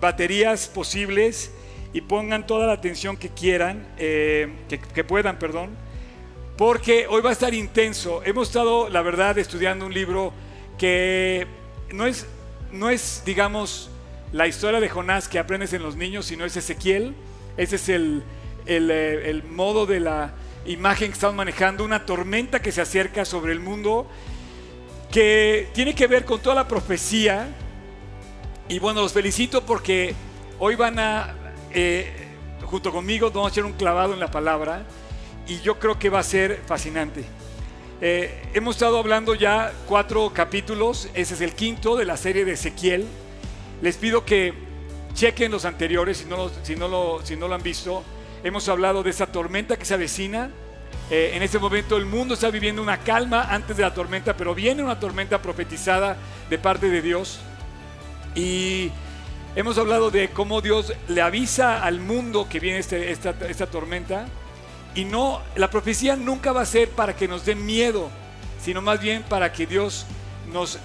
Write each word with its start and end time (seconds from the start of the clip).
baterías 0.00 0.68
posibles 0.68 1.52
y 1.92 2.00
pongan 2.02 2.46
toda 2.46 2.66
la 2.66 2.72
atención 2.72 3.16
que 3.16 3.28
quieran, 3.28 3.86
eh, 3.98 4.48
que, 4.68 5.04
puedan, 5.04 5.38
perdón, 5.38 5.70
porque 6.56 7.06
hoy 7.08 7.20
va 7.22 7.30
a 7.30 7.32
estar 7.32 7.52
intenso. 7.52 8.22
Hemos 8.24 8.48
estado, 8.48 8.88
la 8.88 9.02
verdad, 9.02 9.38
estudiando 9.38 9.86
un 9.86 9.94
libro 9.94 10.32
que 10.78 11.46
no 11.92 12.06
es, 12.06 12.26
no 12.72 12.90
es 12.90 13.22
digamos, 13.24 13.90
la 14.32 14.46
historia 14.46 14.80
de 14.80 14.88
Jonás 14.88 15.28
que 15.28 15.38
aprendes 15.38 15.72
en 15.72 15.82
los 15.82 15.96
niños, 15.96 16.26
sino 16.26 16.44
es 16.44 16.56
Ezequiel. 16.56 17.14
Ese 17.56 17.76
es 17.76 17.88
el, 17.88 18.22
el, 18.66 18.90
eh, 18.90 19.30
el 19.30 19.42
modo 19.42 19.86
de 19.86 20.00
la 20.00 20.34
imagen 20.66 21.08
que 21.08 21.14
estamos 21.14 21.34
manejando, 21.34 21.84
una 21.84 22.06
tormenta 22.06 22.60
que 22.60 22.70
se 22.70 22.80
acerca 22.80 23.24
sobre 23.24 23.52
el 23.52 23.60
mundo, 23.60 24.08
que 25.10 25.68
tiene 25.72 25.94
que 25.94 26.06
ver 26.06 26.24
con 26.24 26.40
toda 26.40 26.54
la 26.54 26.68
profecía. 26.68 27.48
Y 28.70 28.78
bueno, 28.78 29.00
los 29.02 29.12
felicito 29.12 29.66
porque 29.66 30.14
hoy 30.60 30.76
van 30.76 31.00
a, 31.00 31.34
eh, 31.72 32.28
junto 32.62 32.92
conmigo, 32.92 33.28
vamos 33.32 33.50
a 33.50 33.52
echar 33.52 33.64
un 33.64 33.72
clavado 33.72 34.14
en 34.14 34.20
la 34.20 34.30
palabra 34.30 34.84
y 35.48 35.58
yo 35.58 35.80
creo 35.80 35.98
que 35.98 36.08
va 36.08 36.20
a 36.20 36.22
ser 36.22 36.62
fascinante. 36.66 37.24
Eh, 38.00 38.48
hemos 38.54 38.76
estado 38.76 39.00
hablando 39.00 39.34
ya 39.34 39.72
cuatro 39.88 40.30
capítulos, 40.32 41.08
ese 41.14 41.34
es 41.34 41.40
el 41.40 41.54
quinto 41.54 41.96
de 41.96 42.04
la 42.04 42.16
serie 42.16 42.44
de 42.44 42.52
Ezequiel. 42.52 43.08
Les 43.82 43.96
pido 43.96 44.24
que 44.24 44.54
chequen 45.14 45.50
los 45.50 45.64
anteriores 45.64 46.18
si 46.18 46.26
no 46.26 46.36
lo, 46.36 46.52
si 46.62 46.76
no 46.76 46.86
lo, 46.86 47.26
si 47.26 47.34
no 47.34 47.48
lo 47.48 47.56
han 47.56 47.64
visto. 47.64 48.04
Hemos 48.44 48.68
hablado 48.68 49.02
de 49.02 49.10
esa 49.10 49.26
tormenta 49.26 49.76
que 49.76 49.84
se 49.84 49.94
avecina. 49.94 50.48
Eh, 51.10 51.32
en 51.34 51.42
este 51.42 51.58
momento 51.58 51.96
el 51.96 52.06
mundo 52.06 52.34
está 52.34 52.50
viviendo 52.52 52.80
una 52.80 52.98
calma 52.98 53.52
antes 53.52 53.76
de 53.76 53.82
la 53.82 53.92
tormenta, 53.92 54.36
pero 54.36 54.54
viene 54.54 54.84
una 54.84 55.00
tormenta 55.00 55.42
profetizada 55.42 56.16
de 56.48 56.56
parte 56.56 56.88
de 56.88 57.02
Dios. 57.02 57.40
Y 58.34 58.90
hemos 59.56 59.78
hablado 59.78 60.10
de 60.10 60.30
cómo 60.30 60.60
Dios 60.60 60.92
le 61.08 61.22
avisa 61.22 61.82
al 61.82 62.00
mundo 62.00 62.48
que 62.48 62.60
viene 62.60 62.78
este, 62.78 63.10
esta, 63.10 63.34
esta 63.48 63.66
tormenta. 63.66 64.26
Y 64.94 65.04
no, 65.04 65.40
la 65.56 65.70
profecía 65.70 66.16
nunca 66.16 66.52
va 66.52 66.62
a 66.62 66.66
ser 66.66 66.88
para 66.90 67.14
que 67.14 67.28
nos 67.28 67.44
dé 67.44 67.54
miedo, 67.54 68.10
sino 68.62 68.82
más 68.82 69.00
bien 69.00 69.22
para 69.22 69.52
que 69.52 69.66
Dios 69.66 70.06
nos 70.52 70.78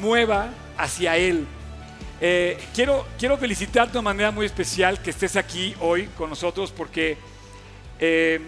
mueva 0.00 0.50
hacia 0.76 1.16
Él. 1.16 1.46
Eh, 2.20 2.58
quiero, 2.74 3.06
quiero 3.18 3.38
felicitarte 3.38 3.92
de 3.92 3.98
una 3.98 4.10
manera 4.10 4.30
muy 4.30 4.46
especial 4.46 5.00
que 5.00 5.10
estés 5.10 5.36
aquí 5.36 5.74
hoy 5.80 6.06
con 6.16 6.28
nosotros 6.28 6.72
porque 6.72 7.16
eh, 8.00 8.40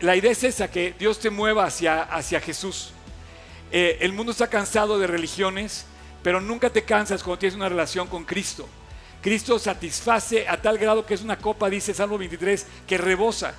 la 0.00 0.14
idea 0.14 0.30
es 0.30 0.44
esa, 0.44 0.70
que 0.70 0.94
Dios 0.98 1.18
te 1.18 1.30
mueva 1.30 1.64
hacia, 1.64 2.02
hacia 2.02 2.40
Jesús. 2.40 2.92
Eh, 3.72 3.98
el 4.00 4.12
mundo 4.12 4.32
está 4.32 4.48
cansado 4.48 4.98
de 4.98 5.06
religiones, 5.06 5.86
pero 6.24 6.40
nunca 6.40 6.70
te 6.70 6.84
cansas 6.84 7.22
cuando 7.22 7.38
tienes 7.38 7.54
una 7.54 7.68
relación 7.68 8.08
con 8.08 8.24
Cristo. 8.24 8.66
Cristo 9.20 9.58
satisface 9.58 10.48
a 10.48 10.56
tal 10.56 10.78
grado 10.78 11.04
que 11.04 11.12
es 11.12 11.20
una 11.20 11.36
copa, 11.36 11.68
dice 11.68 11.92
Salmo 11.92 12.16
23, 12.16 12.66
que 12.86 12.96
rebosa 12.96 13.54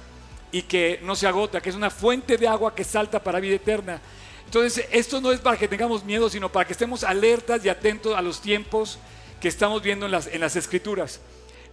y 0.51 0.63
que 0.63 0.99
no 1.03 1.15
se 1.15 1.27
agota, 1.27 1.61
que 1.61 1.69
es 1.69 1.75
una 1.75 1.91
fuente 1.91 2.37
de 2.37 2.47
agua 2.47 2.73
que 2.73 2.83
salta 2.83 3.23
para 3.23 3.39
vida 3.39 3.53
eterna. 3.53 4.01
Entonces, 4.45 4.87
esto 4.91 5.21
no 5.21 5.31
es 5.31 5.39
para 5.39 5.57
que 5.57 5.67
tengamos 5.67 6.03
miedo, 6.03 6.27
sino 6.27 6.51
para 6.51 6.65
que 6.65 6.73
estemos 6.73 7.03
alertas 7.03 7.63
y 7.63 7.69
atentos 7.69 8.15
a 8.15 8.21
los 8.23 8.41
tiempos 8.41 8.97
que 9.39 9.47
estamos 9.47 9.83
viendo 9.83 10.07
en 10.07 10.11
las, 10.11 10.25
en 10.25 10.41
las 10.41 10.55
escrituras. 10.55 11.21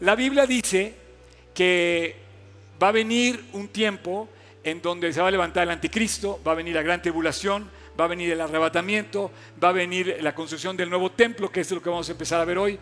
La 0.01 0.15
Biblia 0.15 0.45
dice 0.45 0.95
que 1.55 2.17
va 2.83 2.89
a 2.89 2.93
venir 2.93 3.43
un 3.55 3.69
tiempo 3.69 4.29
en 4.63 4.83
donde 4.83 5.11
se 5.15 5.23
va 5.23 5.29
a 5.29 5.31
levantar 5.31 5.63
el 5.63 5.70
anticristo, 5.70 6.39
va 6.47 6.53
a 6.53 6.57
venir 6.57 6.75
la 6.75 6.83
gran 6.83 7.01
tribulación, 7.01 7.70
va 8.03 8.06
a 8.06 8.08
venir 8.08 8.31
el 8.33 8.41
arrebatamiento, 8.41 9.31
va 9.62 9.69
a 9.69 9.72
venir 9.72 10.19
la 10.20 10.34
construcción 10.34 10.77
del 10.77 10.91
nuevo 10.91 11.12
templo, 11.12 11.50
que 11.50 11.61
es 11.61 11.70
lo 11.70 11.81
que 11.81 11.89
vamos 11.89 12.08
a 12.08 12.12
empezar 12.12 12.41
a 12.41 12.45
ver 12.45 12.58
hoy. 12.58 12.78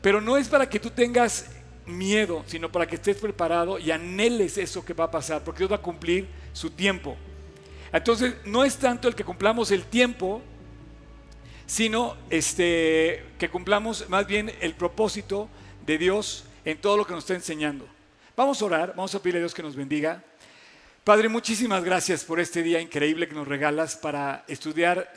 Pero 0.00 0.20
no 0.20 0.36
es 0.36 0.48
para 0.48 0.68
que 0.68 0.80
tú 0.80 0.90
tengas 0.90 1.50
miedo, 1.84 2.44
sino 2.46 2.70
para 2.70 2.86
que 2.86 2.94
estés 2.94 3.16
preparado 3.16 3.78
y 3.78 3.90
anheles 3.90 4.56
eso 4.56 4.84
que 4.84 4.94
va 4.94 5.04
a 5.04 5.10
pasar, 5.10 5.42
porque 5.42 5.58
Dios 5.58 5.72
va 5.72 5.76
a 5.76 5.82
cumplir 5.82 6.28
su 6.52 6.70
tiempo. 6.70 7.16
Entonces, 7.92 8.34
no 8.44 8.64
es 8.64 8.76
tanto 8.76 9.08
el 9.08 9.14
que 9.14 9.24
cumplamos 9.24 9.70
el 9.70 9.84
tiempo, 9.84 10.40
sino 11.66 12.16
este, 12.30 13.24
que 13.38 13.50
cumplamos 13.50 14.08
más 14.08 14.26
bien 14.26 14.52
el 14.60 14.74
propósito 14.74 15.48
de 15.84 15.98
Dios 15.98 16.44
en 16.64 16.80
todo 16.80 16.96
lo 16.96 17.06
que 17.06 17.14
nos 17.14 17.24
está 17.24 17.34
enseñando. 17.34 17.86
Vamos 18.36 18.62
a 18.62 18.64
orar, 18.64 18.94
vamos 18.96 19.14
a 19.14 19.18
pedirle 19.20 19.38
a 19.38 19.42
Dios 19.42 19.54
que 19.54 19.62
nos 19.62 19.76
bendiga. 19.76 20.22
Padre, 21.04 21.28
muchísimas 21.28 21.82
gracias 21.82 22.22
por 22.22 22.38
este 22.38 22.62
día 22.62 22.80
increíble 22.80 23.26
que 23.26 23.34
nos 23.34 23.48
regalas 23.48 23.96
para 23.96 24.44
estudiar 24.46 25.12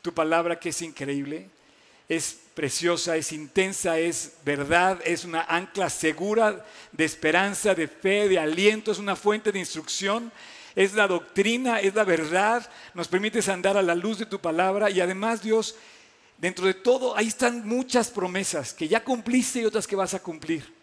tu 0.00 0.14
palabra 0.14 0.60
que 0.60 0.68
es 0.68 0.80
increíble, 0.80 1.50
es 2.08 2.38
preciosa, 2.54 3.16
es 3.16 3.32
intensa, 3.32 3.98
es 3.98 4.34
verdad, 4.44 5.00
es 5.04 5.24
una 5.24 5.42
ancla 5.42 5.90
segura 5.90 6.64
de 6.92 7.04
esperanza, 7.04 7.74
de 7.74 7.88
fe, 7.88 8.28
de 8.28 8.38
aliento, 8.38 8.92
es 8.92 9.00
una 9.00 9.16
fuente 9.16 9.50
de 9.50 9.58
instrucción, 9.58 10.30
es 10.76 10.94
la 10.94 11.08
doctrina, 11.08 11.80
es 11.80 11.92
la 11.96 12.04
verdad, 12.04 12.70
nos 12.94 13.08
permites 13.08 13.48
andar 13.48 13.76
a 13.76 13.82
la 13.82 13.96
luz 13.96 14.20
de 14.20 14.26
tu 14.26 14.38
palabra 14.38 14.88
y 14.88 15.00
además 15.00 15.42
Dios, 15.42 15.74
dentro 16.38 16.64
de 16.64 16.74
todo, 16.74 17.16
ahí 17.16 17.26
están 17.26 17.66
muchas 17.66 18.08
promesas 18.08 18.72
que 18.72 18.86
ya 18.86 19.02
cumpliste 19.02 19.62
y 19.62 19.64
otras 19.64 19.88
que 19.88 19.96
vas 19.96 20.14
a 20.14 20.22
cumplir. 20.22 20.75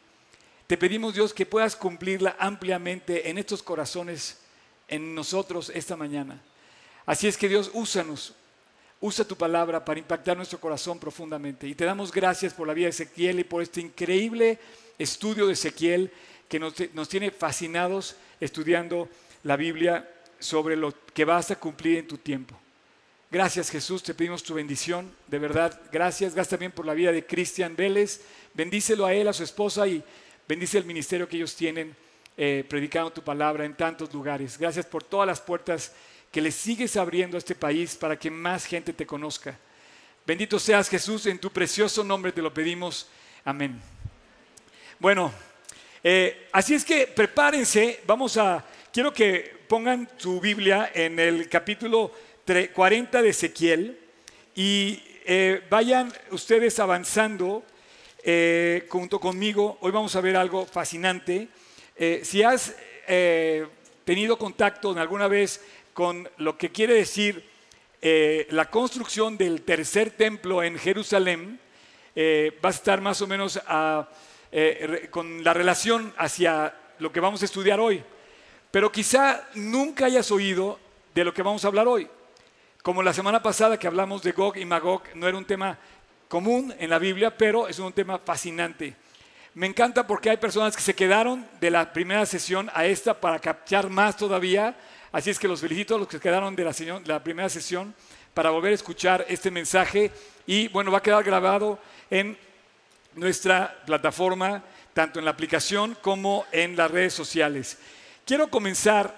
Te 0.68 0.78
pedimos, 0.78 1.14
Dios, 1.14 1.34
que 1.34 1.46
puedas 1.46 1.76
cumplirla 1.76 2.36
ampliamente 2.40 3.30
en 3.30 3.38
estos 3.38 3.62
corazones, 3.62 4.40
en 4.88 5.14
nosotros 5.14 5.72
esta 5.74 5.96
mañana. 5.98 6.42
Así 7.06 7.28
es 7.28 7.38
que 7.38 7.50
Dios, 7.50 7.72
úsanos, 7.74 8.34
usa 9.02 9.26
tu 9.26 9.36
palabra 9.36 9.84
para 9.84 10.00
impactar 10.00 10.38
nuestro 10.38 10.60
corazón 10.60 11.00
profundamente. 11.00 11.68
Y 11.68 11.76
te 11.76 11.84
damos 11.84 12.12
gracias 12.12 12.54
por 12.54 12.66
la 12.66 12.74
vida 12.74 12.86
de 12.86 12.92
Ezequiel 12.92 13.40
y 13.40 13.44
por 13.44 13.62
este 13.62 13.82
increíble 13.82 14.58
estudio 14.98 15.48
de 15.48 15.54
Ezequiel 15.54 16.12
que 16.48 16.60
nos, 16.60 16.74
nos 16.94 17.10
tiene 17.10 17.32
fascinados 17.32 18.16
estudiando 18.40 19.10
la 19.44 19.58
Biblia 19.58 20.10
sobre 20.40 20.78
lo 20.78 20.94
que 21.14 21.26
vas 21.26 21.52
a 21.52 21.60
cumplir 21.60 21.98
en 21.98 22.08
tu 22.08 22.18
tiempo. 22.18 22.58
Gracias 23.30 23.72
Jesús, 23.72 24.04
te 24.04 24.14
pedimos 24.14 24.44
tu 24.44 24.54
bendición, 24.54 25.12
de 25.28 25.40
verdad, 25.40 25.82
gracias. 25.92 26.36
Gracias 26.36 26.52
también 26.52 26.72
por 26.72 26.86
la 26.86 26.94
vida 26.94 27.12
de 27.12 27.26
Cristian 27.26 27.76
Vélez. 27.76 28.22
Bendícelo 28.54 29.06
a 29.06 29.14
él, 29.14 29.28
a 29.28 29.34
su 29.34 29.44
esposa 29.44 29.88
y 29.88 30.04
Bendice 30.46 30.78
el 30.78 30.84
ministerio 30.84 31.28
que 31.28 31.38
ellos 31.38 31.56
tienen 31.56 31.96
eh, 32.36 32.66
predicando 32.68 33.14
tu 33.14 33.22
palabra 33.22 33.64
en 33.64 33.76
tantos 33.76 34.14
lugares. 34.14 34.58
Gracias 34.58 34.86
por 34.86 35.02
todas 35.02 35.26
las 35.26 35.40
puertas 35.40 35.94
que 36.32 36.42
le 36.42 36.52
sigues 36.52 36.98
abriendo 36.98 37.38
a 37.38 37.40
este 37.40 37.56
país 37.56 37.96
para 37.96 38.20
que 38.20 38.30
más 38.30 38.66
gente 38.66 38.92
te 38.92 39.06
conozca. 39.06 39.58
Bendito 40.26 40.60
seas 40.60 40.90
Jesús, 40.90 41.28
en 41.28 41.40
tu 41.40 41.50
precioso 41.50 42.04
nombre 42.04 42.34
te 42.34 42.42
lo 42.42 42.54
pedimos. 42.54 43.08
Amén. 43.46 43.80
Bueno, 45.00 45.32
eh, 46.04 46.50
así 46.52 46.74
es 46.74 46.84
que 46.84 47.08
prepárense, 47.08 48.02
vamos 48.06 48.36
a, 48.36 48.66
quiero 48.92 49.14
que 49.14 49.64
pongan 49.70 50.10
su 50.18 50.42
Biblia 50.42 50.92
en 50.94 51.20
el 51.20 51.48
capítulo 51.48 52.12
40 52.74 53.22
de 53.22 53.30
Ezequiel 53.30 54.00
y 54.56 55.02
eh, 55.26 55.62
vayan 55.70 56.12
ustedes 56.32 56.80
avanzando 56.80 57.64
eh, 58.26 58.88
junto 58.88 59.20
conmigo. 59.20 59.78
Hoy 59.82 59.92
vamos 59.92 60.16
a 60.16 60.22
ver 60.22 60.38
algo 60.38 60.66
fascinante. 60.66 61.50
Eh, 61.98 62.22
si 62.24 62.42
has 62.42 62.74
eh, 63.06 63.68
tenido 64.06 64.38
contacto 64.38 64.98
alguna 64.98 65.28
vez 65.28 65.62
con 65.94 66.30
lo 66.38 66.58
que 66.58 66.72
quiere 66.72 66.94
decir 66.94 67.52
la 68.50 68.70
construcción 68.70 69.38
del 69.38 69.62
tercer 69.62 70.12
templo 70.12 70.62
en 70.62 70.78
Jerusalén, 70.78 71.58
vas 72.62 72.76
a 72.76 72.78
estar 72.78 73.00
más 73.00 73.22
o 73.22 73.28
menos 73.28 73.58
con 75.10 75.42
la 75.42 75.54
relación 75.54 76.14
hacia 76.18 76.76
lo 77.00 77.14
que 77.14 77.22
vamos 77.22 77.42
a 77.42 77.46
estudiar 77.46 77.80
hoy. 77.80 78.04
Pero 78.72 78.92
quizá 78.92 79.48
nunca 79.56 80.08
hayas 80.08 80.32
oído 80.32 80.80
de 81.16 81.24
lo 81.24 81.34
que 81.34 81.44
vamos 81.44 81.64
a 81.64 81.70
hablar 81.70 81.88
hoy. 81.88 82.10
Como 82.82 83.02
la 83.02 83.14
semana 83.14 83.42
pasada 83.42 83.80
que 83.80 83.88
hablamos 83.88 84.22
de 84.22 84.34
Gog 84.34 84.58
y 84.58 84.66
Magog, 84.66 85.04
no 85.16 85.26
era 85.26 85.38
un 85.38 85.46
tema 85.46 85.80
común 86.34 86.74
en 86.80 86.90
la 86.90 86.98
Biblia, 86.98 87.38
pero 87.38 87.68
es 87.68 87.78
un 87.78 87.94
tema 87.94 88.18
fascinante. 88.18 88.96
Me 89.54 89.68
encanta 89.68 90.08
porque 90.08 90.32
hay 90.32 90.38
personas 90.38 90.76
que 90.76 90.82
se 90.82 90.96
quedaron 90.96 91.48
de 91.62 91.70
la 91.70 91.94
primera 91.94 92.26
sesión 92.26 92.72
a 92.74 92.88
esta 92.88 93.14
para 93.14 93.38
captar 93.38 93.88
más 93.88 94.18
todavía. 94.18 94.76
Así 95.12 95.30
es 95.30 95.38
que 95.38 95.48
los 95.48 95.62
felicito 95.62 95.94
a 95.94 96.00
los 96.00 96.08
que 96.08 96.20
quedaron 96.20 96.56
de 96.56 96.64
la, 96.64 96.72
de 96.72 97.02
la 97.06 97.24
primera 97.24 97.50
sesión 97.50 97.94
para 98.34 98.50
volver 98.50 98.72
a 98.72 98.74
escuchar 98.74 99.24
este 99.30 99.52
mensaje. 99.52 100.10
Y 100.48 100.70
bueno, 100.70 100.90
va 100.90 100.98
a 100.98 101.04
quedar 101.04 101.24
grabado 101.24 101.78
en 102.10 102.36
nuestra 103.14 103.84
plataforma, 103.86 104.64
tanto 104.96 105.20
en 105.20 105.26
la 105.26 105.32
aplicación 105.32 105.96
como 106.02 106.48
en 106.52 106.76
las 106.76 106.90
redes 106.90 107.14
sociales. 107.14 107.78
Quiero 108.26 108.50
comenzar 108.50 109.16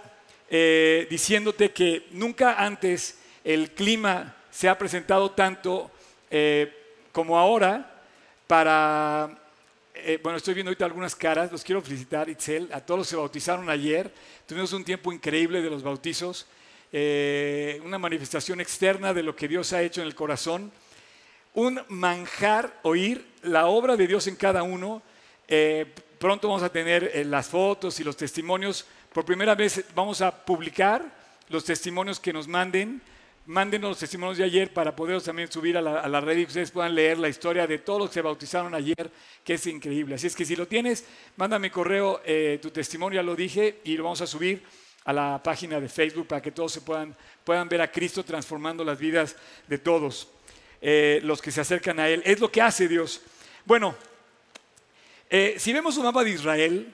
eh, 0.50 1.08
diciéndote 1.10 1.72
que 1.72 2.08
nunca 2.12 2.56
antes 2.56 3.20
el 3.46 3.72
clima 3.72 4.36
se 4.52 4.68
ha 4.68 4.78
presentado 4.78 5.32
tanto 5.32 5.90
eh, 6.30 6.82
como 7.16 7.40
ahora, 7.40 7.90
para, 8.46 9.30
eh, 9.94 10.20
bueno, 10.22 10.36
estoy 10.36 10.54
viendo 10.54 10.70
ahorita 10.70 10.84
algunas 10.84 11.16
caras, 11.16 11.50
los 11.50 11.64
quiero 11.64 11.82
felicitar, 11.82 12.28
Itzel, 12.28 12.70
a 12.74 12.82
todos 12.82 12.98
los 12.98 13.08
que 13.08 13.12
se 13.12 13.16
bautizaron 13.16 13.70
ayer, 13.70 14.12
tuvimos 14.46 14.74
un 14.74 14.84
tiempo 14.84 15.14
increíble 15.14 15.62
de 15.62 15.70
los 15.70 15.82
bautizos, 15.82 16.46
eh, 16.92 17.82
una 17.86 17.98
manifestación 17.98 18.60
externa 18.60 19.14
de 19.14 19.24
lo 19.24 19.34
que 19.34 19.48
Dios 19.48 19.72
ha 19.72 19.82
hecho 19.82 20.02
en 20.02 20.08
el 20.08 20.14
corazón, 20.14 20.74
un 21.54 21.80
manjar 21.88 22.82
oír 22.84 23.26
la 23.44 23.68
obra 23.68 23.96
de 23.96 24.08
Dios 24.08 24.28
en 24.28 24.36
cada 24.36 24.64
uno. 24.64 25.02
Eh, 25.48 25.86
pronto 26.20 26.50
vamos 26.50 26.64
a 26.64 26.70
tener 26.70 27.26
las 27.28 27.48
fotos 27.48 27.98
y 28.02 28.04
los 28.04 28.18
testimonios. 28.18 28.86
Por 29.14 29.24
primera 29.24 29.56
vez 29.56 29.86
vamos 29.96 30.20
a 30.20 30.36
publicar 30.36 31.02
los 31.48 31.64
testimonios 31.64 32.20
que 32.20 32.34
nos 32.34 32.46
manden. 32.46 33.02
Mándenos 33.48 33.90
los 33.92 34.00
testimonios 34.00 34.40
de 34.40 34.44
ayer 34.44 34.74
para 34.74 34.96
poderlos 34.96 35.24
también 35.24 35.52
subir 35.52 35.78
a 35.78 35.82
la, 35.82 36.22
red 36.22 36.40
y 36.40 36.46
ustedes 36.46 36.72
puedan 36.72 36.96
leer 36.96 37.20
la 37.20 37.30
historia 37.30 37.68
de 37.68 37.78
todos 37.78 38.00
los 38.00 38.10
que 38.10 38.16
se 38.16 38.22
bautizaron 38.22 38.74
ayer, 38.74 39.12
que 39.44 39.54
es 39.54 39.68
increíble. 39.68 40.16
Así 40.16 40.26
es 40.26 40.36
que 40.36 40.46
si 40.46 40.56
lo 40.56 40.68
tienes, 40.68 41.06
mándame 41.38 41.70
correo, 41.70 42.22
eh, 42.26 42.58
tu 42.60 42.72
testimonio, 42.72 43.22
ya 43.22 43.24
lo 43.24 43.36
dije, 43.36 43.82
y 43.84 43.98
lo 43.98 44.06
vamos 44.06 44.22
a 44.22 44.28
subir 44.28 44.64
a 45.04 45.14
la 45.14 45.42
página 45.44 45.80
de 45.80 45.88
Facebook 45.88 46.26
para 46.26 46.42
que 46.42 46.52
todos 46.52 46.72
se 46.72 46.82
puedan, 46.82 47.16
puedan 47.44 47.70
ver 47.70 47.82
a 47.82 47.92
Cristo 47.92 48.26
transformando 48.26 48.84
las 48.84 48.98
vidas 48.98 49.36
de 49.68 49.78
todos 49.78 50.28
eh, 50.82 51.20
los 51.24 51.40
que 51.40 51.52
se 51.52 51.62
acercan 51.62 52.00
a 52.00 52.10
Él. 52.10 52.24
Es 52.26 52.40
lo 52.40 52.52
que 52.52 52.64
hace 52.64 52.88
Dios. 52.88 53.22
Bueno, 53.64 53.96
eh, 55.30 55.56
si 55.60 55.72
vemos 55.72 55.98
un 55.98 56.06
mapa 56.06 56.24
de 56.24 56.32
Israel, 56.32 56.92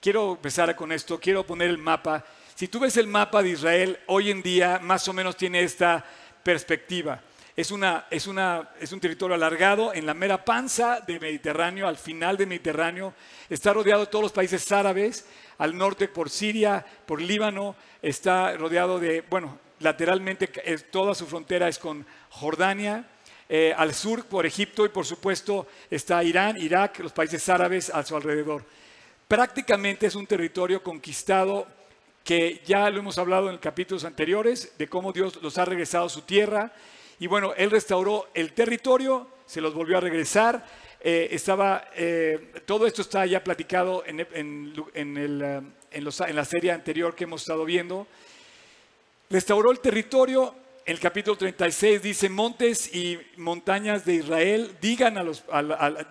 quiero 0.00 0.32
empezar 0.32 0.74
con 0.74 0.90
esto, 0.90 1.20
quiero 1.20 1.46
poner 1.46 1.70
el 1.70 1.78
mapa. 1.78 2.24
Si 2.58 2.66
tú 2.66 2.80
ves 2.80 2.96
el 2.96 3.06
mapa 3.06 3.40
de 3.40 3.50
Israel, 3.50 4.00
hoy 4.06 4.32
en 4.32 4.42
día 4.42 4.80
más 4.82 5.06
o 5.06 5.12
menos 5.12 5.36
tiene 5.36 5.62
esta 5.62 6.04
perspectiva. 6.42 7.22
Es, 7.54 7.70
una, 7.70 8.06
es, 8.10 8.26
una, 8.26 8.70
es 8.80 8.90
un 8.90 8.98
territorio 8.98 9.36
alargado 9.36 9.94
en 9.94 10.04
la 10.04 10.12
mera 10.12 10.44
panza 10.44 10.98
del 10.98 11.20
Mediterráneo, 11.20 11.86
al 11.86 11.96
final 11.96 12.36
del 12.36 12.48
Mediterráneo. 12.48 13.14
Está 13.48 13.72
rodeado 13.72 14.00
de 14.00 14.10
todos 14.10 14.24
los 14.24 14.32
países 14.32 14.72
árabes, 14.72 15.24
al 15.58 15.78
norte 15.78 16.08
por 16.08 16.30
Siria, 16.30 16.84
por 17.06 17.22
Líbano, 17.22 17.76
está 18.02 18.56
rodeado 18.56 18.98
de, 18.98 19.20
bueno, 19.30 19.60
lateralmente 19.78 20.48
toda 20.90 21.14
su 21.14 21.26
frontera 21.26 21.68
es 21.68 21.78
con 21.78 22.04
Jordania, 22.30 23.08
eh, 23.48 23.72
al 23.76 23.94
sur 23.94 24.24
por 24.24 24.46
Egipto 24.46 24.84
y 24.84 24.88
por 24.88 25.06
supuesto 25.06 25.68
está 25.88 26.24
Irán, 26.24 26.56
Irak, 26.56 26.98
los 26.98 27.12
países 27.12 27.48
árabes 27.48 27.88
a 27.88 28.02
su 28.02 28.16
alrededor. 28.16 28.64
Prácticamente 29.28 30.08
es 30.08 30.16
un 30.16 30.26
territorio 30.26 30.82
conquistado 30.82 31.77
que 32.28 32.60
ya 32.66 32.90
lo 32.90 32.98
hemos 32.98 33.16
hablado 33.16 33.48
en 33.48 33.56
capítulos 33.56 34.04
anteriores, 34.04 34.74
de 34.76 34.86
cómo 34.86 35.14
Dios 35.14 35.40
los 35.40 35.56
ha 35.56 35.64
regresado 35.64 36.04
a 36.04 36.08
su 36.10 36.20
tierra. 36.20 36.74
Y 37.18 37.26
bueno, 37.26 37.54
Él 37.56 37.70
restauró 37.70 38.28
el 38.34 38.52
territorio, 38.52 39.26
se 39.46 39.62
los 39.62 39.72
volvió 39.72 39.96
a 39.96 40.02
regresar. 40.02 40.62
Eh, 41.00 41.28
estaba, 41.30 41.88
eh, 41.96 42.52
todo 42.66 42.86
esto 42.86 43.00
está 43.00 43.24
ya 43.24 43.42
platicado 43.42 44.04
en, 44.04 44.26
en 44.92 46.04
la 46.04 46.44
serie 46.44 46.70
anterior 46.70 47.14
que 47.14 47.24
hemos 47.24 47.40
estado 47.40 47.64
viendo. 47.64 48.06
Restauró 49.30 49.70
el 49.70 49.80
territorio, 49.80 50.54
el 50.84 51.00
capítulo 51.00 51.38
36 51.38 52.02
dice, 52.02 52.28
montes 52.28 52.94
y 52.94 53.18
montañas 53.38 54.04
de 54.04 54.16
Israel, 54.16 54.76
digan 54.82 55.16
a 55.16 55.22
los, 55.22 55.44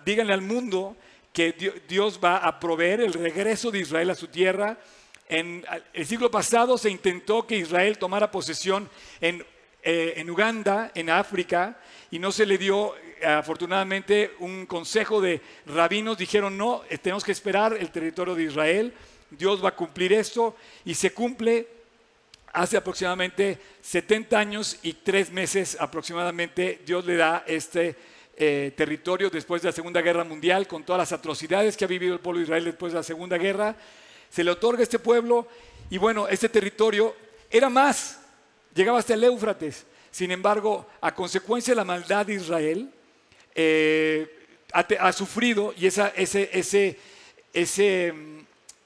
díganle 0.04 0.32
al 0.32 0.42
mundo 0.42 0.96
que 1.32 1.52
Dios 1.86 2.18
va 2.18 2.38
a 2.38 2.58
proveer 2.58 3.02
el 3.02 3.12
regreso 3.12 3.70
de 3.70 3.78
Israel 3.78 4.10
a 4.10 4.16
su 4.16 4.26
tierra. 4.26 4.78
En 5.28 5.64
el 5.92 6.06
siglo 6.06 6.30
pasado 6.30 6.78
se 6.78 6.88
intentó 6.88 7.46
que 7.46 7.58
Israel 7.58 7.98
tomara 7.98 8.30
posesión 8.30 8.88
en, 9.20 9.44
eh, 9.82 10.24
Uganda, 10.28 10.90
en 10.94 11.10
África, 11.10 11.78
y 12.10 12.18
no 12.18 12.32
se 12.32 12.46
le 12.46 12.56
dio, 12.56 12.94
afortunadamente, 13.22 14.32
un 14.38 14.64
consejo 14.64 15.20
de 15.20 15.42
rabinos. 15.66 16.16
Dijeron, 16.16 16.56
no, 16.56 16.82
eh, 16.88 16.96
tenemos 16.96 17.24
que 17.24 17.32
esperar 17.32 17.76
el 17.78 17.90
territorio 17.90 18.34
de 18.34 18.44
Israel. 18.44 18.94
Dios 19.30 19.62
va 19.62 19.68
a 19.68 19.76
cumplir 19.76 20.14
esto 20.14 20.56
y 20.86 20.94
se 20.94 21.12
cumple 21.12 21.68
hace 22.52 22.78
aproximadamente 22.78 23.58
70 23.82 24.38
años 24.38 24.78
y 24.82 24.94
tres 24.94 25.30
meses 25.30 25.76
aproximadamente 25.78 26.80
Dios 26.86 27.04
le 27.04 27.16
da 27.16 27.44
este 27.46 27.94
eh, 28.36 28.72
territorio 28.76 29.28
después 29.28 29.60
de 29.60 29.68
la 29.68 29.72
Segunda 29.72 30.00
Guerra 30.00 30.24
Mundial, 30.24 30.66
con 30.66 30.84
todas 30.84 31.00
las 31.00 31.12
atrocidades 31.12 31.76
que 31.76 31.84
ha 31.84 31.88
vivido 31.88 32.14
el 32.14 32.20
pueblo 32.20 32.38
de 32.38 32.44
Israel 32.44 32.64
después 32.64 32.92
de 32.92 32.98
la 32.98 33.02
Segunda 33.02 33.36
Guerra. 33.36 33.76
Se 34.30 34.44
le 34.44 34.50
otorga 34.50 34.82
este 34.82 34.98
pueblo 34.98 35.46
y 35.90 35.98
bueno, 35.98 36.28
este 36.28 36.48
territorio 36.48 37.14
era 37.50 37.68
más, 37.68 38.20
llegaba 38.74 38.98
hasta 38.98 39.14
el 39.14 39.24
Éufrates. 39.24 39.86
Sin 40.10 40.30
embargo, 40.30 40.86
a 41.00 41.14
consecuencia 41.14 41.72
de 41.72 41.76
la 41.76 41.84
maldad 41.84 42.26
de 42.26 42.34
Israel, 42.34 42.90
eh, 43.54 44.46
ha, 44.72 45.12
sufrido 45.12 45.72
y 45.76 45.86
esa, 45.86 46.08
ese, 46.08 46.50
ese, 46.52 46.98
ese, 47.52 48.14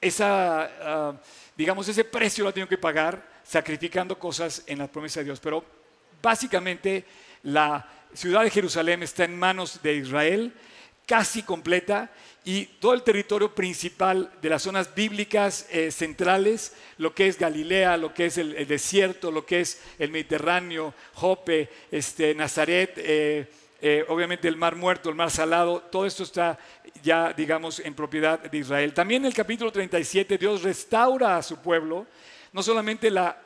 esa, 0.01 0.65
ah, 0.65 1.15
digamos, 1.57 1.89
ese 1.89 2.05
precio 2.05 2.45
lo 2.45 2.51
ha 2.51 2.53
tenido 2.53 2.69
que 2.69 2.79
pagar 2.79 3.23
sacrificando 3.45 4.19
cosas 4.19 4.63
en 4.67 4.79
la 4.79 4.87
promesa 4.87 5.21
de 5.21 5.25
Dios. 5.25 5.41
Pero 5.41 5.65
básicamente 6.23 7.05
la 7.43 7.89
ciudad 8.15 8.45
de 8.45 8.51
Jerusalén 8.51 9.03
está 9.03 9.25
en 9.25 9.39
manos 9.39 9.81
de 9.83 9.95
Israel, 9.95 10.53
casi 11.07 11.43
completa, 11.43 12.11
y 12.45 12.65
todo 12.65 12.95
el 12.95 13.03
territorio 13.03 13.55
principal 13.55 14.31
de 14.43 14.49
las 14.49 14.63
zonas 14.63 14.95
bíblicas 14.95 15.67
eh, 15.71 15.93
centrales, 15.93 16.75
lo 16.99 17.15
que 17.15 17.29
es 17.29 17.39
Galilea, 17.39 17.97
lo 17.97 18.13
que 18.13 18.27
es 18.27 18.39
el, 18.39 18.67
desierto, 18.67 19.31
lo 19.31 19.47
que 19.47 19.61
es 19.61 19.81
el 19.99 20.11
Mediterráneo, 20.11 20.93
Jope, 21.15 21.69
este, 21.91 22.35
Nazaret, 22.35 22.95
eh, 22.97 23.47
eh, 23.85 24.05
obviamente 24.09 24.47
el 24.47 24.57
mar 24.57 24.77
muerto, 24.77 25.09
el 25.09 25.17
mar 25.17 25.31
salado, 25.31 25.81
todo 25.81 26.07
esto 26.07 26.23
está 26.23 26.59
ya, 27.03 27.33
digamos, 27.33 27.81
en 27.81 27.95
propiedad 27.95 28.39
de 28.39 28.59
Israel. 28.59 28.95
También 28.95 29.23
en 29.23 29.27
el 29.27 29.35
capítulo 29.35 29.73
37 29.73 30.39
Dios 30.39 30.63
restaura 30.63 31.37
a 31.37 31.43
su 31.43 31.57
pueblo, 31.59 32.07
no 32.53 32.63
solamente 32.63 33.11
la, 33.11 33.37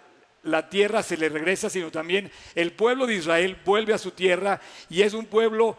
tierra 0.71 1.03
se 1.03 1.17
le 1.17 1.29
regresa, 1.29 1.71
sino 1.71 1.91
también 1.91 2.31
el 2.55 2.73
pueblo 2.73 3.07
de 3.07 3.15
Israel 3.15 3.57
vuelve 3.65 3.95
a 3.95 3.99
su 3.99 4.11
tierra 4.11 4.61
y 4.89 5.03
es 5.03 5.15
un 5.15 5.27
pueblo 5.27 5.77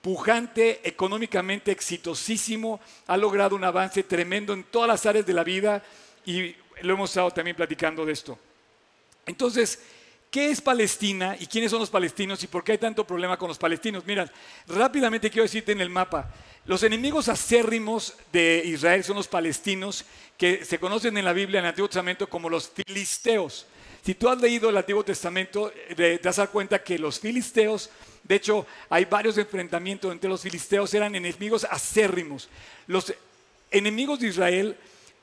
pujante, 0.00 0.80
económicamente 0.84 1.70
exitosísimo, 1.70 2.80
ha 3.06 3.16
logrado 3.16 3.56
un 3.56 3.64
avance 3.64 4.02
tremendo 4.02 4.52
en 4.52 4.64
todas 4.64 4.88
las 4.88 5.06
áreas 5.06 5.26
de 5.26 5.34
la 5.34 5.44
vida 5.44 5.82
y 6.24 6.54
lo 6.82 6.94
hemos 6.94 7.10
estado 7.10 7.30
también 7.30 7.56
platicando 7.56 8.04
de 8.06 8.12
esto. 8.12 8.38
Entonces, 9.26 9.80
¿qué 10.30 10.50
es 10.50 10.60
Palestina 10.60 11.36
y 11.38 11.46
quiénes 11.46 11.70
son 11.70 11.80
los 11.80 11.90
palestinos 11.90 12.42
y 12.42 12.46
por 12.46 12.64
qué 12.64 12.72
hay 12.72 12.78
tanto 12.78 13.06
problema 13.06 13.36
con 13.36 13.48
los 13.48 13.58
palestinos? 13.58 14.04
Mira, 14.06 14.30
rápidamente 14.66 15.30
quiero 15.30 15.44
decirte 15.44 15.72
en 15.72 15.80
el 15.80 15.90
mapa, 15.90 16.32
los 16.66 16.82
enemigos 16.82 17.28
acérrimos 17.28 18.14
de 18.32 18.62
Israel 18.64 19.02
son 19.02 19.16
los 19.16 19.28
palestinos 19.28 20.04
que 20.36 20.64
se 20.64 20.78
conocen 20.78 21.16
en 21.16 21.24
la 21.24 21.32
Biblia, 21.32 21.58
en 21.58 21.64
el 21.64 21.70
Antiguo 21.70 21.88
Testamento, 21.88 22.28
como 22.28 22.48
los 22.48 22.70
filisteos. 22.70 23.66
Si 24.02 24.14
tú 24.14 24.28
has 24.28 24.40
leído 24.40 24.70
el 24.70 24.76
Antiguo 24.76 25.04
Testamento, 25.04 25.72
te 25.94 26.18
das 26.18 26.48
cuenta 26.50 26.82
que 26.82 26.98
los 26.98 27.20
filisteos, 27.20 27.90
de 28.30 28.36
hecho, 28.36 28.64
hay 28.88 29.06
varios 29.06 29.36
enfrentamientos 29.38 30.12
entre 30.12 30.30
los 30.30 30.40
filisteos, 30.40 30.94
eran 30.94 31.16
enemigos 31.16 31.66
acérrimos. 31.68 32.48
Los 32.86 33.12
enemigos 33.72 34.20
de 34.20 34.28
Israel, 34.28 34.76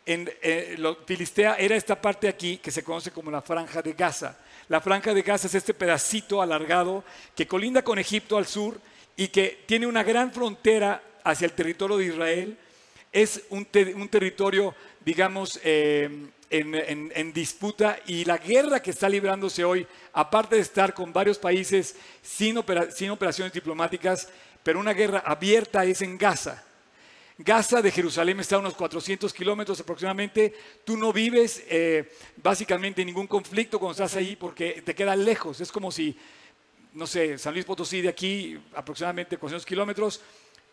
en 0.06 0.30
eh, 0.42 0.78
Filistea, 1.06 1.56
era 1.56 1.78
esta 1.78 2.02
parte 2.02 2.28
aquí 2.28 2.58
que 2.58 2.70
se 2.70 2.84
conoce 2.84 3.12
como 3.12 3.32
la 3.32 3.42
franja 3.42 3.82
de 3.82 3.94
Gaza. 3.94 4.38
La 4.68 4.82
franja 4.82 5.14
de 5.14 5.22
Gaza 5.22 5.48
es 5.48 5.56
este 5.56 5.74
pedacito 5.74 6.42
alargado 6.42 7.06
que 7.34 7.48
colinda 7.48 7.82
con 7.82 7.98
Egipto 7.98 8.36
al 8.36 8.46
sur 8.46 8.78
y 9.16 9.30
que 9.30 9.64
tiene 9.66 9.88
una 9.88 10.04
gran 10.04 10.34
frontera 10.34 11.02
hacia 11.24 11.46
el 11.46 11.54
territorio 11.54 11.96
de 11.96 12.08
Israel. 12.08 12.58
Es 13.14 13.44
un 13.52 13.64
territorio 14.10 14.76
digamos, 15.08 15.58
eh, 15.64 16.10
en, 16.50 17.34
disputa 17.34 18.00
y 18.08 18.26
la 18.26 18.38
guerra 18.38 18.82
que 18.82 18.92
está 18.92 19.10
librándose 19.10 19.64
hoy, 19.66 19.86
aparte 20.14 20.56
de 20.56 20.62
estar 20.62 20.94
con 20.94 21.12
varios 21.12 21.38
países 21.38 21.96
sin, 22.22 22.58
operaciones 22.58 23.54
diplomáticas, 23.54 24.30
pero 24.64 24.80
una 24.80 24.94
guerra 24.94 25.20
abierta 25.20 25.84
es 25.86 26.02
en 26.02 26.18
Gaza. 26.18 26.64
Gaza 27.40 27.82
de 27.82 27.92
Jerusalén 27.92 28.40
está 28.40 28.56
a 28.56 28.60
unos 28.60 28.74
400 28.74 29.32
kilómetros 29.32 29.80
aproximadamente. 29.80 30.56
Tú 30.84 30.98
no 30.98 31.14
vives 31.14 31.64
eh, 31.70 32.12
básicamente 32.38 33.06
ningún 33.06 33.28
conflicto 33.28 33.78
cuando 33.78 33.92
estás 33.92 34.16
ahí 34.16 34.36
porque 34.36 34.82
te 34.84 34.96
queda 34.96 35.16
lejos. 35.16 35.62
Es 35.62 35.72
como 35.72 35.92
si, 35.92 36.18
no 36.94 37.06
sé, 37.06 37.38
San 37.38 37.54
Luis 37.54 37.66
Potosí 37.66 38.02
de 38.02 38.10
aquí 38.10 38.60
aproximadamente 38.74 39.38
400 39.38 39.66
kilómetros, 39.68 40.22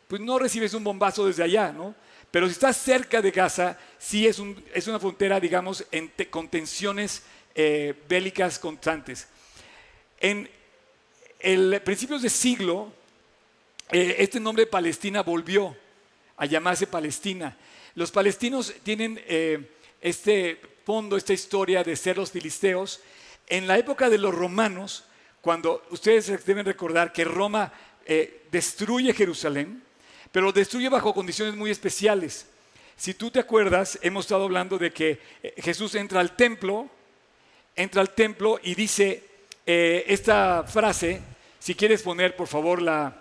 pues 0.08 0.22
no 0.22 0.38
recibes 0.38 0.72
un 0.72 0.84
bombazo 0.84 1.26
desde 1.26 1.42
allá, 1.42 1.70
¿no? 1.70 1.94
Pero 2.34 2.48
si 2.48 2.54
estás 2.54 2.76
cerca 2.78 3.22
de 3.22 3.30
Gaza, 3.30 3.78
sí 3.96 4.26
es, 4.26 4.40
una 4.40 4.98
frontera, 4.98 5.38
digamos, 5.38 5.84
con 6.30 6.48
tensiones 6.48 7.22
eh, 7.54 7.94
bélicas 8.08 8.58
constantes. 8.58 9.28
En 10.18 10.50
el 11.38 11.80
principios 11.82 12.22
de 12.22 12.30
siglo, 12.30 12.92
eh, 13.92 14.16
este 14.18 14.40
nombre 14.40 14.66
Palestina 14.66 15.22
volvió 15.22 15.76
a 16.36 16.46
llamarse 16.46 16.88
Palestina. 16.88 17.56
Los 17.94 18.10
palestinos 18.10 18.74
tienen 18.82 19.22
eh, 19.28 19.70
este 20.00 20.60
fondo, 20.84 21.16
esta 21.16 21.34
historia 21.34 21.84
de 21.84 21.94
ser 21.94 22.16
los 22.16 22.32
filisteos. 22.32 23.00
En 23.46 23.68
la 23.68 23.78
época 23.78 24.10
de 24.10 24.18
los 24.18 24.34
romanos, 24.34 25.04
cuando 25.40 25.84
ustedes 25.90 26.44
deben 26.44 26.66
recordar 26.66 27.12
que 27.12 27.22
Roma 27.22 27.72
destruye 28.50 29.14
Jerusalén, 29.14 29.83
pero 30.34 30.46
lo 30.46 30.52
destruye 30.52 30.88
bajo 30.88 31.14
condiciones 31.14 31.54
muy 31.54 31.70
especiales. 31.70 32.46
Si 32.96 33.14
tú 33.14 33.30
te 33.30 33.38
acuerdas, 33.38 34.00
hemos 34.02 34.24
estado 34.24 34.42
hablando 34.42 34.78
de 34.78 34.92
que 34.92 35.20
eh, 35.40 35.54
Jesús 35.58 35.94
entra 35.94 36.18
al 36.18 36.34
templo, 36.34 36.90
entra 37.76 38.00
al 38.00 38.10
templo 38.10 38.58
y 38.60 38.74
dice 38.74 39.22
eh, 39.64 40.04
esta 40.08 40.64
frase, 40.64 41.20
Si 41.60 41.76
quieres 41.76 42.02
poner, 42.02 42.34
por 42.34 42.48
favor, 42.48 42.82
la, 42.82 43.16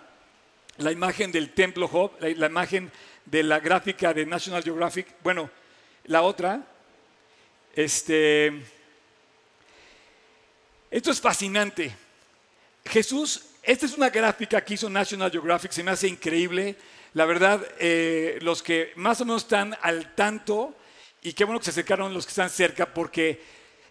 la 0.78 0.90
imagen 0.90 1.30
del 1.30 1.52
templo 1.54 1.86
Job, 1.86 2.10
la, 2.18 2.30
la 2.30 2.46
imagen 2.46 2.90
de 3.24 3.44
la 3.44 3.60
gráfica 3.60 4.12
de 4.12 4.26
National 4.26 4.64
Geographic. 4.64 5.06
Bueno, 5.22 5.48
la 6.06 6.22
otra. 6.22 6.66
Este, 7.76 8.60
esto 10.90 11.12
es 11.12 11.20
fascinante. 11.20 11.94
Jesús, 12.84 13.50
esta 13.62 13.86
es 13.86 13.96
una 13.96 14.10
gráfica 14.10 14.64
que 14.64 14.74
hizo 14.74 14.90
National 14.90 15.30
Geographic, 15.30 15.70
se 15.70 15.84
me 15.84 15.92
hace 15.92 16.08
increíble. 16.08 16.76
La 17.14 17.26
verdad, 17.26 17.64
eh, 17.78 18.38
los 18.42 18.60
que 18.60 18.92
más 18.96 19.20
o 19.20 19.24
menos 19.24 19.42
están 19.42 19.76
al 19.82 20.16
tanto, 20.16 20.74
y 21.22 21.32
qué 21.32 21.44
bueno 21.44 21.60
que 21.60 21.66
se 21.66 21.70
acercaron 21.70 22.12
los 22.12 22.26
que 22.26 22.30
están 22.30 22.50
cerca, 22.50 22.92
porque 22.92 23.40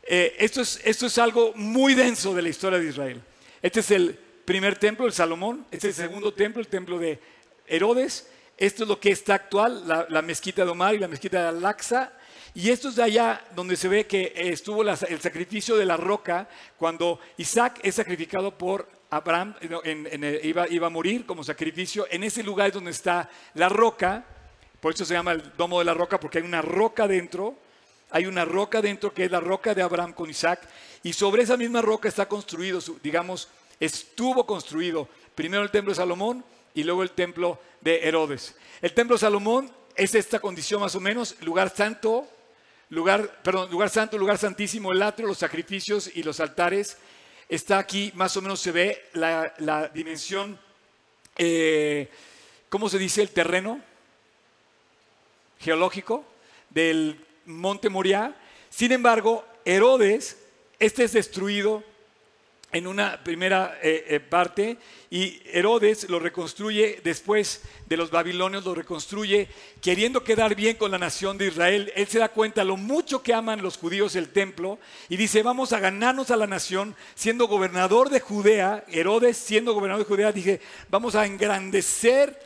eh, 0.03 0.35
esto, 0.39 0.61
es, 0.61 0.81
esto 0.83 1.05
es 1.05 1.17
algo 1.17 1.53
muy 1.55 1.93
denso 1.93 2.35
de 2.35 2.41
la 2.41 2.49
historia 2.49 2.79
de 2.79 2.89
Israel. 2.89 3.21
Este 3.61 3.79
es 3.79 3.91
el 3.91 4.19
primer 4.43 4.77
templo, 4.77 5.05
el 5.05 5.13
Salomón, 5.13 5.65
este 5.71 5.87
es 5.87 5.99
el 5.99 6.09
segundo 6.09 6.33
templo, 6.33 6.59
el 6.59 6.67
templo 6.67 6.99
de 6.99 7.17
Herodes, 7.65 8.27
esto 8.57 8.83
es 8.83 8.89
lo 8.89 8.99
que 8.99 9.11
está 9.11 9.35
actual, 9.35 10.05
la, 10.09 10.21
mezquita 10.21 10.65
de 10.65 10.71
Omar 10.71 10.93
y 10.93 10.99
la 10.99 11.07
mezquita 11.07 11.41
de 11.41 11.47
Al-Aqsa. 11.47 12.11
Y 12.53 12.69
esto 12.69 12.89
es 12.89 12.95
de 12.95 13.03
allá 13.03 13.43
donde 13.55 13.75
se 13.75 13.87
ve 13.87 14.05
que 14.05 14.33
estuvo 14.35 14.83
el 14.83 15.21
sacrificio 15.21 15.75
de 15.75 15.85
la 15.85 15.97
roca 15.97 16.47
cuando 16.77 17.19
Isaac 17.37 17.79
es 17.81 17.95
sacrificado 17.95 18.55
por 18.57 18.87
Abraham, 19.15 19.55
iba, 20.43 20.67
iba, 20.67 20.87
a 20.87 20.89
morir 20.89 21.25
como 21.25 21.43
sacrificio. 21.43 22.07
En 22.09 22.23
ese 22.23 22.43
lugar 22.43 22.67
es 22.67 22.73
donde 22.73 22.91
está 22.91 23.29
la 23.53 23.69
roca, 23.69 24.25
por 24.79 24.93
eso 24.93 25.05
se 25.05 25.13
llama 25.13 25.31
el 25.31 25.55
domo 25.57 25.79
de 25.79 25.85
la 25.85 25.93
roca, 25.93 26.19
porque 26.19 26.39
hay 26.39 26.43
una 26.43 26.61
roca 26.61 27.07
dentro. 27.07 27.57
Hay 28.11 28.27
una 28.27 28.45
roca 28.45 28.79
dentro 28.79 29.11
que 29.11 29.25
es 29.25 29.31
la 29.31 29.39
roca 29.39 29.73
de 29.73 29.81
Abraham 29.81 30.13
con 30.13 30.29
Isaac. 30.29 30.61
Y 31.01 31.13
sobre 31.13 31.41
esa 31.41 31.57
misma 31.57 31.81
roca 31.81 32.07
está 32.07 32.27
construido, 32.27 32.79
digamos, 33.01 33.49
estuvo 33.79 34.45
construido 34.45 35.09
primero 35.33 35.63
el 35.63 35.71
templo 35.71 35.91
de 35.91 35.95
Salomón 35.95 36.45
y 36.75 36.83
luego 36.83 37.01
el 37.01 37.11
templo 37.11 37.59
de 37.81 38.07
Herodes. 38.07 38.55
El 38.81 38.93
templo 38.93 39.15
de 39.15 39.21
Salomón 39.21 39.71
es 39.95 40.13
esta 40.13 40.39
condición 40.39 40.81
más 40.81 40.95
o 40.95 40.99
menos, 40.99 41.35
lugar 41.41 41.75
santo, 41.75 42.27
lugar, 42.89 43.41
perdón, 43.43 43.71
lugar 43.71 43.89
santo, 43.89 44.17
lugar 44.17 44.37
santísimo, 44.37 44.91
el 44.91 45.01
atrio, 45.01 45.27
los 45.27 45.39
sacrificios 45.39 46.09
y 46.13 46.23
los 46.23 46.39
altares. 46.39 46.97
Está 47.53 47.77
aquí, 47.77 48.11
más 48.15 48.35
o 48.35 48.41
menos 48.41 48.59
se 48.59 48.71
ve 48.71 49.09
la, 49.13 49.91
dimensión, 49.93 50.59
eh, 51.37 52.09
¿cómo 52.67 52.89
se 52.89 52.97
dice? 52.97 53.21
El 53.21 53.29
terreno 53.29 53.79
geológico 55.59 56.25
del 56.71 57.23
monte 57.45 57.89
Moriah. 57.89 58.35
Sin 58.71 58.91
embargo, 58.91 59.45
Herodes, 59.65 60.35
este 60.79 61.03
es 61.03 61.13
destruido 61.13 61.83
en 62.73 62.87
una 62.87 63.23
primera 63.23 63.79
eh, 63.81 64.05
eh, 64.09 64.19
parte 64.19 64.77
y 65.11 65.39
Herodes 65.45 66.09
lo 66.09 66.19
reconstruye 66.19 66.99
después 67.03 67.61
de 67.85 67.97
los 67.97 68.09
babilonios, 68.09 68.65
lo 68.65 68.73
reconstruye 68.73 69.47
queriendo 69.79 70.23
quedar 70.23 70.55
bien 70.55 70.75
con 70.75 70.89
la 70.89 70.97
nación 70.97 71.37
de 71.37 71.47
Israel. 71.47 71.93
Él 71.95 72.07
se 72.07 72.17
da 72.17 72.29
cuenta 72.29 72.63
lo 72.63 72.75
mucho 72.75 73.21
que 73.21 73.33
aman 73.33 73.61
los 73.61 73.77
judíos 73.77 74.15
el 74.15 74.29
templo 74.29 74.79
y 75.07 75.17
dice, 75.17 75.43
vamos 75.43 75.71
a 75.71 75.79
ganarnos 75.79 76.31
a 76.31 76.35
la 76.35 76.47
nación 76.47 76.95
siendo 77.13 77.47
gobernador 77.47 78.09
de 78.09 78.19
Judea. 78.19 78.83
Herodes 78.87 79.37
siendo 79.37 79.73
gobernador 79.73 80.03
de 80.03 80.09
Judea, 80.09 80.31
dije, 80.31 80.59
vamos 80.89 81.13
a 81.13 81.27
engrandecer 81.27 82.39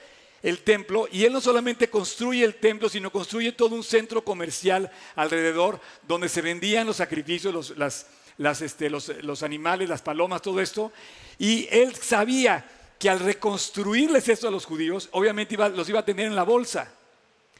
el 0.43 0.59
templo 0.59 1.07
y 1.09 1.23
él 1.23 1.31
no 1.31 1.39
solamente 1.39 1.89
construye 1.89 2.43
el 2.43 2.55
templo, 2.55 2.89
sino 2.89 3.11
construye 3.11 3.53
todo 3.53 3.75
un 3.75 3.83
centro 3.83 4.25
comercial 4.25 4.91
alrededor 5.15 5.79
donde 6.05 6.27
se 6.27 6.41
vendían 6.41 6.85
los 6.85 6.97
sacrificios, 6.97 7.53
los, 7.53 7.77
las 7.77 8.07
este, 8.37 8.89
los, 8.89 9.43
animales, 9.43 9.89
las 9.89 10.01
palomas, 10.01 10.41
todo 10.41 10.61
esto. 10.61 10.91
Y 11.39 11.67
él 11.71 11.95
sabía 11.95 12.65
que 12.99 13.09
al 13.09 13.19
reconstruirles 13.19 14.27
esto 14.29 14.47
a 14.47 14.51
los 14.51 14.65
judíos, 14.65 15.09
obviamente 15.11 15.57
los 15.57 15.89
iba 15.89 15.99
a 15.99 16.05
tener 16.05 16.27
en 16.27 16.35
la 16.35 16.43
bolsa. 16.43 16.91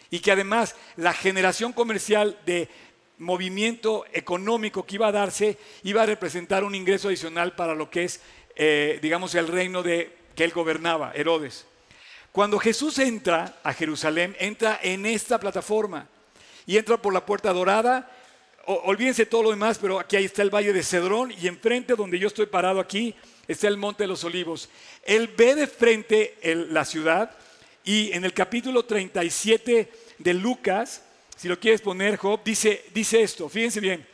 Y 0.09 0.19
que 0.19 0.31
además 0.31 0.75
la 0.95 1.13
generación 1.13 1.73
comercial 1.73 2.37
de 2.45 2.69
movimiento 3.17 4.05
económico 4.13 4.85
que 4.85 4.95
iba 4.95 5.07
a 5.07 5.11
darse 5.11 5.57
iba 5.83 6.03
a 6.03 6.05
representar 6.05 6.63
un 6.63 6.75
ingreso 6.75 7.07
adicional 7.07 7.55
para 7.55 7.73
lo 7.73 7.89
que 7.89 8.03
es, 8.03 8.21
eh, 8.55 8.99
digamos, 9.01 9.33
el 9.35 9.47
reino 9.47 9.83
de 9.83 10.15
que 10.35 10.43
él 10.43 10.51
gobernaba, 10.51 11.11
Herodes. 11.15 11.65
Cuando 12.31 12.59
Jesús 12.59 12.99
entra 12.99 13.57
a 13.63 13.73
Jerusalén, 13.73 14.35
entra 14.39 14.79
en 14.83 15.07
esta 15.07 15.39
plataforma 15.39 16.07
y 16.67 16.77
entra 16.77 16.97
por 16.97 17.11
la 17.11 17.25
puerta 17.25 17.51
dorada 17.51 18.11
olvídense 18.67 19.25
todo 19.25 19.43
lo 19.43 19.49
demás, 19.51 19.79
pero 19.81 19.99
aquí 19.99 20.17
ahí 20.17 20.25
está 20.25 20.41
el 20.41 20.53
valle 20.53 20.73
de 20.73 20.83
Cedrón 20.83 21.31
y 21.31 21.47
enfrente 21.47 21.95
donde 21.95 22.19
yo 22.19 22.27
estoy 22.27 22.45
parado 22.45 22.79
aquí 22.79 23.15
está 23.47 23.67
el 23.67 23.77
monte 23.77 24.03
de 24.03 24.07
los 24.07 24.23
olivos. 24.23 24.69
Él 25.03 25.29
ve 25.35 25.55
de 25.55 25.67
frente 25.67 26.37
la 26.69 26.85
ciudad 26.85 27.31
y 27.83 28.11
en 28.11 28.25
el 28.25 28.33
capítulo 28.33 28.83
37 28.83 29.91
de 30.17 30.33
Lucas, 30.33 31.03
si 31.37 31.47
lo 31.47 31.59
quieres 31.59 31.81
poner, 31.81 32.17
Job, 32.17 32.41
dice, 32.43 32.85
dice 32.93 33.21
esto, 33.21 33.47
fíjense 33.47 33.79
bien, 33.79 34.05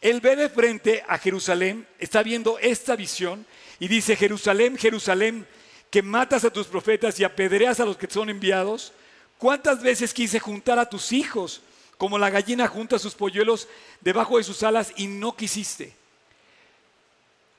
él 0.00 0.20
ve 0.20 0.36
de 0.36 0.48
frente 0.48 1.04
a 1.06 1.18
Jerusalén, 1.18 1.86
está 1.98 2.22
viendo 2.22 2.58
esta 2.58 2.96
visión 2.96 3.44
y 3.78 3.88
dice, 3.88 4.16
Jerusalén, 4.16 4.78
Jerusalén, 4.78 5.46
que 5.90 6.02
matas 6.02 6.44
a 6.44 6.52
tus 6.52 6.66
profetas 6.66 7.18
y 7.20 7.24
apedreas 7.24 7.80
a 7.80 7.84
los 7.84 7.96
que 7.96 8.08
son 8.08 8.30
enviados, 8.30 8.92
¿cuántas 9.38 9.82
veces 9.82 10.14
quise 10.14 10.38
juntar 10.38 10.78
a 10.78 10.88
tus 10.88 11.12
hijos? 11.12 11.62
Como 11.98 12.18
la 12.18 12.30
gallina 12.30 12.68
junta 12.68 12.98
sus 12.98 13.14
polluelos 13.14 13.68
debajo 14.00 14.38
de 14.38 14.44
sus 14.44 14.62
alas 14.62 14.92
y 14.96 15.08
no 15.08 15.36
quisiste. 15.36 15.94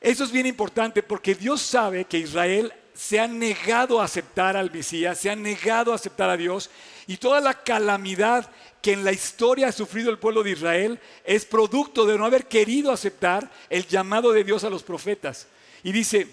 Eso 0.01 0.23
es 0.23 0.31
bien 0.31 0.45
importante 0.45 1.03
porque 1.03 1.35
Dios 1.35 1.61
sabe 1.61 2.05
que 2.05 2.17
Israel 2.17 2.73
se 2.93 3.19
ha 3.19 3.27
negado 3.27 4.01
a 4.01 4.05
aceptar 4.05 4.57
al 4.57 4.71
Mesías, 4.71 5.19
se 5.19 5.29
ha 5.29 5.35
negado 5.35 5.91
a 5.91 5.95
aceptar 5.95 6.29
a 6.29 6.37
Dios 6.37 6.69
y 7.05 7.17
toda 7.17 7.41
la 7.41 7.53
calamidad 7.53 8.49
que 8.81 8.93
en 8.93 9.03
la 9.03 9.11
historia 9.11 9.67
ha 9.67 9.71
sufrido 9.73 10.09
el 10.09 10.19
pueblo 10.19 10.41
de 10.41 10.51
Israel 10.51 10.99
es 11.25 11.45
producto 11.45 12.05
de 12.05 12.17
no 12.17 12.25
haber 12.25 12.47
querido 12.47 12.91
aceptar 12.91 13.49
el 13.69 13.85
llamado 13.87 14.31
de 14.31 14.43
Dios 14.43 14.63
a 14.63 14.69
los 14.69 14.83
profetas. 14.83 15.47
Y 15.83 15.91
dice, 15.91 16.27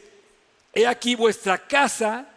he 0.73 0.87
aquí 0.87 1.15
vuestra 1.15 1.59
casa, 1.67 2.29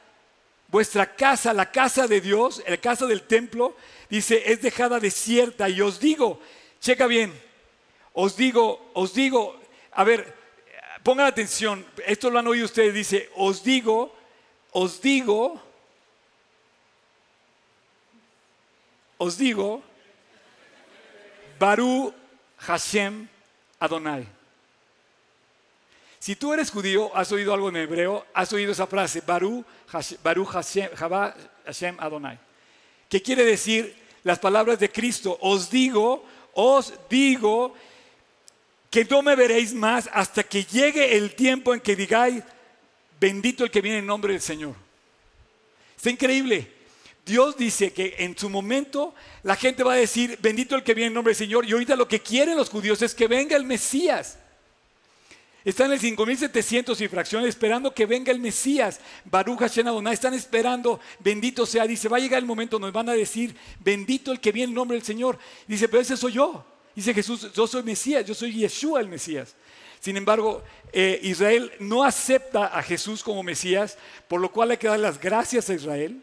vuestra 0.67 1.15
casa, 1.15 1.53
la 1.53 1.69
casa 1.69 2.07
de 2.07 2.21
Dios, 2.21 2.63
la 2.67 2.77
casa 2.77 3.05
del 3.05 3.23
templo, 3.23 3.75
dice, 4.09 4.51
es 4.51 4.61
dejada 4.61 4.99
desierta. 4.99 5.69
Y 5.69 5.81
os 5.81 5.99
digo, 5.99 6.39
checa 6.81 7.07
bien, 7.07 7.33
os 8.13 8.35
digo, 8.35 8.91
os 8.93 9.13
digo, 9.13 9.59
a 9.91 10.03
ver, 10.03 10.35
pongan 11.03 11.27
atención, 11.27 11.85
esto 12.05 12.29
lo 12.29 12.39
han 12.39 12.47
oído 12.47 12.65
ustedes, 12.65 12.93
dice, 12.93 13.29
os 13.35 13.63
digo, 13.63 14.15
os 14.71 15.01
digo, 15.01 15.61
os 19.17 19.37
digo, 19.37 19.83
Baru 21.59 22.13
Hashem 22.57 23.27
Adonai. 23.79 24.25
Si 26.19 26.35
tú 26.35 26.53
eres 26.53 26.71
judío, 26.71 27.15
has 27.15 27.31
oído 27.31 27.53
algo 27.53 27.69
en 27.69 27.77
hebreo, 27.77 28.25
has 28.33 28.51
oído 28.53 28.71
esa 28.71 28.87
frase, 28.87 29.21
Baru 29.21 29.65
Hashem, 30.45 30.89
Hashem 31.65 31.97
Adonai. 31.99 32.39
¿Qué 33.09 33.21
quiere 33.21 33.43
decir 33.43 33.95
las 34.23 34.39
palabras 34.39 34.79
de 34.79 34.91
Cristo? 34.91 35.37
Os 35.41 35.69
digo, 35.69 36.23
os 36.53 36.93
digo 37.09 37.73
que 38.89 39.03
no 39.05 39.21
me 39.21 39.35
veréis 39.35 39.73
más 39.73 40.07
hasta 40.13 40.43
que 40.43 40.63
llegue 40.63 41.17
el 41.17 41.35
tiempo 41.35 41.73
en 41.73 41.81
que 41.81 41.95
digáis, 41.95 42.43
bendito 43.19 43.63
el 43.63 43.71
que 43.71 43.81
viene 43.81 43.97
en 43.97 44.05
nombre 44.05 44.33
del 44.33 44.41
Señor. 44.41 44.75
Está 45.97 46.11
increíble. 46.11 46.71
Dios 47.25 47.57
dice 47.57 47.91
que 47.93 48.15
en 48.19 48.37
su 48.37 48.49
momento 48.49 49.13
la 49.43 49.55
gente 49.55 49.83
va 49.83 49.93
a 49.93 49.97
decir, 49.97 50.37
bendito 50.41 50.75
el 50.75 50.83
que 50.83 50.93
viene 50.93 51.07
en 51.07 51.13
nombre 51.13 51.31
del 51.31 51.37
Señor. 51.37 51.65
Y 51.65 51.73
ahorita 51.73 51.95
lo 51.95 52.07
que 52.07 52.21
quieren 52.21 52.57
los 52.57 52.69
judíos 52.69 53.01
es 53.01 53.13
que 53.13 53.27
venga 53.27 53.55
el 53.55 53.65
Mesías. 53.65 54.37
Están 55.69 55.85
en 55.87 55.93
el 55.93 55.99
5700 55.99 56.99
y 56.99 57.07
fracciones 57.07 57.49
esperando 57.49 57.93
que 57.93 58.07
venga 58.07 58.31
el 58.31 58.39
Mesías. 58.39 58.99
Baruch 59.23 59.59
Hashem. 59.59 60.07
Están 60.07 60.33
esperando, 60.33 60.99
bendito 61.19 61.63
sea. 61.63 61.85
Dice, 61.85 62.09
va 62.09 62.17
a 62.17 62.19
llegar 62.19 62.39
el 62.39 62.47
momento 62.47 62.79
donde 62.79 62.91
van 62.91 63.07
a 63.07 63.13
decir, 63.13 63.55
bendito 63.79 64.31
el 64.31 64.39
que 64.39 64.51
viene 64.51 64.71
en 64.71 64.75
nombre 64.75 64.97
del 64.97 65.05
Señor. 65.05 65.37
Dice, 65.67 65.87
pero 65.87 66.01
ese 66.01 66.17
soy 66.17 66.33
yo. 66.33 66.65
Dice 66.95 67.13
Jesús, 67.13 67.53
yo 67.53 67.67
soy 67.67 67.83
Mesías, 67.83 68.25
yo 68.25 68.33
soy 68.33 68.51
Yeshua 68.51 68.99
el 68.99 69.09
Mesías. 69.09 69.53
Sin 69.99 70.17
embargo, 70.17 70.63
eh, 70.91 71.19
Israel 71.21 71.71
no 71.79 72.03
acepta 72.03 72.65
a 72.65 72.81
Jesús 72.81 73.21
como 73.21 73.43
Mesías, 73.43 73.95
por 74.27 74.41
lo 74.41 74.51
cual 74.51 74.71
hay 74.71 74.77
que 74.77 74.87
dar 74.87 74.99
las 74.99 75.19
gracias 75.19 75.69
a 75.69 75.75
Israel. 75.75 76.19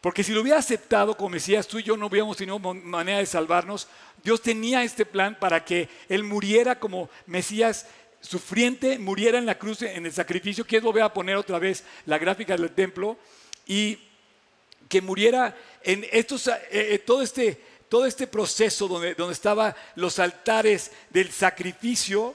Porque 0.00 0.24
si 0.24 0.32
lo 0.32 0.40
hubiera 0.40 0.58
aceptado 0.58 1.16
como 1.16 1.30
Mesías, 1.30 1.66
tú 1.68 1.78
y 1.78 1.82
yo 1.82 1.96
no 1.96 2.06
hubiéramos 2.06 2.36
tenido 2.36 2.58
manera 2.58 3.18
de 3.18 3.26
salvarnos. 3.26 3.86
Dios 4.22 4.42
tenía 4.42 4.82
este 4.82 5.06
plan 5.06 5.38
para 5.38 5.64
que 5.64 5.88
Él 6.08 6.24
muriera 6.24 6.78
como 6.78 7.08
Mesías 7.26 7.86
sufriente, 8.20 8.98
muriera 8.98 9.38
en 9.38 9.46
la 9.46 9.58
cruz, 9.58 9.82
en 9.82 10.06
el 10.06 10.12
sacrificio, 10.12 10.64
que 10.64 10.78
es 10.78 10.82
voy 10.82 11.00
a 11.00 11.12
poner 11.12 11.36
otra 11.36 11.58
vez 11.58 11.84
la 12.06 12.18
gráfica 12.18 12.56
del 12.56 12.70
templo, 12.72 13.16
y 13.66 13.98
que 14.88 15.00
muriera 15.00 15.56
en 15.82 16.04
eh, 16.04 16.10
eh, 16.12 16.98
todo, 16.98 17.22
este, 17.22 17.60
todo 17.88 18.06
este 18.06 18.26
proceso 18.26 18.88
donde, 18.88 19.14
donde 19.14 19.34
estaban 19.34 19.74
los 19.94 20.18
altares 20.18 20.90
del 21.10 21.30
sacrificio, 21.30 22.34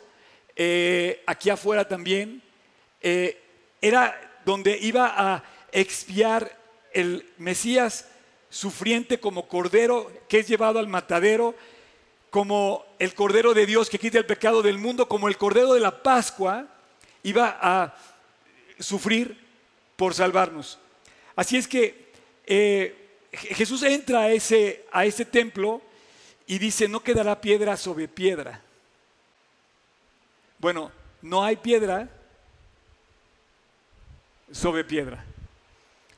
eh, 0.55 1.23
aquí 1.25 1.49
afuera 1.49 1.87
también, 1.87 2.41
era 3.81 4.39
donde 4.45 4.77
iba 4.77 5.13
a 5.17 5.43
expiar 5.73 6.57
el 6.93 7.29
Mesías 7.37 8.07
sufriente 8.49 9.19
como 9.19 9.49
cordero 9.49 10.09
que 10.29 10.39
es 10.39 10.47
llevado 10.47 10.79
al 10.79 10.87
matadero, 10.87 11.53
como 12.33 12.83
el 12.97 13.13
cordero 13.13 13.53
de 13.53 13.67
Dios 13.67 13.91
que 13.91 13.99
quita 13.99 14.17
el 14.17 14.25
pecado 14.25 14.63
del 14.63 14.79
mundo, 14.79 15.07
como 15.07 15.27
el 15.27 15.37
cordero 15.37 15.75
de 15.75 15.79
la 15.79 16.01
Pascua, 16.01 16.65
iba 17.21 17.59
a 17.61 17.95
sufrir 18.79 19.39
por 19.95 20.15
salvarnos. 20.15 20.79
Así 21.35 21.57
es 21.57 21.67
que 21.67 22.11
eh, 22.47 23.19
Jesús 23.31 23.83
entra 23.83 24.21
a 24.21 24.31
ese, 24.31 24.83
a 24.91 25.05
ese 25.05 25.25
templo 25.25 25.79
y 26.47 26.57
dice, 26.57 26.87
no 26.87 27.01
quedará 27.01 27.39
piedra 27.39 27.77
sobre 27.77 28.07
piedra. 28.07 28.59
Bueno, 30.57 30.91
no 31.21 31.43
hay 31.43 31.57
piedra 31.57 32.09
sobre 34.51 34.83
piedra. 34.83 35.23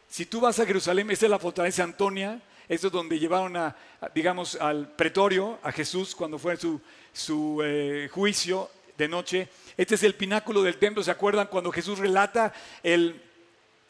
Si 0.10 0.26
tú 0.26 0.40
vas 0.40 0.58
a 0.62 0.66
Jerusalén, 0.66 1.12
esta 1.12 1.26
es 1.26 1.30
la 1.30 1.40
fortaleza 1.40 1.84
Antonia, 1.84 2.42
esto 2.68 2.88
es 2.88 2.94
donde 2.94 3.20
llevaron 3.20 3.56
a, 3.58 3.76
digamos, 4.14 4.56
al 4.56 4.88
pretorio 4.96 5.60
a 5.64 5.72
Jesús 5.72 6.16
cuando 6.16 6.40
fue 6.40 6.58
su, 6.58 6.82
su 7.14 7.62
eh, 7.64 8.10
juicio 8.12 8.70
de 8.98 9.08
noche. 9.08 9.50
Este 9.78 9.96
es 9.96 10.04
el 10.04 10.16
pináculo 10.16 10.64
del 10.64 10.78
templo, 10.78 11.04
¿se 11.04 11.12
acuerdan 11.12 11.48
cuando 11.48 11.72
Jesús 11.72 12.00
relata 12.00 12.54
el, 12.84 13.22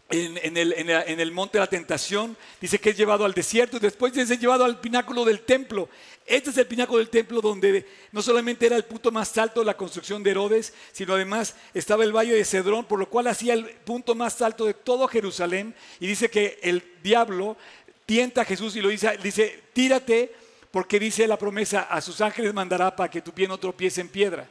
en, 0.09 1.19
el, 1.19 1.31
monte 1.31 1.57
de 1.57 1.63
la 1.63 1.67
tentación, 1.67 2.37
dice 2.61 2.79
que 2.79 2.91
es 2.91 2.97
llevado 2.97 3.25
al 3.25 3.33
desierto 3.33 3.77
y 3.77 3.79
después 3.79 4.15
es 4.15 4.39
llevado 4.39 4.63
al 4.63 4.79
pináculo 4.79 5.25
del 5.25 5.39
templo. 5.39 5.89
Este 6.27 6.51
es 6.51 6.57
el 6.57 6.67
pináculo 6.67 6.99
del 6.99 7.09
templo 7.09 7.41
donde 7.41 7.87
no 8.11 8.21
solamente 8.21 8.67
era 8.67 8.75
el 8.75 8.85
punto 8.85 9.11
más 9.11 9.35
alto 9.37 9.61
de 9.61 9.65
la 9.65 9.77
construcción 9.77 10.21
de 10.21 10.31
Herodes, 10.31 10.73
sino 10.91 11.15
además 11.15 11.55
estaba 11.73 12.03
el 12.03 12.15
valle 12.15 12.33
de 12.33 12.45
Cedrón, 12.45 12.85
por 12.85 12.99
lo 12.99 13.09
cual 13.09 13.27
hacía 13.27 13.53
el 13.53 13.65
punto 13.65 14.13
más 14.13 14.41
alto 14.41 14.65
de 14.65 14.75
todo 14.75 15.07
Jerusalén. 15.07 15.73
Y 15.99 16.07
dice 16.07 16.29
que 16.29 16.59
el 16.61 16.83
diablo 17.01 17.57
tienta 18.05 18.41
a 18.41 18.45
Jesús 18.45 18.75
y 18.75 18.81
lo 18.81 18.89
dice, 18.89 19.17
dice 19.21 19.63
tírate, 19.73 20.33
porque 20.71 20.99
dice 20.99 21.27
la 21.27 21.37
promesa, 21.37 21.83
a 21.83 22.01
sus 22.01 22.21
ángeles 22.21 22.53
mandará 22.53 22.95
para 22.95 23.09
que 23.09 23.21
tu 23.21 23.31
pie 23.31 23.47
no 23.47 23.57
tropiece 23.57 24.01
en 24.01 24.09
piedra. 24.09 24.49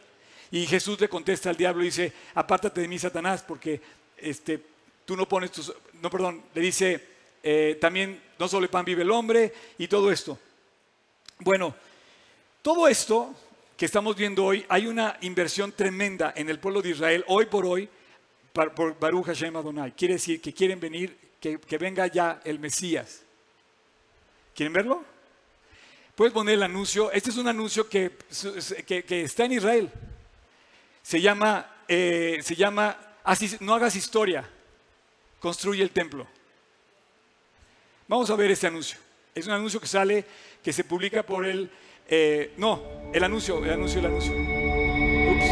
Y 0.51 0.67
Jesús 0.67 1.01
le 1.01 1.09
contesta 1.09 1.51
al 1.51 1.57
diablo 1.57 1.83
y 1.83 1.87
dice, 1.87 2.13
apártate 2.35 2.81
de 2.81 2.89
mí, 2.89 2.99
Satanás, 2.99 3.43
porque 3.47 3.81
este, 4.17 4.61
tú 5.05 5.17
no 5.17 5.29
pones 5.29 5.51
tus, 5.51 5.73
no, 6.01 6.11
perdón, 6.11 6.43
le 6.55 6.61
dice, 6.61 7.09
eh, 7.43 7.77
también 7.81 8.23
no 8.39 8.49
solo 8.49 8.65
el 8.65 8.71
pan 8.71 8.85
vive 8.85 9.03
el 9.03 9.11
hombre 9.11 9.53
y 9.79 9.89
todo 9.89 10.11
esto. 10.11 10.39
Bueno, 11.41 11.75
todo 12.63 12.89
esto 12.89 13.35
que 13.77 13.87
estamos 13.87 14.17
viendo 14.17 14.45
hoy, 14.45 14.65
hay 14.69 14.87
una 14.87 15.19
inversión 15.23 15.73
tremenda 15.73 16.33
en 16.37 16.49
el 16.49 16.59
pueblo 16.59 16.81
de 16.81 16.91
Israel 16.91 17.25
hoy 17.27 17.47
por 17.47 17.67
hoy 17.67 17.89
por 18.53 18.97
Baruch 19.01 19.27
Hashem 19.27 19.57
Adonai. 19.57 19.93
Quiere 19.97 20.15
decir 20.15 20.41
que 20.41 20.55
quieren 20.55 20.79
venir, 20.79 21.19
que, 21.41 21.77
venga 21.77 22.07
ya 22.07 22.41
el 22.45 22.61
Mesías. 22.61 23.24
¿Quieren 24.55 24.73
verlo? 24.73 25.05
Puedes 26.15 26.33
poner 26.33 26.55
el 26.55 26.63
anuncio. 26.63 27.11
Este 27.13 27.31
es 27.31 27.37
un 27.37 27.49
anuncio 27.49 27.89
que, 27.89 28.13
que, 28.87 29.23
está 29.23 29.45
en 29.45 29.53
Israel. 29.53 29.91
Se 31.03 31.21
llama, 31.21 31.67
eh, 31.89 32.39
se 32.43 32.55
llama, 32.55 32.97
no 33.61 33.75
hagas 33.75 33.97
historia 33.97 34.49
construye 35.45 35.83
el 35.83 35.91
templo. 35.91 36.27
Vamos 38.09 38.31
a 38.31 38.35
ver 38.35 38.51
este 38.51 38.67
anuncio. 38.67 38.97
Es 39.35 39.47
un 39.47 39.53
anuncio 39.53 39.79
que 39.79 39.87
sale, 39.87 40.25
que 40.63 40.73
se 40.73 40.85
publica 40.85 41.23
por 41.23 41.45
el... 41.45 41.71
Eh, 42.09 42.55
no, 42.57 42.83
el 43.13 43.23
anuncio, 43.23 43.63
el 43.63 43.73
anuncio, 43.73 44.01
el 44.01 44.07
anuncio. 44.07 44.33
Ups. 45.33 45.49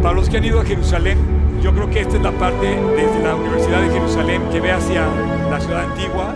Para 0.00 0.14
los 0.14 0.30
que 0.30 0.36
han 0.36 0.44
ido 0.44 0.60
a 0.60 0.64
Jerusalén, 0.64 1.18
yo 1.62 1.72
creo 1.72 1.90
que 1.90 2.00
esta 2.00 2.16
es 2.16 2.22
la 2.22 2.32
parte 2.32 2.66
desde 2.96 3.22
la 3.22 3.34
Universidad 3.34 3.80
de 3.80 3.90
Jerusalén 3.90 4.42
que 4.50 4.60
ve 4.60 4.72
hacia 4.72 5.06
la 5.50 5.60
ciudad 5.60 5.84
antigua. 5.84 6.34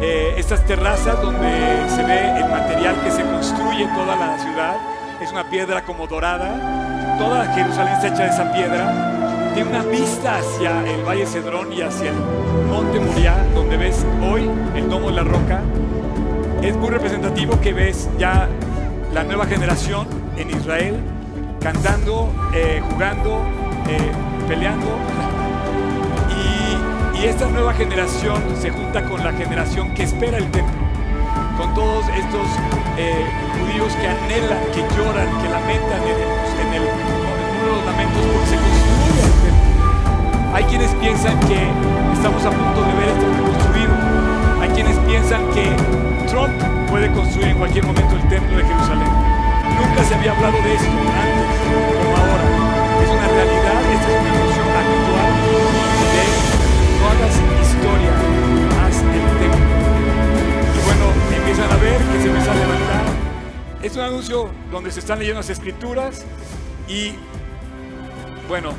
Eh, 0.00 0.34
estas 0.36 0.64
terrazas 0.66 1.20
donde 1.22 1.88
se 1.88 2.02
ve 2.04 2.38
el 2.38 2.48
material 2.48 2.96
que 3.04 3.10
se 3.10 3.22
construye 3.22 3.86
toda 3.94 4.16
la 4.16 4.38
ciudad 4.38 4.76
es 5.20 5.30
una 5.30 5.48
piedra 5.48 5.84
como 5.84 6.06
dorada. 6.06 7.16
Toda 7.18 7.46
Jerusalén 7.54 7.94
está 7.94 8.08
hecha 8.08 8.24
de 8.24 8.30
esa 8.30 8.52
piedra. 8.52 9.52
Tiene 9.54 9.70
una 9.70 9.82
vista 9.82 10.38
hacia 10.38 10.80
el 10.92 11.04
Valle 11.04 11.26
Cedrón 11.26 11.72
y 11.72 11.82
hacia 11.82 12.10
el 12.10 12.16
Monte 12.68 12.98
Muriá, 12.98 13.36
donde 13.54 13.76
ves 13.76 14.04
hoy 14.22 14.50
el 14.74 14.88
Domo 14.88 15.08
de 15.08 15.16
la 15.16 15.24
Roca. 15.24 15.60
Es 16.62 16.76
muy 16.76 16.90
representativo 16.90 17.60
que 17.60 17.72
ves 17.72 18.08
ya 18.18 18.48
la 19.12 19.24
nueva 19.24 19.46
generación 19.46 20.06
en 20.36 20.50
Israel 20.50 20.96
cantando, 21.60 22.28
eh, 22.54 22.82
jugando, 22.90 23.40
eh, 23.88 24.12
peleando. 24.48 24.86
Y, 26.30 27.24
esta 27.24 27.46
nueva 27.46 27.72
generación 27.72 28.42
se 28.60 28.70
junta 28.70 29.04
con 29.04 29.22
la 29.22 29.32
generación 29.32 29.94
que 29.94 30.02
espera 30.02 30.38
el 30.38 30.50
templo 30.50 30.82
con 31.56 31.72
todos 31.72 32.04
estos 32.08 32.46
eh, 32.98 33.24
judíos 33.54 33.92
que 33.94 34.08
anhelan, 34.08 34.58
que 34.74 34.80
lloran, 34.96 35.28
que 35.40 35.48
lamentan 35.48 36.02
en 36.02 36.18
el, 36.18 36.66
en 36.66 36.74
el, 36.74 36.82
los 36.82 37.84
lamentos 37.86 38.22
porque 38.26 38.46
se 38.48 38.56
construye 38.56 39.22
el 39.22 39.38
templo. 39.38 40.54
Hay 40.54 40.64
quienes 40.64 40.90
piensan 40.96 41.38
que 41.46 41.62
estamos 42.12 42.44
a 42.44 42.50
punto 42.50 42.82
de 42.82 42.94
ver 42.94 43.08
esto 43.08 43.26
reconstruido. 43.38 43.94
Hay 44.60 44.68
quienes 44.70 44.98
piensan 45.06 45.46
que 45.54 45.70
Trump 46.26 46.52
puede 46.90 47.08
construir 47.12 47.48
en 47.48 47.58
cualquier 47.58 47.86
momento 47.86 48.16
el 48.16 48.28
templo 48.28 48.56
de 48.56 48.64
Jerusalén. 48.64 49.08
Nunca 49.78 50.02
se 50.02 50.14
había 50.16 50.32
hablado 50.32 50.58
de 50.60 50.74
esto 50.74 50.90
antes 50.90 52.01
una 53.22 53.32
realidad, 53.32 53.92
esta 53.92 54.08
es 54.08 54.20
una 54.20 54.34
emoción 54.34 54.68
actual 54.82 55.32
de 56.12 56.24
no 56.98 57.04
hagas 57.08 57.34
historia, 57.62 58.14
haz 58.80 58.96
el 59.02 59.38
templo 59.38 59.82
empiezan 61.36 61.70
a 61.70 61.76
ver 61.76 61.98
que 61.98 62.20
se 62.20 62.28
empieza 62.28 62.52
a 62.52 62.54
levantar. 62.54 63.04
Es 63.82 63.96
un 63.96 64.02
anuncio 64.02 64.50
donde 64.70 64.90
se 64.90 65.00
están 65.00 65.18
leyendo 65.18 65.40
las 65.40 65.50
escrituras 65.50 66.24
y 66.88 67.14
bueno, 68.48 68.72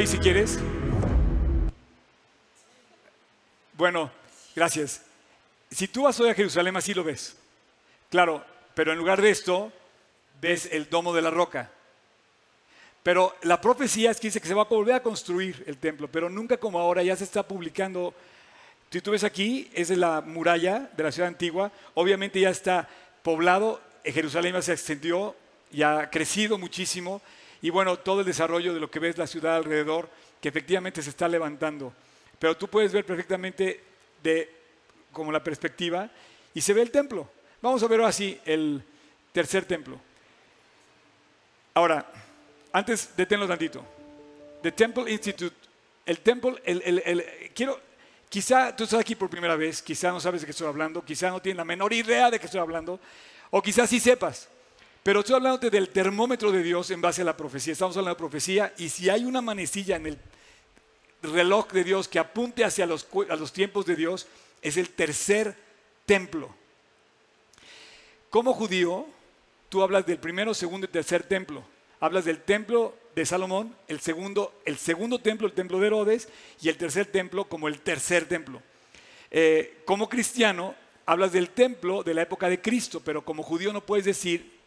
ahí 0.00 0.06
si 0.06 0.18
quieres. 0.18 0.58
Bueno, 3.74 4.10
gracias. 4.56 5.02
Si 5.70 5.88
tú 5.88 6.04
vas 6.04 6.18
hoy 6.20 6.30
a 6.30 6.34
Jerusalén, 6.34 6.74
así 6.74 6.94
lo 6.94 7.04
ves. 7.04 7.36
Claro, 8.08 8.42
pero 8.74 8.92
en 8.92 8.98
lugar 8.98 9.20
de 9.20 9.28
esto, 9.28 9.70
ves 10.40 10.70
el 10.72 10.88
domo 10.88 11.12
de 11.12 11.20
la 11.20 11.28
roca. 11.28 11.70
Pero 13.02 13.36
la 13.42 13.60
profecía 13.60 14.10
es 14.10 14.18
que 14.18 14.28
dice 14.28 14.40
que 14.40 14.48
se 14.48 14.54
va 14.54 14.62
a 14.62 14.64
volver 14.64 14.94
a 14.94 15.02
construir 15.02 15.62
el 15.66 15.76
templo, 15.76 16.08
pero 16.08 16.30
nunca 16.30 16.56
como 16.56 16.78
ahora, 16.78 17.02
ya 17.02 17.14
se 17.14 17.24
está 17.24 17.42
publicando. 17.42 18.14
Si 18.90 19.02
tú 19.02 19.10
ves 19.10 19.22
aquí, 19.24 19.70
es 19.74 19.90
la 19.90 20.22
muralla 20.22 20.90
de 20.96 21.02
la 21.02 21.12
ciudad 21.12 21.28
antigua, 21.28 21.72
obviamente 21.92 22.40
ya 22.40 22.48
está 22.48 22.88
poblado, 23.22 23.82
Jerusalén 24.02 24.54
ya 24.54 24.62
se 24.62 24.72
extendió, 24.72 25.36
ya 25.70 25.98
ha 26.00 26.10
crecido 26.10 26.56
muchísimo, 26.56 27.20
y 27.62 27.70
bueno, 27.70 27.98
todo 27.98 28.20
el 28.20 28.26
desarrollo 28.26 28.72
de 28.72 28.80
lo 28.80 28.90
que 28.90 28.98
ves 28.98 29.18
la 29.18 29.26
ciudad 29.26 29.56
alrededor, 29.56 30.08
que 30.40 30.48
efectivamente 30.48 31.02
se 31.02 31.10
está 31.10 31.28
levantando. 31.28 31.92
Pero 32.38 32.56
tú 32.56 32.68
puedes 32.68 32.92
ver 32.92 33.04
perfectamente 33.04 33.82
de 34.22 34.50
como 35.12 35.30
la 35.30 35.42
perspectiva 35.42 36.10
y 36.54 36.60
se 36.60 36.72
ve 36.72 36.82
el 36.82 36.90
templo. 36.90 37.28
Vamos 37.60 37.82
a 37.82 37.88
ver 37.88 38.00
así 38.00 38.40
el 38.44 38.82
tercer 39.32 39.64
templo. 39.66 40.00
Ahora, 41.74 42.10
antes 42.72 43.14
deténlo 43.16 43.46
tantito. 43.46 43.84
The 44.62 44.72
Temple 44.72 45.10
Institute, 45.10 45.56
el 46.04 46.20
templo, 46.20 46.56
el, 46.64 46.82
el, 46.84 47.02
el, 47.04 47.24
quiero, 47.54 47.80
quizá 48.28 48.74
tú 48.74 48.84
estás 48.84 49.00
aquí 49.00 49.14
por 49.14 49.30
primera 49.30 49.56
vez, 49.56 49.80
quizá 49.82 50.10
no 50.10 50.20
sabes 50.20 50.42
de 50.42 50.46
qué 50.46 50.50
estoy 50.50 50.66
hablando, 50.66 51.02
quizá 51.04 51.30
no 51.30 51.40
tienes 51.40 51.56
la 51.56 51.64
menor 51.64 51.92
idea 51.92 52.30
de 52.30 52.38
qué 52.38 52.46
estoy 52.46 52.60
hablando, 52.60 53.00
o 53.50 53.62
quizás 53.62 53.88
sí 53.88 54.00
sepas. 54.00 54.48
Pero 55.02 55.20
estoy 55.20 55.36
hablando 55.36 55.70
del 55.70 55.88
termómetro 55.88 56.52
de 56.52 56.62
Dios 56.62 56.90
en 56.90 57.00
base 57.00 57.22
a 57.22 57.24
la 57.24 57.36
profecía. 57.36 57.72
Estamos 57.72 57.96
hablando 57.96 58.14
de 58.14 58.18
profecía 58.18 58.74
y 58.76 58.90
si 58.90 59.08
hay 59.08 59.24
una 59.24 59.40
manecilla 59.40 59.96
en 59.96 60.06
el 60.06 60.18
reloj 61.22 61.72
de 61.72 61.84
Dios 61.84 62.06
que 62.06 62.18
apunte 62.18 62.64
hacia 62.64 62.86
los, 62.86 63.06
a 63.28 63.36
los 63.36 63.52
tiempos 63.52 63.86
de 63.86 63.96
Dios 63.96 64.26
es 64.60 64.76
el 64.76 64.90
tercer 64.90 65.56
templo. 66.04 66.54
Como 68.28 68.52
judío, 68.52 69.06
tú 69.70 69.82
hablas 69.82 70.04
del 70.06 70.18
primero, 70.18 70.52
segundo 70.52 70.86
y 70.86 70.90
tercer 70.90 71.22
templo. 71.22 71.64
Hablas 71.98 72.26
del 72.26 72.42
templo 72.42 72.94
de 73.14 73.24
Salomón, 73.24 73.74
el 73.88 74.00
segundo, 74.00 74.60
el 74.66 74.76
segundo 74.76 75.18
templo, 75.18 75.46
el 75.46 75.54
templo 75.54 75.80
de 75.80 75.86
Herodes, 75.86 76.28
y 76.60 76.68
el 76.68 76.76
tercer 76.76 77.06
templo 77.06 77.48
como 77.48 77.68
el 77.68 77.80
tercer 77.80 78.26
templo. 78.26 78.62
Eh, 79.30 79.82
como 79.84 80.08
cristiano, 80.08 80.74
hablas 81.06 81.32
del 81.32 81.50
templo 81.50 82.02
de 82.02 82.14
la 82.14 82.22
época 82.22 82.48
de 82.48 82.60
Cristo, 82.60 83.00
pero 83.04 83.24
como 83.24 83.42
judío 83.42 83.72
no 83.72 83.84
puedes 83.84 84.04
decir 84.04 84.59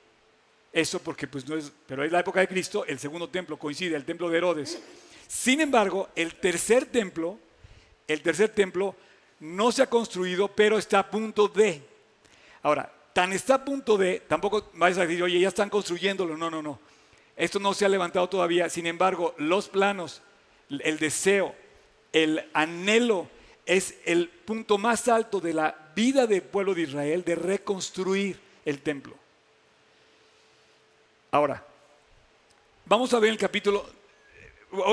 eso 0.74 1.00
porque 1.00 1.28
pues 1.28 1.48
no 1.48 1.56
es, 1.56 1.72
pero 1.86 2.04
es 2.04 2.12
la 2.12 2.22
época 2.22 2.40
de 2.40 2.48
Cristo, 2.48 2.84
el 2.86 2.98
segundo 2.98 3.30
templo 3.30 3.58
coincide, 3.58 3.96
el 3.96 4.06
templo 4.06 4.30
de 4.30 4.38
Herodes. 4.40 4.82
Sin 5.28 5.62
embargo, 5.62 6.10
el 6.16 6.36
tercer 6.36 6.88
templo, 6.88 7.38
el 8.08 8.22
tercer 8.22 8.50
templo 8.50 8.96
no 9.40 9.72
se 9.72 9.84
ha 9.84 9.90
construido, 9.90 10.48
pero 10.48 10.78
está 10.80 11.00
a 11.00 11.10
punto 11.10 11.48
de. 11.48 11.82
Ahora, 12.64 12.92
tan 13.14 13.34
está 13.34 13.56
a 13.56 13.66
punto 13.66 13.98
de, 13.98 14.22
tampoco 14.28 14.72
vais 14.74 14.98
a 14.98 15.06
decir, 15.06 15.22
oye, 15.22 15.40
ya 15.40 15.50
están 15.50 15.70
construyéndolo. 15.70 16.36
No, 16.36 16.50
no, 16.50 16.64
no. 16.64 16.80
Esto 17.36 17.60
no 17.60 17.74
se 17.74 17.86
ha 17.86 17.90
levantado 17.90 18.28
todavía. 18.28 18.70
Sin 18.70 18.88
embargo, 18.88 19.36
los 19.38 19.70
planos, 19.70 20.22
el 20.70 20.98
deseo, 20.98 21.56
el 22.12 22.48
anhelo 22.54 23.28
es 23.66 23.96
el 24.06 24.30
punto 24.30 24.78
más 24.78 25.08
alto 25.08 25.40
de 25.40 25.54
la 25.54 25.92
vida 25.96 26.26
del 26.26 26.42
pueblo 26.42 26.74
de 26.74 26.84
Israel 26.84 27.24
de 27.24 27.36
reconstruir 27.36 28.40
el 28.66 28.82
templo. 28.82 29.23
Ahora, 31.34 31.66
vamos 32.86 33.12
a 33.12 33.18
ver 33.18 33.32
el 33.32 33.40
capítulo, 33.40 33.84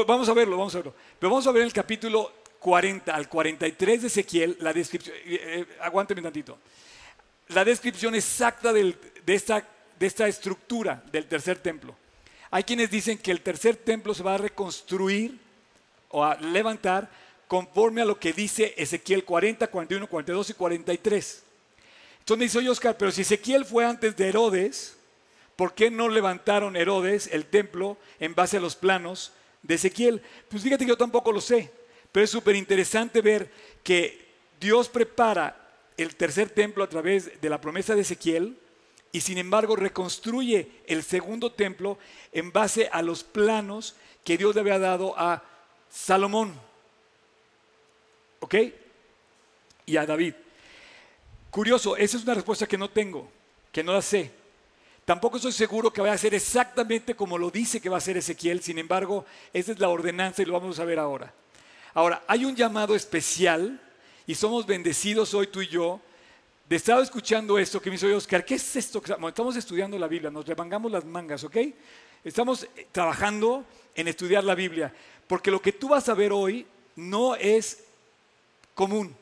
vamos 0.06 0.26
a 0.26 0.32
verlo, 0.32 0.56
vamos 0.56 0.74
a 0.74 0.78
verlo, 0.78 0.94
pero 1.18 1.28
vamos 1.28 1.46
a 1.46 1.52
ver 1.52 1.64
el 1.64 1.72
capítulo 1.74 2.32
40 2.60 3.14
al 3.14 3.28
43 3.28 4.00
de 4.00 4.06
Ezequiel, 4.06 4.56
la 4.60 4.72
descripción, 4.72 5.14
eh, 5.16 5.22
eh, 5.26 5.66
aguánteme 5.82 6.22
tantito, 6.22 6.56
la 7.48 7.62
descripción 7.62 8.14
exacta 8.14 8.72
de, 8.72 8.96
esta, 9.26 9.68
de 9.98 10.06
esta 10.06 10.26
estructura 10.28 11.04
del 11.12 11.26
tercer 11.26 11.58
templo. 11.58 11.94
Hay 12.50 12.64
quienes 12.64 12.90
dicen 12.90 13.18
que 13.18 13.32
el 13.32 13.42
tercer 13.42 13.76
templo 13.76 14.14
se 14.14 14.22
va 14.22 14.36
a 14.36 14.38
reconstruir 14.38 15.38
o 16.08 16.24
a 16.24 16.36
levantar 16.36 17.10
conforme 17.48 18.00
a 18.00 18.06
lo 18.06 18.18
que 18.18 18.32
dice 18.32 18.72
Ezequiel 18.78 19.26
40, 19.26 19.66
41, 19.66 20.06
42 20.06 20.48
y 20.48 20.54
43. 20.54 21.42
Entonces 22.20 22.38
me 22.38 22.44
dice, 22.44 22.56
oye 22.56 22.70
Oscar, 22.70 22.96
pero 22.96 23.10
si 23.10 23.20
Ezequiel 23.20 23.66
fue 23.66 23.84
antes 23.84 24.16
de 24.16 24.26
Herodes, 24.26 24.96
¿por 25.60 25.74
qué 25.74 25.90
no 25.90 26.08
levantaron 26.08 26.74
Herodes 26.74 27.28
el 27.30 27.44
templo 27.44 27.98
en 28.18 28.34
base 28.34 28.56
a 28.56 28.60
los 28.60 28.76
planos 28.76 29.34
de 29.62 29.74
Ezequiel? 29.74 30.22
Pues 30.48 30.62
fíjate 30.62 30.86
que 30.86 30.88
yo 30.88 30.96
tampoco 30.96 31.32
lo 31.32 31.42
sé, 31.42 31.70
pero 32.10 32.24
es 32.24 32.30
súper 32.30 32.56
interesante 32.56 33.20
ver 33.20 33.50
que 33.84 34.26
Dios 34.58 34.88
prepara 34.88 35.54
el 35.98 36.16
tercer 36.16 36.48
templo 36.48 36.82
a 36.82 36.88
través 36.88 37.38
de 37.42 37.50
la 37.50 37.60
promesa 37.60 37.94
de 37.94 38.00
Ezequiel 38.00 38.56
y 39.12 39.20
sin 39.20 39.36
embargo 39.36 39.76
reconstruye 39.76 40.70
el 40.86 41.02
segundo 41.02 41.52
templo 41.52 41.98
en 42.32 42.52
base 42.52 42.88
a 42.90 43.02
los 43.02 43.22
planos 43.22 43.96
que 44.24 44.38
Dios 44.38 44.54
le 44.54 44.62
había 44.62 44.78
dado 44.78 45.12
a 45.18 45.44
Salomón. 45.90 46.54
¿Ok? 48.38 48.54
Y 49.84 49.98
a 49.98 50.06
David. 50.06 50.32
Curioso, 51.50 51.98
esa 51.98 52.16
es 52.16 52.22
una 52.22 52.32
respuesta 52.32 52.66
que 52.66 52.78
no 52.78 52.88
tengo, 52.88 53.30
que 53.70 53.84
no 53.84 53.92
la 53.92 54.00
sé. 54.00 54.39
Tampoco 55.10 55.38
estoy 55.38 55.50
seguro 55.50 55.92
que 55.92 56.00
vaya 56.00 56.12
a 56.12 56.18
ser 56.18 56.34
exactamente 56.34 57.16
como 57.16 57.36
lo 57.36 57.50
dice 57.50 57.80
que 57.80 57.88
va 57.88 57.96
a 57.96 58.00
ser 58.00 58.16
Ezequiel, 58.16 58.62
sin 58.62 58.78
embargo, 58.78 59.26
esa 59.52 59.72
es 59.72 59.80
la 59.80 59.88
ordenanza 59.88 60.40
y 60.40 60.44
lo 60.44 60.52
vamos 60.52 60.78
a 60.78 60.84
ver 60.84 61.00
ahora. 61.00 61.34
Ahora, 61.94 62.22
hay 62.28 62.44
un 62.44 62.54
llamado 62.54 62.94
especial 62.94 63.80
y 64.24 64.36
somos 64.36 64.66
bendecidos 64.66 65.34
hoy 65.34 65.48
tú 65.48 65.62
y 65.62 65.66
yo 65.66 66.00
de 66.68 66.76
estar 66.76 67.02
escuchando 67.02 67.58
esto 67.58 67.82
que 67.82 67.90
me 67.90 67.94
dice 67.94 68.14
Oscar, 68.14 68.44
¿qué 68.44 68.54
es 68.54 68.76
esto? 68.76 69.02
Estamos 69.26 69.56
estudiando 69.56 69.98
la 69.98 70.06
Biblia, 70.06 70.30
nos 70.30 70.46
remangamos 70.46 70.92
las 70.92 71.04
mangas, 71.04 71.42
¿ok? 71.42 71.56
Estamos 72.22 72.62
eh, 72.62 72.86
trabajando 72.92 73.64
en 73.96 74.06
estudiar 74.06 74.44
la 74.44 74.54
Biblia, 74.54 74.94
porque 75.26 75.50
lo 75.50 75.60
que 75.60 75.72
tú 75.72 75.88
vas 75.88 76.08
a 76.08 76.14
ver 76.14 76.32
hoy 76.32 76.64
no 76.94 77.34
es 77.34 77.82
común. 78.76 79.12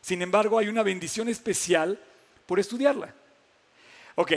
Sin 0.00 0.22
embargo, 0.22 0.58
hay 0.58 0.68
una 0.68 0.82
bendición 0.82 1.28
especial 1.28 2.00
por 2.46 2.58
estudiarla. 2.58 3.14
Ok, 4.14 4.32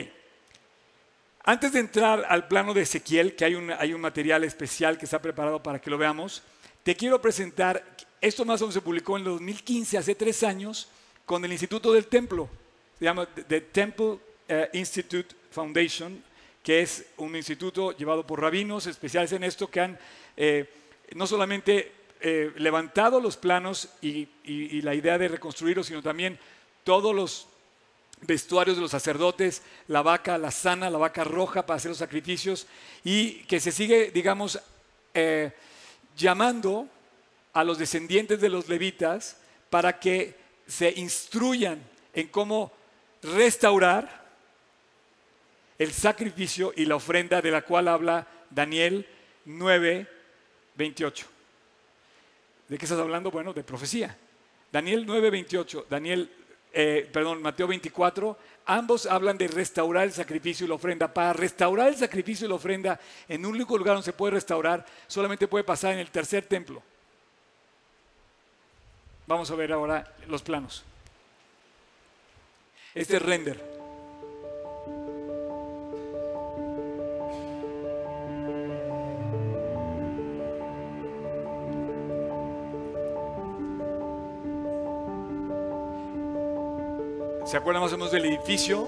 antes 1.45 1.71
de 1.71 1.79
entrar 1.79 2.25
al 2.27 2.47
plano 2.47 2.73
de 2.73 2.81
Ezequiel, 2.81 3.35
que 3.35 3.45
hay 3.45 3.55
un, 3.55 4.01
material 4.01 4.43
especial 4.43 4.97
que 4.97 5.05
está 5.05 5.21
preparado 5.21 5.61
para 5.61 5.79
que 5.79 5.89
lo 5.89 5.97
veamos, 5.97 6.41
te 6.83 6.95
quiero 6.95 7.21
presentar, 7.21 7.83
esto 8.19 8.45
más 8.45 8.61
o 8.61 8.65
menos 8.65 8.73
se 8.73 8.81
publicó 8.81 9.15
en 9.17 9.23
el 9.23 9.29
2015, 9.29 9.97
hace 9.97 10.15
tres 10.15 10.43
años, 10.43 10.89
con 11.25 11.45
el 11.45 11.51
Instituto 11.51 11.93
del 11.93 12.07
Templo, 12.07 12.49
se 12.97 13.05
llama 13.05 13.27
The 13.27 13.61
Temple 13.61 14.17
eh, 14.47 14.69
Institute 14.73 15.35
Foundation, 15.51 16.23
que 16.63 16.81
es 16.81 17.05
un 17.17 17.35
instituto 17.35 17.95
llevado 17.95 18.25
por 18.25 18.41
rabinos 18.41 18.87
especiales 18.87 19.31
en 19.33 19.43
esto 19.43 19.69
que 19.69 19.81
han 19.81 19.99
eh, 20.35 20.67
no 21.13 21.27
solamente 21.27 21.91
eh, 22.21 22.51
levantado 22.57 23.19
los 23.19 23.37
planos 23.37 23.89
y, 24.01 24.27
la 24.81 24.95
idea 24.95 25.19
de 25.19 25.27
reconstruirlos, 25.27 25.87
sino 25.87 26.01
también 26.01 26.39
todos 26.83 27.13
los 27.13 27.47
vestuarios 28.21 28.77
de 28.77 28.81
los 28.81 28.91
sacerdotes, 28.91 29.61
la 29.87 30.01
vaca, 30.01 30.37
la 30.37 30.51
sana, 30.51 30.89
la 30.89 30.97
vaca 30.97 31.23
roja 31.23 31.65
para 31.65 31.77
hacer 31.77 31.89
los 31.89 31.97
sacrificios, 31.97 32.67
y 33.03 33.43
que 33.43 33.59
se 33.59 33.71
sigue, 33.71 34.11
digamos, 34.11 34.59
eh, 35.13 35.51
llamando 36.17 36.87
a 37.53 37.63
los 37.63 37.77
descendientes 37.77 38.41
de 38.41 38.49
los 38.49 38.67
levitas 38.67 39.37
para 39.69 39.99
que 39.99 40.35
se 40.67 40.91
instruyan 40.91 41.81
en 42.13 42.27
cómo 42.27 42.71
restaurar 43.21 44.25
el 45.77 45.91
sacrificio 45.91 46.73
y 46.75 46.85
la 46.85 46.95
ofrenda 46.95 47.41
de 47.41 47.51
la 47.51 47.61
cual 47.61 47.87
habla 47.87 48.27
Daniel 48.49 49.05
9, 49.45 50.07
28. 50.75 51.27
¿De 52.67 52.77
qué 52.77 52.85
estás 52.85 52.99
hablando? 52.99 53.29
Bueno, 53.29 53.53
de 53.53 53.63
profecía. 53.63 54.17
Daniel 54.71 55.05
9:28, 55.05 55.85
Daniel, 55.89 56.29
eh, 56.77 57.09
perdón, 57.09 57.41
Mateo 57.41 57.67
24, 57.67 58.37
ambos 58.65 59.05
hablan 59.05 59.37
de 59.37 59.47
restaurar 59.47 60.03
el 60.03 60.11
sacrificio 60.11 60.65
y 60.65 60.69
la 60.69 60.75
ofrenda. 60.75 61.13
Para 61.13 61.31
restaurar 61.31 61.87
el 61.87 61.95
sacrificio 61.95 62.45
y 62.45 62.49
la 62.49 62.55
ofrenda, 62.55 62.99
en 63.29 63.45
un 63.45 63.55
único 63.55 63.77
lugar 63.77 63.95
donde 63.95 64.05
se 64.05 64.11
puede 64.11 64.33
restaurar, 64.33 64.85
solamente 65.07 65.47
puede 65.47 65.63
pasar 65.63 65.93
en 65.93 65.99
el 65.99 66.11
tercer 66.11 66.45
templo. 66.45 66.83
Vamos 69.25 69.49
a 69.49 69.55
ver 69.55 69.71
ahora 69.71 70.13
los 70.27 70.41
planos. 70.41 70.83
Este 72.93 73.15
es 73.15 73.21
render. 73.21 73.74
¿Se 87.45 87.57
acuerdan 87.57 87.83
más 87.83 87.93
o 87.93 87.97
menos 87.97 88.11
del 88.11 88.25
edificio? 88.25 88.87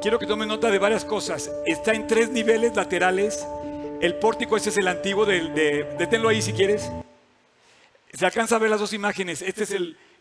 Quiero 0.00 0.20
que 0.20 0.26
tomen 0.26 0.46
nota 0.46 0.70
de 0.70 0.78
varias 0.78 1.04
cosas. 1.04 1.50
Está 1.66 1.92
en 1.92 2.06
tres 2.06 2.30
niveles 2.30 2.76
laterales. 2.76 3.44
El 4.00 4.14
pórtico, 4.14 4.56
este 4.56 4.70
es 4.70 4.78
el 4.78 4.86
antiguo, 4.86 5.26
del, 5.26 5.52
de, 5.52 5.82
deténlo 5.98 6.28
ahí 6.28 6.40
si 6.40 6.52
quieres. 6.52 6.88
Se 8.12 8.24
alcanza 8.24 8.54
a 8.54 8.60
ver 8.60 8.70
las 8.70 8.78
dos 8.78 8.92
imágenes. 8.92 9.42
Esta 9.42 9.64
es 9.64 9.74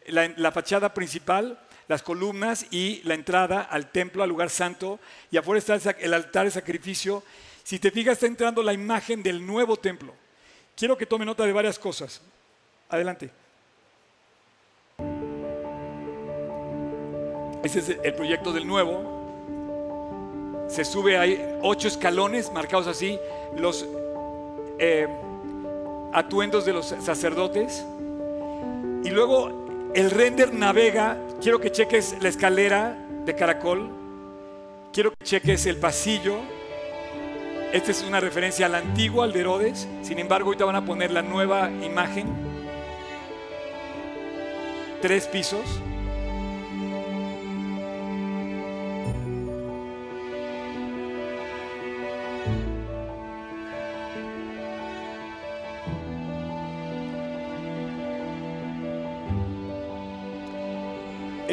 la, 0.08 0.52
fachada 0.52 0.92
principal, 0.92 1.60
las 1.88 2.02
columnas 2.02 2.65
y 2.72 3.02
la 3.04 3.13
entrada 3.13 3.62
al 3.62 3.92
templo, 3.92 4.24
al 4.24 4.30
lugar 4.30 4.50
santo. 4.50 5.00
Y 5.30 5.38
afuera 5.38 5.60
está 5.60 5.92
el 6.00 6.15
altar 6.15 6.46
de 6.46 6.52
sacrificio. 6.52 7.22
Si 7.63 7.78
te 7.78 7.92
fijas, 7.92 8.13
está 8.13 8.26
entrando 8.26 8.63
la 8.63 8.74
imagen 8.74 9.22
del 9.22 9.46
nuevo 9.46 9.78
templo. 9.78 10.15
Quiero 10.76 10.98
que 10.98 11.06
tomen 11.06 11.28
nota 11.28 11.46
de 11.46 11.54
varias 11.54 11.78
cosas. 11.78 12.24
Adelante. 12.89 13.30
Ese 17.63 17.80
es 17.80 17.89
el 18.04 18.13
proyecto 18.13 18.54
del 18.54 18.65
nuevo. 18.65 19.04
Se 20.67 20.86
sube, 20.86 21.17
hay 21.17 21.58
ocho 21.62 21.88
escalones 21.88 22.52
marcados 22.52 22.88
así, 22.88 23.19
los 23.58 23.88
eh, 24.78 25.08
atuendos 26.13 26.65
de 26.65 26.74
los 26.74 26.88
sacerdotes. 26.88 27.84
Y 29.04 29.10
luego 29.10 29.91
el 29.93 30.12
render 30.12 30.54
navega. 30.54 31.17
Quiero 31.41 31.60
que 31.60 31.72
cheques 31.72 32.17
la 32.22 32.30
escalera 32.30 32.98
de 33.26 33.36
caracol. 33.36 33.89
Quiero 34.93 35.12
que 35.12 35.24
cheques 35.24 35.65
el 35.65 35.78
pasillo. 35.78 36.38
Esta 37.72 37.91
es 37.91 38.04
una 38.04 38.19
referencia 38.19 38.65
al 38.65 38.76
antiguo, 38.76 39.22
al 39.24 39.32
de 39.32 39.41
Herodes. 39.41 39.88
Sin 40.02 40.19
embargo, 40.19 40.48
ahorita 40.48 40.65
van 40.65 40.76
a 40.76 40.86
poner 40.86 41.12
la 41.12 41.22
nueva 41.22 41.69
imagen. 41.69 42.28
Tres 45.02 45.28
pisos. 45.28 45.62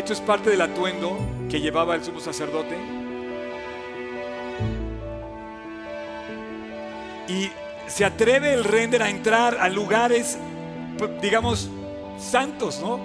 Esto 0.07 0.15
es 0.15 0.21
parte 0.21 0.51
del 0.51 0.61
atuendo 0.61 1.19
que 1.51 1.61
llevaba 1.61 1.97
el 1.97 2.05
sumo 2.05 2.21
sacerdote. 2.21 2.77
Y 7.27 7.51
se 7.89 8.05
atreve 8.05 8.55
el 8.55 8.63
render 8.63 9.03
a 9.03 9.11
entrar 9.11 9.59
a 9.59 9.69
lugares, 9.69 10.39
digamos, 11.21 11.69
santos, 12.21 12.79
¿no? 12.81 13.01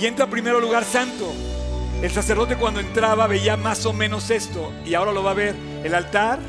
Y 0.00 0.06
entra 0.06 0.26
primero 0.26 0.56
al 0.56 0.62
lugar 0.64 0.82
santo. 0.82 1.32
El 2.02 2.10
sacerdote 2.10 2.56
cuando 2.56 2.80
entraba 2.80 3.28
veía 3.28 3.56
más 3.56 3.86
o 3.86 3.92
menos 3.92 4.28
esto, 4.30 4.72
y 4.84 4.94
ahora 4.94 5.12
lo 5.12 5.22
va 5.22 5.30
a 5.30 5.34
ver. 5.34 5.54
El 5.84 5.94
altar, 5.94 6.40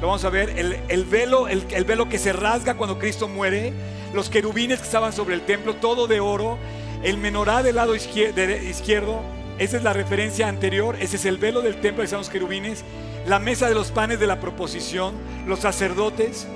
lo 0.00 0.06
vamos 0.06 0.24
a 0.24 0.30
ver, 0.30 0.50
el, 0.50 1.04
velo, 1.04 1.48
el, 1.48 1.66
el 1.70 1.84
velo 1.84 2.08
que 2.08 2.20
se 2.20 2.32
rasga 2.32 2.74
cuando 2.74 2.96
Cristo 3.00 3.26
muere, 3.26 3.72
los 4.14 4.30
querubines 4.30 4.78
que 4.78 4.84
estaban 4.84 5.12
sobre 5.12 5.34
el 5.34 5.40
templo, 5.40 5.74
todo 5.74 6.06
de 6.06 6.20
oro, 6.20 6.58
el 7.06 7.18
menorá 7.18 7.62
del 7.62 7.76
lado 7.76 7.94
izquierdo, 7.94 9.22
esa 9.60 9.76
es 9.76 9.82
la 9.84 9.92
referencia 9.92 10.48
anterior, 10.48 10.96
ese 10.98 11.14
es 11.14 11.24
el 11.24 11.38
velo 11.38 11.62
del 11.62 11.80
templo 11.80 12.04
de 12.04 12.10
los 12.10 12.28
querubines, 12.28 12.82
la 13.28 13.38
mesa 13.38 13.68
de 13.68 13.76
los 13.76 13.92
panes 13.92 14.18
de 14.18 14.26
la 14.26 14.40
proposición, 14.40 15.14
los 15.46 15.60
sacerdotes. 15.60 16.48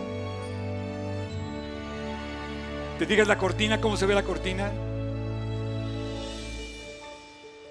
¿Te 2.98 3.06
digas 3.06 3.28
la 3.28 3.38
cortina? 3.38 3.80
¿Cómo 3.80 3.96
se 3.96 4.06
ve 4.06 4.14
la 4.14 4.24
cortina? 4.24 4.72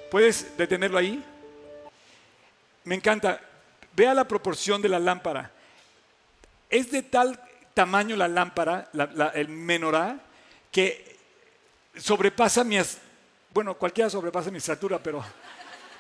¿Puedes 0.10 0.58
detenerlo 0.58 0.98
ahí? 0.98 1.22
Me 2.86 2.96
encanta. 2.96 3.42
Vea 3.94 4.14
la 4.14 4.26
proporción 4.26 4.82
de 4.82 4.88
la 4.88 5.00
lámpara. 5.00 5.52
Es 6.70 6.90
de 6.92 7.04
tal 7.04 7.38
tamaño 7.74 8.16
la 8.16 8.30
lámpara, 8.30 8.90
el 9.34 9.50
menorá, 9.50 10.18
que 10.72 11.09
sobrepasa 11.96 12.64
mi, 12.64 12.78
bueno, 13.54 13.76
cualquiera 13.76 14.10
sobrepasa 14.10 14.52
mi 14.52 14.58
estatura, 14.58 15.02
pero 15.02 15.24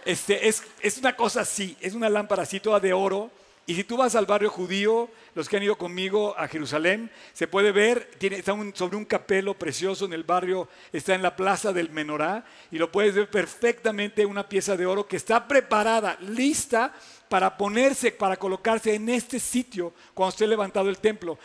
este, 0.05 0.47
es, 0.47 0.63
es 0.81 0.97
una 0.97 1.15
cosa 1.15 1.41
así, 1.41 1.77
es 1.81 1.93
una 1.93 2.09
lámpara 2.09 2.43
así 2.43 2.59
toda 2.59 2.79
de 2.79 2.93
oro. 2.93 3.31
Y 3.65 3.75
si 3.75 3.83
tú 3.83 3.97
vas 3.97 4.15
al 4.15 4.25
barrio 4.25 4.49
judío, 4.49 5.11
los 5.35 5.47
que 5.47 5.57
han 5.57 5.61
ido 5.61 5.77
conmigo 5.77 6.33
a 6.35 6.47
Jerusalén, 6.47 7.11
se 7.33 7.47
puede 7.47 7.71
ver, 7.71 8.09
tiene, 8.17 8.37
está 8.37 8.55
sobre 8.73 8.97
un 8.97 9.05
capelo 9.05 9.53
precioso 9.53 10.05
en 10.05 10.13
el 10.13 10.23
barrio, 10.23 10.67
está 10.91 11.13
en 11.13 11.21
la 11.21 11.35
plaza 11.35 11.71
del 11.71 11.91
Menorá, 11.91 12.43
y 12.71 12.79
lo 12.79 12.91
puedes 12.91 13.13
ver 13.13 13.29
perfectamente 13.29 14.25
una 14.25 14.49
pieza 14.49 14.75
de 14.75 14.87
oro 14.87 15.07
que 15.07 15.17
está 15.17 15.47
preparada, 15.47 16.17
lista 16.21 16.91
para 17.29 17.55
ponerse, 17.57 18.11
para 18.11 18.37
colocarse 18.37 18.95
en 18.95 19.07
este 19.07 19.39
sitio 19.39 19.93
cuando 20.15 20.31
esté 20.31 20.47
levantado 20.47 20.89
el 20.89 20.97
templo. 20.97 21.37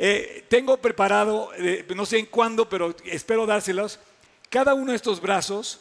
Eh, 0.00 0.44
tengo 0.48 0.76
preparado, 0.76 1.50
eh, 1.56 1.84
no 1.94 2.06
sé 2.06 2.18
en 2.18 2.26
cuándo, 2.26 2.68
pero 2.68 2.94
espero 3.04 3.46
dárselos. 3.46 3.98
Cada 4.48 4.72
uno 4.74 4.92
de 4.92 4.96
estos 4.96 5.20
brazos 5.20 5.80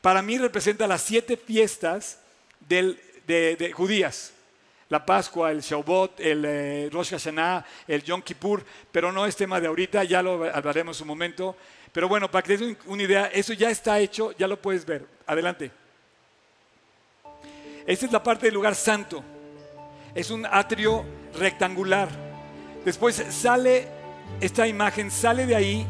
para 0.00 0.22
mí 0.22 0.38
representa 0.38 0.86
las 0.86 1.02
siete 1.02 1.36
fiestas 1.36 2.20
de, 2.60 3.72
judías. 3.74 4.32
La 4.88 5.04
Pascua, 5.04 5.50
el 5.50 5.62
Shavuot, 5.62 6.20
el 6.20 6.44
eh, 6.46 6.88
Rosh 6.92 7.10
Hashanah, 7.10 7.66
el 7.88 8.04
Yom 8.04 8.22
Kippur, 8.22 8.64
pero 8.92 9.10
no 9.10 9.26
es 9.26 9.34
tema 9.34 9.60
de 9.60 9.66
ahorita, 9.66 10.04
ya 10.04 10.22
lo 10.22 10.44
hablaremos 10.44 11.00
un 11.00 11.08
momento. 11.08 11.56
Pero 11.90 12.08
bueno, 12.08 12.30
para 12.30 12.42
que 12.42 12.56
te 12.56 12.76
una 12.86 13.02
idea, 13.02 13.26
eso 13.26 13.52
ya 13.52 13.68
está 13.68 13.98
hecho, 13.98 14.30
ya 14.38 14.46
lo 14.46 14.62
puedes 14.62 14.86
ver. 14.86 15.04
Adelante. 15.26 15.72
Esta 17.84 18.06
es 18.06 18.12
la 18.12 18.22
parte 18.22 18.46
del 18.46 18.54
lugar 18.54 18.76
santo. 18.76 19.24
Es 20.14 20.30
un 20.30 20.46
atrio 20.46 21.04
rectangular 21.34 22.25
Después 22.86 23.20
sale 23.30 23.88
esta 24.40 24.68
imagen, 24.68 25.10
sale 25.10 25.44
de 25.44 25.56
ahí 25.56 25.84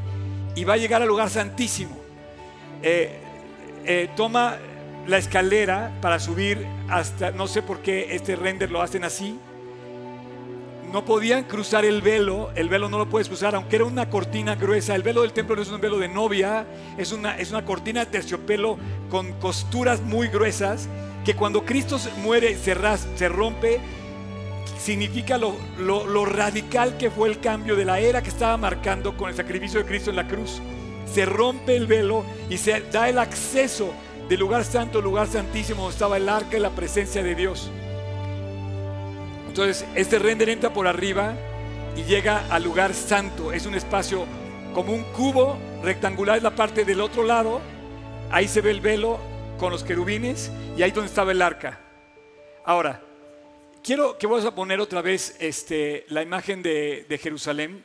y 0.54 0.64
va 0.64 0.72
a 0.72 0.76
llegar 0.78 1.02
al 1.02 1.08
lugar 1.08 1.28
santísimo. 1.28 1.94
Eh, 2.82 3.20
eh, 3.84 4.08
toma 4.16 4.56
la 5.06 5.18
escalera 5.18 5.92
para 6.00 6.18
subir 6.18 6.66
hasta, 6.88 7.32
no 7.32 7.48
sé 7.48 7.60
por 7.60 7.80
qué 7.80 8.14
este 8.14 8.34
render 8.34 8.70
lo 8.70 8.80
hacen 8.80 9.04
así. 9.04 9.38
No 10.90 11.04
podían 11.04 11.44
cruzar 11.44 11.84
el 11.84 12.00
velo, 12.00 12.50
el 12.54 12.70
velo 12.70 12.88
no 12.88 12.96
lo 12.96 13.10
puedes 13.10 13.28
cruzar, 13.28 13.54
aunque 13.54 13.76
era 13.76 13.84
una 13.84 14.08
cortina 14.08 14.54
gruesa. 14.54 14.94
El 14.94 15.02
velo 15.02 15.20
del 15.20 15.34
templo 15.34 15.54
no 15.54 15.60
es 15.60 15.68
un 15.68 15.82
velo 15.82 15.98
de 15.98 16.08
novia, 16.08 16.64
es 16.96 17.12
una, 17.12 17.36
es 17.36 17.50
una 17.50 17.66
cortina 17.66 18.06
de 18.06 18.10
terciopelo 18.10 18.78
con 19.10 19.34
costuras 19.34 20.00
muy 20.00 20.28
gruesas 20.28 20.88
que 21.26 21.36
cuando 21.36 21.62
Cristo 21.66 21.98
muere 22.22 22.56
se, 22.56 22.74
se 23.16 23.28
rompe 23.28 23.80
significa 24.78 25.38
lo, 25.38 26.24
radical 26.24 26.96
que 26.96 27.10
fue 27.10 27.28
el 27.28 27.40
cambio 27.40 27.76
de 27.76 27.84
la 27.84 28.00
era 28.00 28.22
que 28.22 28.28
estaba 28.28 28.56
marcando 28.56 29.16
con 29.16 29.28
el 29.28 29.36
sacrificio 29.36 29.80
de 29.80 29.86
Cristo 29.86 30.10
en 30.10 30.16
la 30.16 30.28
cruz. 30.28 30.60
Se 31.12 31.24
rompe 31.24 31.76
el 31.76 31.86
velo 31.86 32.24
y 32.50 32.58
se 32.58 32.80
da 32.92 33.08
el 33.08 33.18
acceso 33.18 33.92
del 34.28 34.40
lugar 34.40 34.64
santo, 34.64 35.00
lugar 35.00 35.28
santísimo, 35.28 35.82
donde 35.82 35.94
estaba 35.94 36.16
el 36.16 36.28
arca 36.28 36.56
y 36.56 36.60
la 36.60 36.70
presencia 36.70 37.22
de 37.22 37.34
Dios. 37.34 37.70
Entonces, 39.48 39.86
este 39.94 40.18
render 40.18 40.50
entra 40.50 40.72
por 40.72 40.86
arriba 40.86 41.34
y 41.96 42.02
llega 42.02 42.44
al 42.50 42.62
lugar 42.62 42.92
santo. 42.92 43.52
Es 43.52 43.66
un 43.66 43.74
espacio 43.74 44.26
como 44.74 44.92
un 44.92 45.04
cubo 45.12 45.56
rectangular, 45.82 46.36
es 46.36 46.42
la 46.42 46.54
parte 46.54 46.84
del 46.84 47.00
otro 47.00 47.22
lado. 47.22 47.60
Ahí 48.30 48.48
se 48.48 48.60
ve 48.60 48.70
el 48.70 48.80
velo 48.80 49.18
con 49.58 49.72
los 49.72 49.82
querubines 49.82 50.50
y 50.76 50.82
ahí 50.82 50.90
donde 50.90 51.08
estaba 51.08 51.32
el 51.32 51.40
arca. 51.40 51.80
Ahora, 52.64 53.00
Quiero 53.86 54.18
que 54.18 54.26
vamos 54.26 54.44
a 54.44 54.52
poner 54.52 54.80
otra 54.80 55.00
vez 55.00 55.36
este, 55.38 56.06
la 56.08 56.20
imagen 56.20 56.60
de, 56.60 57.20
Jerusalén. 57.22 57.84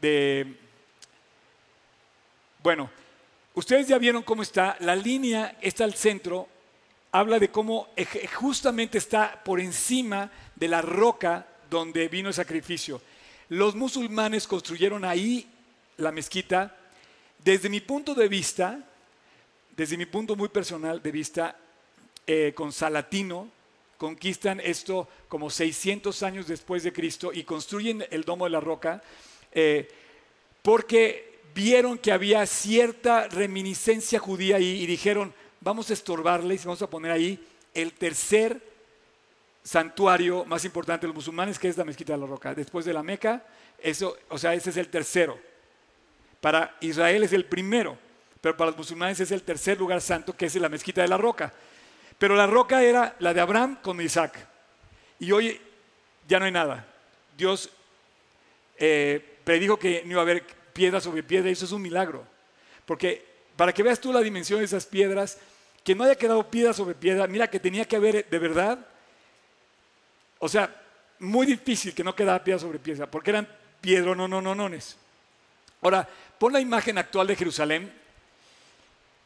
De, 0.00 0.54
bueno, 2.62 2.88
ustedes 3.52 3.88
ya 3.88 3.98
vieron 3.98 4.22
cómo 4.22 4.42
está. 4.42 4.76
La 4.78 4.94
línea 4.94 5.58
está 5.60 5.82
al 5.82 5.94
centro. 5.94 6.46
Habla 7.10 7.40
de 7.40 7.50
cómo 7.50 7.88
justamente 8.34 8.98
está 8.98 9.42
por 9.42 9.58
encima 9.58 10.30
de 10.54 10.68
la 10.68 10.80
roca 10.80 11.48
donde 11.68 12.06
vino 12.06 12.28
el 12.28 12.34
sacrificio. 12.34 13.02
Los 13.48 13.74
musulmanes 13.74 14.46
construyeron 14.46 15.04
ahí 15.04 15.50
la 15.96 16.12
mezquita. 16.12 16.76
Desde 17.40 17.68
mi 17.68 17.80
punto 17.80 18.14
de 18.14 18.28
vista, 18.28 18.78
desde 19.76 19.96
mi 19.96 20.06
punto 20.06 20.36
muy 20.36 20.48
personal 20.48 21.02
de 21.02 21.10
vista, 21.10 21.56
eh, 22.24 22.52
con 22.54 22.70
Salatino, 22.72 23.50
conquistan 24.02 24.58
esto 24.58 25.06
como 25.28 25.48
600 25.48 26.24
años 26.24 26.48
después 26.48 26.82
de 26.82 26.92
Cristo 26.92 27.30
y 27.32 27.44
construyen 27.44 28.04
el 28.10 28.24
Domo 28.24 28.46
de 28.46 28.50
la 28.50 28.58
Roca 28.58 29.00
eh, 29.52 29.88
porque 30.60 31.38
vieron 31.54 31.98
que 31.98 32.10
había 32.10 32.44
cierta 32.46 33.28
reminiscencia 33.28 34.18
judía 34.18 34.56
ahí 34.56 34.82
y 34.82 34.86
dijeron, 34.86 35.32
vamos 35.60 35.88
a 35.88 35.92
estorbarles, 35.92 36.64
vamos 36.64 36.82
a 36.82 36.90
poner 36.90 37.12
ahí 37.12 37.46
el 37.74 37.92
tercer 37.92 38.60
santuario 39.62 40.44
más 40.46 40.64
importante 40.64 41.02
de 41.02 41.12
los 41.12 41.14
musulmanes, 41.14 41.56
que 41.56 41.68
es 41.68 41.76
la 41.76 41.84
mezquita 41.84 42.14
de 42.14 42.18
la 42.18 42.26
roca. 42.26 42.56
Después 42.56 42.84
de 42.84 42.92
la 42.92 43.04
Meca, 43.04 43.46
eso, 43.78 44.16
o 44.30 44.36
sea, 44.36 44.52
ese 44.52 44.70
es 44.70 44.78
el 44.78 44.88
tercero. 44.88 45.38
Para 46.40 46.76
Israel 46.80 47.22
es 47.22 47.32
el 47.32 47.44
primero, 47.44 47.96
pero 48.40 48.56
para 48.56 48.72
los 48.72 48.78
musulmanes 48.78 49.20
es 49.20 49.30
el 49.30 49.44
tercer 49.44 49.78
lugar 49.78 50.00
santo, 50.00 50.36
que 50.36 50.46
es 50.46 50.56
la 50.56 50.68
mezquita 50.68 51.02
de 51.02 51.08
la 51.08 51.18
roca. 51.18 51.52
Pero 52.22 52.36
la 52.36 52.46
roca 52.46 52.84
era 52.84 53.16
la 53.18 53.34
de 53.34 53.40
Abraham 53.40 53.78
con 53.82 54.00
Isaac. 54.00 54.46
Y 55.18 55.32
hoy 55.32 55.60
ya 56.28 56.38
no 56.38 56.44
hay 56.44 56.52
nada. 56.52 56.86
Dios 57.36 57.68
eh, 58.78 59.38
predijo 59.42 59.76
que 59.76 60.04
no 60.04 60.12
iba 60.12 60.20
a 60.20 60.22
haber 60.22 60.46
piedra 60.72 61.00
sobre 61.00 61.24
piedra 61.24 61.48
y 61.48 61.54
eso 61.54 61.64
es 61.64 61.72
un 61.72 61.82
milagro. 61.82 62.24
Porque 62.86 63.26
para 63.56 63.72
que 63.72 63.82
veas 63.82 63.98
tú 63.98 64.12
la 64.12 64.20
dimensión 64.20 64.60
de 64.60 64.66
esas 64.66 64.86
piedras, 64.86 65.36
que 65.82 65.96
no 65.96 66.04
haya 66.04 66.14
quedado 66.14 66.48
piedra 66.48 66.72
sobre 66.72 66.94
piedra, 66.94 67.26
mira 67.26 67.50
que 67.50 67.58
tenía 67.58 67.86
que 67.86 67.96
haber 67.96 68.30
de 68.30 68.38
verdad. 68.38 68.78
O 70.38 70.48
sea, 70.48 70.72
muy 71.18 71.44
difícil 71.44 71.92
que 71.92 72.04
no 72.04 72.14
quedara 72.14 72.44
piedra 72.44 72.60
sobre 72.60 72.78
piedra, 72.78 73.10
porque 73.10 73.30
eran 73.30 73.48
piedro 73.80 74.14
no, 74.14 74.28
no, 74.28 74.40
no, 74.40 74.54
nones. 74.54 74.96
Ahora, 75.80 76.08
pon 76.38 76.52
la 76.52 76.60
imagen 76.60 76.98
actual 76.98 77.26
de 77.26 77.34
Jerusalén 77.34 77.92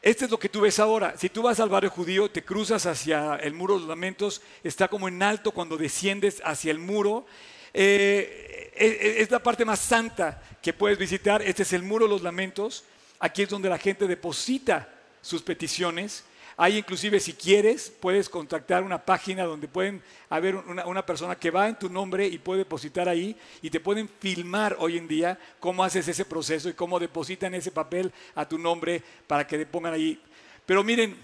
este 0.09 0.23
es 0.23 0.31
lo 0.31 0.39
que 0.39 0.47
tú 0.47 0.61
ves 0.61 0.79
ahora. 0.79 1.15
Si 1.17 1.27
tú 1.27 1.41
vas 1.41 1.59
al 1.59 1.67
barrio 1.67 1.89
judío, 1.89 2.31
te 2.31 2.41
cruzas 2.41 2.85
hacia 2.85 3.35
el 3.35 3.53
muro 3.53 3.73
de 3.73 3.81
los 3.81 3.89
lamentos, 3.89 4.41
está 4.63 4.87
como 4.87 5.09
en 5.09 5.21
alto 5.21 5.51
cuando 5.51 5.75
desciendes 5.75 6.41
hacia 6.45 6.71
el 6.71 6.79
muro. 6.79 7.25
Eh, 7.73 8.71
eh, 8.73 8.97
eh, 9.01 9.15
es 9.19 9.29
la 9.29 9.43
parte 9.43 9.65
más 9.65 9.79
santa 9.79 10.41
que 10.61 10.71
puedes 10.71 10.97
visitar. 10.97 11.41
Este 11.41 11.63
es 11.63 11.73
el 11.73 11.83
muro 11.83 12.05
de 12.05 12.11
los 12.11 12.21
lamentos. 12.21 12.85
Aquí 13.19 13.41
es 13.41 13.49
donde 13.49 13.67
la 13.67 13.77
gente 13.77 14.07
deposita 14.07 14.87
sus 15.21 15.41
peticiones. 15.41 16.23
Hay 16.59 16.79
inclusive, 16.79 17.19
si 17.19 17.33
quieres, 17.33 17.93
puedes 17.99 18.27
contactar 18.27 18.81
una 18.81 19.05
página 19.05 19.43
donde 19.43 19.67
pueden 19.67 20.01
haber 20.27 20.55
una, 20.55 21.05
persona 21.05 21.35
que 21.35 21.51
va 21.51 21.69
en 21.69 21.77
tu 21.77 21.87
nombre 21.87 22.25
y 22.25 22.39
puede 22.39 22.59
depositar 22.59 23.07
ahí 23.07 23.37
y 23.61 23.69
te 23.69 23.79
pueden 23.79 24.09
filmar 24.09 24.75
hoy 24.79 24.97
en 24.97 25.07
día 25.07 25.37
cómo 25.59 25.83
haces 25.83 26.07
ese 26.07 26.25
proceso 26.25 26.67
y 26.67 26.73
cómo 26.73 26.99
depositan 26.99 27.53
ese 27.53 27.69
papel 27.69 28.11
a 28.33 28.49
tu 28.49 28.57
nombre 28.57 29.03
para 29.27 29.45
que 29.45 29.55
te 29.55 29.67
pongan 29.67 29.93
ahí. 29.93 30.19
Pero 30.65 30.83
miren, 30.83 31.15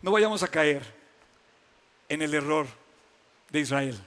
no 0.00 0.12
vayamos 0.12 0.44
a 0.44 0.48
caer 0.48 0.84
en 2.08 2.22
el 2.22 2.34
error 2.34 2.68
de 3.50 3.60
Israel. 3.60 3.98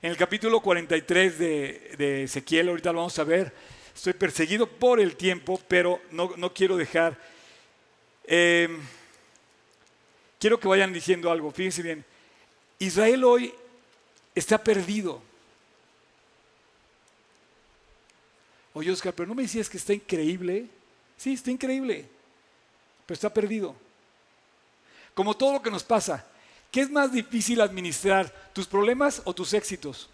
En 0.00 0.10
el 0.10 0.16
capítulo 0.16 0.60
43 0.60 1.38
de, 1.38 1.94
de 1.98 2.22
Ezequiel, 2.22 2.70
ahorita 2.70 2.90
lo 2.90 3.00
vamos 3.00 3.18
a 3.18 3.24
ver, 3.24 3.52
estoy 3.94 4.14
perseguido 4.14 4.66
por 4.66 4.98
el 4.98 5.14
tiempo, 5.14 5.60
pero 5.68 6.00
no, 6.10 6.32
no 6.38 6.54
quiero 6.54 6.78
dejar 6.78 7.31
Eh, 8.24 8.68
quiero 10.38 10.58
que 10.58 10.68
vayan 10.68 10.92
diciendo 10.92 11.30
algo, 11.30 11.50
fíjense 11.50 11.82
bien. 11.82 12.04
Israel 12.78 13.24
hoy 13.24 13.54
está 14.34 14.58
perdido. 14.58 15.22
Oye, 18.74 18.90
Oscar, 18.90 19.12
pero 19.12 19.28
no 19.28 19.34
me 19.34 19.42
decías 19.42 19.68
que 19.68 19.76
está 19.76 19.92
increíble. 19.92 20.66
Sí, 21.16 21.34
está 21.34 21.50
increíble, 21.50 22.06
pero 23.06 23.14
está 23.14 23.32
perdido. 23.32 23.76
Como 25.14 25.36
todo 25.36 25.54
lo 25.54 25.62
que 25.62 25.70
nos 25.70 25.84
pasa, 25.84 26.26
¿qué 26.70 26.80
es 26.80 26.90
más 26.90 27.12
difícil 27.12 27.60
administrar, 27.60 28.32
tus 28.52 28.66
problemas 28.66 29.20
o 29.24 29.34
tus 29.34 29.52
éxitos? 29.52 30.08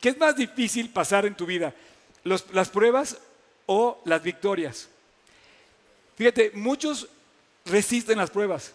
¿Qué 0.00 0.10
es 0.10 0.18
más 0.18 0.36
difícil 0.36 0.90
pasar 0.90 1.26
en 1.26 1.34
tu 1.34 1.46
vida? 1.46 1.74
¿Las 2.24 2.70
pruebas 2.70 3.18
o 3.66 4.00
las 4.04 4.22
victorias? 4.22 4.88
Fíjate, 6.22 6.52
muchos 6.54 7.08
resisten 7.64 8.16
las 8.16 8.30
pruebas, 8.30 8.72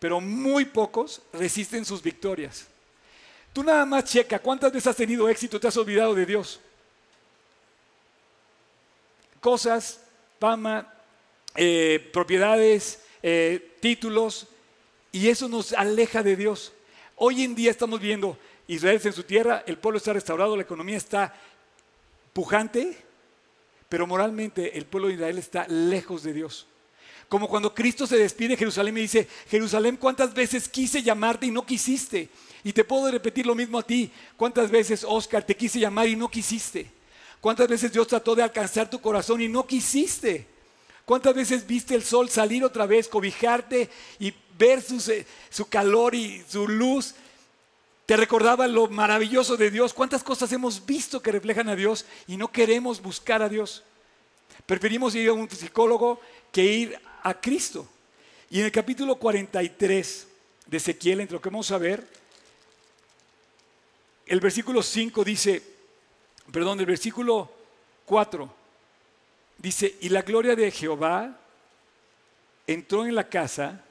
pero 0.00 0.20
muy 0.20 0.64
pocos 0.64 1.22
resisten 1.32 1.84
sus 1.84 2.02
victorias. 2.02 2.66
Tú 3.52 3.62
nada 3.62 3.86
más 3.86 4.02
checa 4.02 4.40
cuántas 4.40 4.72
veces 4.72 4.88
has 4.88 4.96
tenido 4.96 5.28
éxito 5.28 5.60
te 5.60 5.68
has 5.68 5.76
olvidado 5.76 6.12
de 6.12 6.26
Dios. 6.26 6.58
Cosas, 9.38 10.00
fama, 10.40 10.92
eh, 11.54 12.10
propiedades, 12.12 13.04
eh, 13.22 13.76
títulos, 13.80 14.48
y 15.12 15.28
eso 15.28 15.48
nos 15.48 15.72
aleja 15.74 16.24
de 16.24 16.34
Dios. 16.34 16.72
Hoy 17.14 17.44
en 17.44 17.54
día 17.54 17.70
estamos 17.70 18.00
viendo 18.00 18.36
Israel 18.66 19.00
en 19.04 19.12
su 19.12 19.22
tierra, 19.22 19.62
el 19.68 19.78
pueblo 19.78 19.98
está 19.98 20.14
restaurado, 20.14 20.56
la 20.56 20.62
economía 20.62 20.96
está 20.96 21.32
pujante, 22.32 22.96
pero 23.88 24.04
moralmente 24.04 24.76
el 24.76 24.84
pueblo 24.84 25.06
de 25.06 25.14
Israel 25.14 25.38
está 25.38 25.64
lejos 25.68 26.24
de 26.24 26.32
Dios. 26.32 26.66
Como 27.28 27.48
cuando 27.48 27.74
Cristo 27.74 28.06
se 28.06 28.16
despide 28.16 28.50
de 28.50 28.56
Jerusalén 28.56 28.96
y 28.96 29.02
dice, 29.02 29.28
Jerusalén, 29.50 29.96
¿cuántas 29.96 30.32
veces 30.32 30.68
quise 30.68 31.02
llamarte 31.02 31.46
y 31.46 31.50
no 31.50 31.66
quisiste? 31.66 32.30
Y 32.64 32.72
te 32.72 32.84
puedo 32.84 33.10
repetir 33.10 33.46
lo 33.46 33.54
mismo 33.54 33.78
a 33.78 33.82
ti. 33.82 34.10
¿Cuántas 34.36 34.70
veces, 34.70 35.04
Oscar, 35.06 35.44
te 35.44 35.56
quise 35.56 35.78
llamar 35.78 36.08
y 36.08 36.16
no 36.16 36.30
quisiste? 36.30 36.90
¿Cuántas 37.40 37.68
veces 37.68 37.92
Dios 37.92 38.08
trató 38.08 38.34
de 38.34 38.42
alcanzar 38.42 38.88
tu 38.88 39.00
corazón 39.00 39.42
y 39.42 39.48
no 39.48 39.66
quisiste? 39.66 40.46
¿Cuántas 41.04 41.34
veces 41.34 41.66
viste 41.66 41.94
el 41.94 42.02
sol 42.02 42.28
salir 42.30 42.64
otra 42.64 42.86
vez, 42.86 43.08
cobijarte 43.08 43.88
y 44.18 44.32
ver 44.58 44.82
su, 44.82 45.00
su 45.50 45.68
calor 45.68 46.14
y 46.14 46.42
su 46.48 46.66
luz? 46.66 47.14
Te 48.06 48.16
recordaba 48.16 48.66
lo 48.66 48.88
maravilloso 48.88 49.58
de 49.58 49.70
Dios. 49.70 49.92
¿Cuántas 49.92 50.22
cosas 50.22 50.50
hemos 50.52 50.84
visto 50.84 51.20
que 51.20 51.30
reflejan 51.30 51.68
a 51.68 51.76
Dios 51.76 52.06
y 52.26 52.38
no 52.38 52.50
queremos 52.50 53.02
buscar 53.02 53.42
a 53.42 53.50
Dios? 53.50 53.84
Preferimos 54.66 55.14
ir 55.14 55.28
a 55.28 55.34
un 55.34 55.48
psicólogo 55.48 56.20
que 56.50 56.64
ir 56.64 56.98
a 57.22 57.40
Cristo. 57.40 57.88
Y 58.50 58.60
en 58.60 58.66
el 58.66 58.72
capítulo 58.72 59.16
43 59.16 60.28
de 60.66 60.76
Ezequiel, 60.76 61.20
entre 61.20 61.34
lo 61.34 61.40
que 61.40 61.50
vamos 61.50 61.70
a 61.70 61.78
ver, 61.78 62.06
el 64.26 64.40
versículo 64.40 64.82
5 64.82 65.24
dice, 65.24 65.62
perdón, 66.52 66.80
el 66.80 66.86
versículo 66.86 67.50
4 68.04 68.54
dice, 69.58 69.96
y 70.00 70.08
la 70.08 70.22
gloria 70.22 70.54
de 70.54 70.70
Jehová 70.70 71.38
entró 72.66 73.06
en 73.06 73.14
la 73.14 73.28
casa 73.28 73.82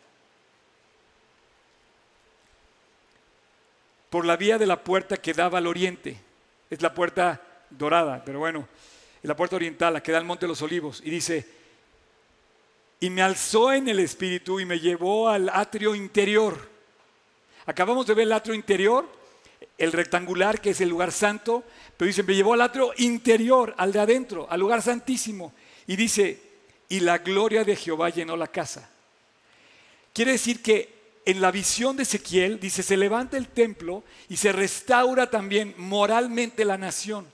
por 4.10 4.26
la 4.26 4.38
vía 4.38 4.58
de 4.58 4.68
la 4.68 4.84
puerta 4.84 5.18
que 5.18 5.34
daba 5.34 5.58
al 5.58 5.68
oriente. 5.68 6.20
Es 6.70 6.82
la 6.82 6.94
puerta 6.94 7.42
dorada, 7.70 8.24
pero 8.26 8.40
bueno, 8.40 8.68
la 9.28 9.36
puerta 9.36 9.56
oriental, 9.56 9.94
la 9.94 10.02
que 10.02 10.12
da 10.12 10.18
al 10.18 10.26
monte 10.26 10.46
de 10.46 10.50
los 10.50 10.62
olivos. 10.62 11.02
Y 11.04 11.10
dice, 11.10 11.48
y 13.00 13.10
me 13.10 13.22
alzó 13.22 13.72
en 13.72 13.88
el 13.88 14.00
espíritu 14.00 14.60
y 14.60 14.66
me 14.66 14.80
llevó 14.80 15.30
al 15.30 15.50
atrio 15.50 15.94
interior. 15.96 16.70
Acabamos 17.66 18.08
de 18.08 18.14
ver 18.14 18.24
el 18.24 18.34
atrio 18.34 18.56
interior, 18.56 19.08
el 19.78 19.92
rectangular 19.92 20.60
que 20.62 20.72
es 20.72 20.82
el 20.82 20.90
lugar 20.90 21.12
santo, 21.12 21.64
pero 21.96 22.08
dice, 22.08 22.24
me 22.24 22.36
llevó 22.36 22.54
al 22.54 22.62
atrio 22.62 22.92
interior, 22.98 23.74
al 23.78 23.92
de 23.92 24.00
adentro, 24.00 24.48
al 24.50 24.60
lugar 24.60 24.82
santísimo. 24.82 25.54
Y 25.86 25.96
dice, 25.96 26.42
y 26.90 27.02
la 27.02 27.20
gloria 27.20 27.64
de 27.64 27.76
Jehová 27.76 28.10
llenó 28.10 28.36
la 28.36 28.48
casa. 28.48 28.90
Quiere 30.14 30.32
decir 30.32 30.64
que 30.64 30.98
en 31.26 31.42
la 31.42 31.52
visión 31.52 31.98
de 31.98 32.04
Ezequiel 32.04 32.60
dice, 32.60 32.82
se 32.82 32.98
levanta 32.98 33.38
el 33.38 33.50
templo 33.50 34.04
y 34.30 34.38
se 34.38 34.52
restaura 34.52 35.30
también 35.30 35.76
moralmente 35.78 36.64
la 36.66 36.78
nación. 36.78 37.28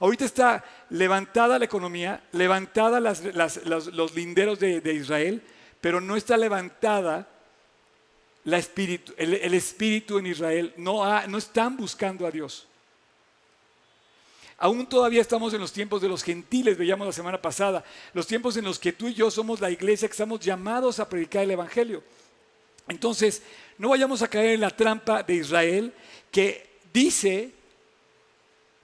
Ahorita 0.00 0.24
está 0.24 0.64
levantada 0.88 1.58
la 1.58 1.66
economía, 1.66 2.22
levantada 2.32 3.00
los, 3.00 4.14
linderos 4.14 4.58
de, 4.58 4.94
Israel, 4.94 5.42
pero 5.80 6.00
no 6.00 6.16
está 6.16 6.38
levantada 6.38 7.28
el, 8.46 8.54
espíritu 9.54 10.18
en 10.18 10.26
Israel. 10.26 10.72
No, 10.78 11.26
no 11.28 11.38
están 11.38 11.76
buscando 11.76 12.26
a 12.26 12.30
Dios. 12.30 12.66
Aún 14.56 14.86
todavía 14.86 15.20
estamos 15.20 15.52
en 15.52 15.60
los 15.60 15.72
tiempos 15.72 16.00
de 16.00 16.08
los 16.08 16.22
gentiles, 16.22 16.78
veíamos 16.78 17.06
la 17.06 17.12
semana 17.12 17.40
pasada, 17.40 17.84
los 18.14 18.26
tiempos 18.26 18.56
en 18.56 18.64
los 18.64 18.78
que 18.78 18.92
tú 18.92 19.08
y 19.08 19.14
yo 19.14 19.30
somos 19.30 19.60
la 19.60 19.70
iglesia 19.70 20.08
que 20.08 20.12
estamos 20.12 20.40
llamados 20.40 20.98
a 20.98 21.08
predicar 21.08 21.44
el 21.44 21.50
Evangelio. 21.50 22.02
Entonces, 22.88 23.42
no 23.76 23.90
vayamos 23.90 24.22
a 24.22 24.28
caer 24.28 24.50
en 24.50 24.60
la 24.60 24.70
trampa 24.70 25.22
de 25.22 25.34
Israel 25.34 25.92
que 26.30 26.78
dice 26.92 27.59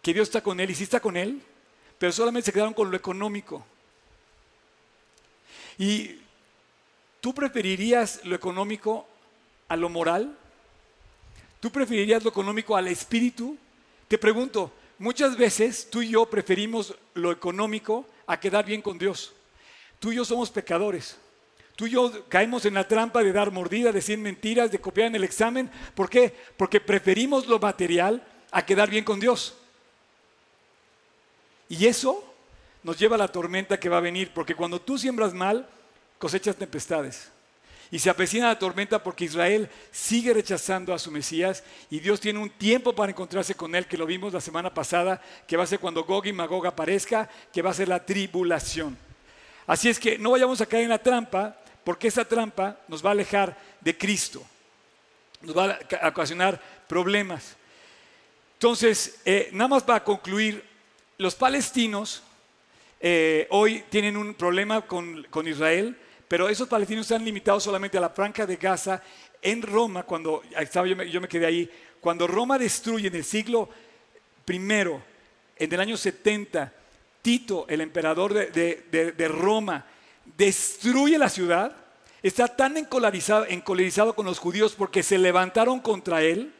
que 0.06 0.14
Dios 0.14 0.28
está 0.28 0.40
con 0.40 0.60
él 0.60 0.70
y 0.70 0.74
sí 0.76 0.84
está 0.84 1.00
con 1.00 1.16
él, 1.16 1.42
pero 1.98 2.12
solamente 2.12 2.46
se 2.46 2.52
quedaron 2.52 2.74
con 2.74 2.92
lo 2.92 2.96
económico. 2.96 3.66
¿Y 5.78 6.20
tú 7.20 7.34
preferirías 7.34 8.24
lo 8.24 8.36
económico 8.36 9.08
a 9.66 9.74
lo 9.74 9.88
moral? 9.88 10.38
¿Tú 11.58 11.72
preferirías 11.72 12.22
lo 12.22 12.30
económico 12.30 12.76
al 12.76 12.86
espíritu? 12.86 13.58
Te 14.06 14.16
pregunto, 14.16 14.72
muchas 14.96 15.36
veces 15.36 15.90
tú 15.90 16.02
y 16.02 16.10
yo 16.10 16.30
preferimos 16.30 16.94
lo 17.14 17.32
económico 17.32 18.06
a 18.28 18.38
quedar 18.38 18.64
bien 18.64 18.82
con 18.82 18.98
Dios. 18.98 19.32
Tú 19.98 20.12
y 20.12 20.14
yo 20.14 20.24
somos 20.24 20.52
pecadores. 20.52 21.18
Tú 21.74 21.88
y 21.88 21.90
yo 21.90 22.28
caemos 22.28 22.64
en 22.64 22.74
la 22.74 22.86
trampa 22.86 23.24
de 23.24 23.32
dar 23.32 23.50
mordida, 23.50 23.90
decir 23.90 24.18
mentiras, 24.18 24.70
de 24.70 24.80
copiar 24.80 25.08
en 25.08 25.16
el 25.16 25.24
examen. 25.24 25.68
¿Por 25.96 26.08
qué? 26.08 26.32
Porque 26.56 26.80
preferimos 26.80 27.48
lo 27.48 27.58
material 27.58 28.24
a 28.52 28.64
quedar 28.64 28.88
bien 28.88 29.02
con 29.02 29.18
Dios. 29.18 29.56
Y 31.68 31.86
eso 31.86 32.22
nos 32.82 32.98
lleva 32.98 33.16
a 33.16 33.18
la 33.18 33.28
tormenta 33.28 33.80
que 33.80 33.88
va 33.88 33.98
a 33.98 34.00
venir, 34.00 34.30
porque 34.32 34.54
cuando 34.54 34.80
tú 34.80 34.96
siembras 34.98 35.34
mal, 35.34 35.68
cosechas 36.18 36.56
tempestades. 36.56 37.30
Y 37.90 37.98
se 37.98 38.10
aprecina 38.10 38.48
la 38.48 38.58
tormenta 38.58 39.02
porque 39.02 39.24
Israel 39.24 39.68
sigue 39.92 40.34
rechazando 40.34 40.92
a 40.92 40.98
su 40.98 41.10
Mesías 41.10 41.62
y 41.88 42.00
Dios 42.00 42.20
tiene 42.20 42.40
un 42.40 42.50
tiempo 42.50 42.92
para 42.94 43.10
encontrarse 43.10 43.54
con 43.54 43.74
él, 43.74 43.86
que 43.86 43.96
lo 43.96 44.06
vimos 44.06 44.32
la 44.32 44.40
semana 44.40 44.74
pasada, 44.74 45.22
que 45.46 45.56
va 45.56 45.62
a 45.64 45.68
ser 45.68 45.78
cuando 45.78 46.04
Gog 46.04 46.26
y 46.26 46.32
Magog 46.32 46.66
aparezca, 46.66 47.28
que 47.52 47.62
va 47.62 47.70
a 47.70 47.74
ser 47.74 47.88
la 47.88 48.04
tribulación. 48.04 48.98
Así 49.66 49.88
es 49.88 50.00
que 50.00 50.18
no 50.18 50.32
vayamos 50.32 50.60
a 50.60 50.66
caer 50.66 50.84
en 50.84 50.90
la 50.90 51.02
trampa, 51.02 51.56
porque 51.84 52.08
esa 52.08 52.24
trampa 52.24 52.76
nos 52.88 53.04
va 53.04 53.10
a 53.10 53.12
alejar 53.12 53.56
de 53.80 53.96
Cristo, 53.96 54.42
nos 55.42 55.56
va 55.56 55.78
a 56.00 56.08
ocasionar 56.08 56.60
problemas. 56.88 57.56
Entonces, 58.54 59.20
eh, 59.24 59.50
nada 59.52 59.68
más 59.68 59.82
para 59.84 60.02
concluir, 60.02 60.64
los 61.18 61.34
palestinos 61.34 62.22
eh, 63.00 63.46
hoy 63.50 63.84
tienen 63.88 64.16
un 64.16 64.34
problema 64.34 64.82
con, 64.82 65.26
Israel, 65.46 65.96
pero 66.28 66.48
esos 66.48 66.68
palestinos 66.68 67.06
están 67.06 67.24
limitados 67.24 67.62
solamente 67.62 67.98
a 67.98 68.00
la 68.00 68.10
franja 68.10 68.46
de 68.46 68.56
Gaza. 68.56 69.02
En 69.40 69.62
Roma, 69.62 70.02
cuando 70.02 70.42
estaba, 70.58 70.86
yo, 70.86 71.20
me, 71.20 71.28
quedé 71.28 71.46
ahí, 71.46 71.70
cuando 72.00 72.26
Roma 72.26 72.58
destruye 72.58 73.08
en 73.08 73.14
el 73.14 73.24
siglo 73.24 73.68
I, 74.48 74.54
en 74.54 75.72
el 75.72 75.80
año 75.80 75.96
70, 75.96 76.72
Tito, 77.22 77.66
el 77.68 77.80
emperador 77.80 78.32
de, 78.34 79.28
Roma, 79.28 79.86
destruye 80.36 81.18
la 81.18 81.28
ciudad, 81.28 81.76
está 82.22 82.48
tan 82.48 82.76
encolerizado, 82.76 83.46
encolerizado 83.46 84.14
con 84.14 84.26
los 84.26 84.38
judíos 84.38 84.74
porque 84.76 85.02
se 85.02 85.18
levantaron 85.18 85.80
contra 85.80 86.22
él, 86.22 86.52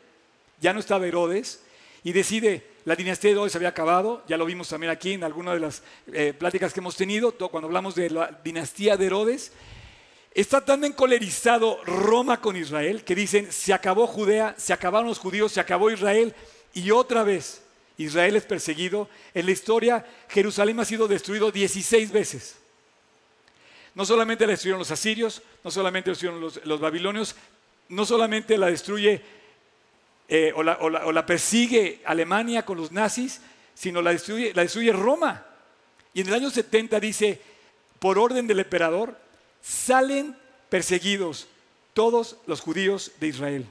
ya 0.61 0.72
no 0.72 0.80
estaba 0.80 1.07
Herodes, 1.07 1.62
y 2.04 2.12
decide, 2.12 2.76
la 2.87 2.95
dinastía 2.95 3.30
de 3.30 3.32
Herodes 3.32 3.51
se 3.51 3.59
había 3.59 3.70
acabado, 3.70 4.22
ya 4.28 4.37
lo 4.37 4.47
vimos 4.47 4.68
también 4.68 4.93
aquí 4.93 5.14
en 5.14 5.24
alguna 5.24 5.53
de 5.53 5.59
las 5.59 5.82
eh, 6.12 6.32
pláticas 6.32 6.72
que 6.72 6.78
hemos 6.78 6.95
tenido, 6.95 7.32
cuando 7.32 7.66
hablamos 7.66 7.97
de 7.97 8.11
la 8.11 8.41
dinastía 8.45 8.97
de 8.97 9.07
Herodes. 9.07 9.51
Está 10.32 10.64
tan 10.64 10.84
encolerizado 10.84 11.82
Roma 11.84 12.41
con 12.41 12.55
Israel 12.57 13.03
que 13.03 13.16
dicen, 13.16 13.51
se 13.51 13.74
acabó 13.74 14.07
Judea, 14.07 14.55
se 14.57 14.72
acabaron 14.72 15.09
los 15.09 15.18
judíos, 15.18 15.51
se 15.51 15.59
acabó 15.59 15.91
Israel 15.91 16.32
y 16.74 16.93
otra 16.93 17.24
vez 17.24 17.61
Israel 17.99 18.37
es 18.37 18.45
perseguido. 18.45 19.09
En 19.34 19.47
la 19.47 19.53
historia 19.53 20.07
Jerusalén 20.28 20.78
ha 20.78 20.84
sido 20.84 21.09
destruido 21.09 21.51
16 21.51 22.12
veces. 22.12 22.57
No 23.97 24.05
solamente 24.05 24.47
la 24.47 24.53
destruyeron 24.53 24.78
los 24.78 24.93
asirios, 24.93 25.43
no 25.64 25.72
solamente 25.72 26.11
la 26.11 26.12
destruyeron 26.12 26.41
los, 26.41 26.64
los 26.64 26.78
babilonios, 26.78 27.34
no 27.89 28.07
solamente 28.07 28.57
la 28.57 28.70
destruye 28.70 29.22
eh, 30.29 30.53
o, 30.55 30.62
la, 30.62 31.27
persigue 31.27 32.03
Alemania 32.05 32.64
con 32.64 32.77
los 32.77 32.91
nazis, 32.91 33.41
sino 33.74 34.03
la 34.03 34.11
destruye, 34.11 34.53
la 34.55 34.62
destruye 34.62 34.93
Roma. 34.93 35.47
Y 36.12 36.22
en 36.22 36.29
el 36.29 36.35
año 36.35 36.51
70 36.51 36.99
dice, 36.99 37.41
por 37.99 38.18
orden 38.18 38.47
del 38.47 38.61
emperador, 38.61 39.18
salen 39.62 40.37
perseguidos 40.68 41.49
todos 41.95 42.39
los 42.47 42.61
judíos 42.61 43.12
de 43.20 43.29
Israel. 43.29 43.66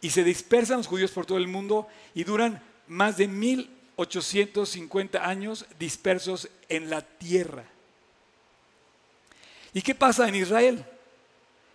Y 0.00 0.10
se 0.10 0.24
dispersan 0.24 0.78
los 0.78 0.86
judíos 0.86 1.10
por 1.10 1.26
todo 1.26 1.38
el 1.38 1.48
mundo 1.48 1.86
y 2.14 2.24
duran 2.24 2.62
más 2.88 3.16
de 3.18 3.28
1850 3.28 5.26
años 5.26 5.66
dispersos 5.78 6.48
en 6.68 6.90
la 6.90 7.02
tierra. 7.02 7.64
¿Y 9.72 9.82
qué 9.82 9.94
pasa 9.94 10.26
en 10.26 10.34
Israel? 10.34 10.84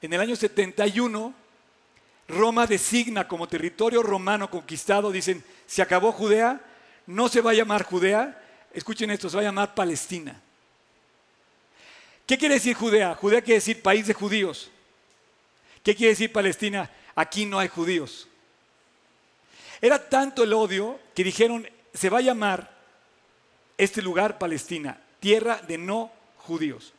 En 0.01 0.11
el 0.11 0.19
año 0.19 0.35
71, 0.35 1.33
Roma 2.27 2.65
designa 2.65 3.27
como 3.27 3.47
territorio 3.47 4.01
romano 4.01 4.49
conquistado, 4.49 5.11
dicen, 5.11 5.43
se 5.67 5.81
acabó 5.81 6.11
Judea, 6.11 6.59
no 7.05 7.29
se 7.29 7.41
va 7.41 7.51
a 7.51 7.55
llamar 7.55 7.83
Judea, 7.83 8.41
escuchen 8.73 9.11
esto, 9.11 9.29
se 9.29 9.35
va 9.35 9.41
a 9.41 9.45
llamar 9.45 9.75
Palestina. 9.75 10.41
¿Qué 12.25 12.37
quiere 12.37 12.55
decir 12.55 12.75
Judea? 12.75 13.13
Judea 13.13 13.41
quiere 13.41 13.59
decir 13.59 13.81
país 13.81 14.07
de 14.07 14.13
judíos. 14.15 14.71
¿Qué 15.83 15.95
quiere 15.95 16.13
decir 16.13 16.31
Palestina? 16.31 16.89
Aquí 17.13 17.45
no 17.45 17.59
hay 17.59 17.67
judíos. 17.67 18.27
Era 19.79 20.09
tanto 20.09 20.43
el 20.43 20.53
odio 20.53 20.99
que 21.13 21.23
dijeron, 21.23 21.67
se 21.93 22.09
va 22.09 22.17
a 22.17 22.21
llamar 22.21 22.75
este 23.77 24.01
lugar 24.01 24.39
Palestina, 24.39 24.99
tierra 25.19 25.61
de 25.67 25.77
no 25.77 26.11
judíos. 26.37 26.94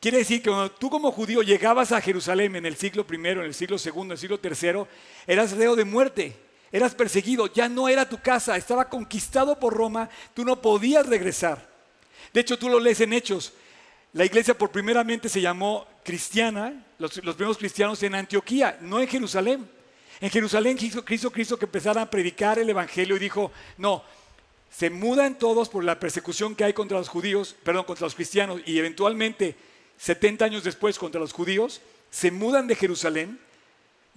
Quiere 0.00 0.18
decir 0.18 0.40
que 0.40 0.50
cuando 0.50 0.70
tú 0.70 0.90
como 0.90 1.10
judío 1.10 1.42
llegabas 1.42 1.90
a 1.90 2.00
Jerusalén 2.00 2.54
en 2.54 2.66
el 2.66 2.76
siglo 2.76 3.04
I, 3.10 3.14
en 3.14 3.40
el 3.40 3.54
siglo 3.54 3.76
II, 3.84 4.02
en 4.02 4.10
el 4.12 4.18
siglo 4.18 4.40
III, 4.42 4.84
eras 5.26 5.52
reo 5.52 5.74
de 5.74 5.84
muerte, 5.84 6.36
eras 6.70 6.94
perseguido, 6.94 7.52
ya 7.52 7.68
no 7.68 7.88
era 7.88 8.08
tu 8.08 8.20
casa, 8.20 8.56
estaba 8.56 8.88
conquistado 8.88 9.58
por 9.58 9.74
Roma, 9.74 10.08
tú 10.34 10.44
no 10.44 10.62
podías 10.62 11.04
regresar. 11.06 11.66
De 12.32 12.40
hecho, 12.40 12.58
tú 12.58 12.68
lo 12.68 12.78
lees 12.78 13.00
en 13.00 13.12
Hechos. 13.12 13.52
La 14.12 14.24
iglesia 14.24 14.56
por 14.56 14.70
primeramente 14.70 15.28
se 15.28 15.40
llamó 15.40 15.86
cristiana, 16.04 16.86
los, 16.98 17.12
primeros 17.12 17.58
cristianos 17.58 18.02
en 18.02 18.14
Antioquía, 18.14 18.78
no 18.80 19.00
en 19.00 19.08
Jerusalén. 19.08 19.68
En 20.20 20.30
Jerusalén 20.30 20.76
quiso 20.76 21.04
Cristo, 21.04 21.30
Cristo 21.30 21.58
que 21.58 21.64
empezara 21.64 22.02
a 22.02 22.10
predicar 22.10 22.58
el 22.58 22.70
Evangelio 22.70 23.16
y 23.16 23.20
dijo, 23.20 23.50
no, 23.76 24.04
se 24.70 24.90
mudan 24.90 25.38
todos 25.38 25.68
por 25.68 25.82
la 25.82 25.98
persecución 25.98 26.54
que 26.54 26.64
hay 26.64 26.72
contra 26.72 26.98
los 26.98 27.08
judíos, 27.08 27.56
perdón, 27.64 27.84
contra 27.84 28.06
los 28.06 28.14
cristianos 28.14 28.60
y 28.64 28.78
eventualmente 28.78 29.56
70 29.98 30.44
años 30.44 30.64
después 30.64 30.98
contra 30.98 31.20
los 31.20 31.32
judíos, 31.32 31.80
se 32.10 32.30
mudan 32.30 32.66
de 32.66 32.76
Jerusalén, 32.76 33.38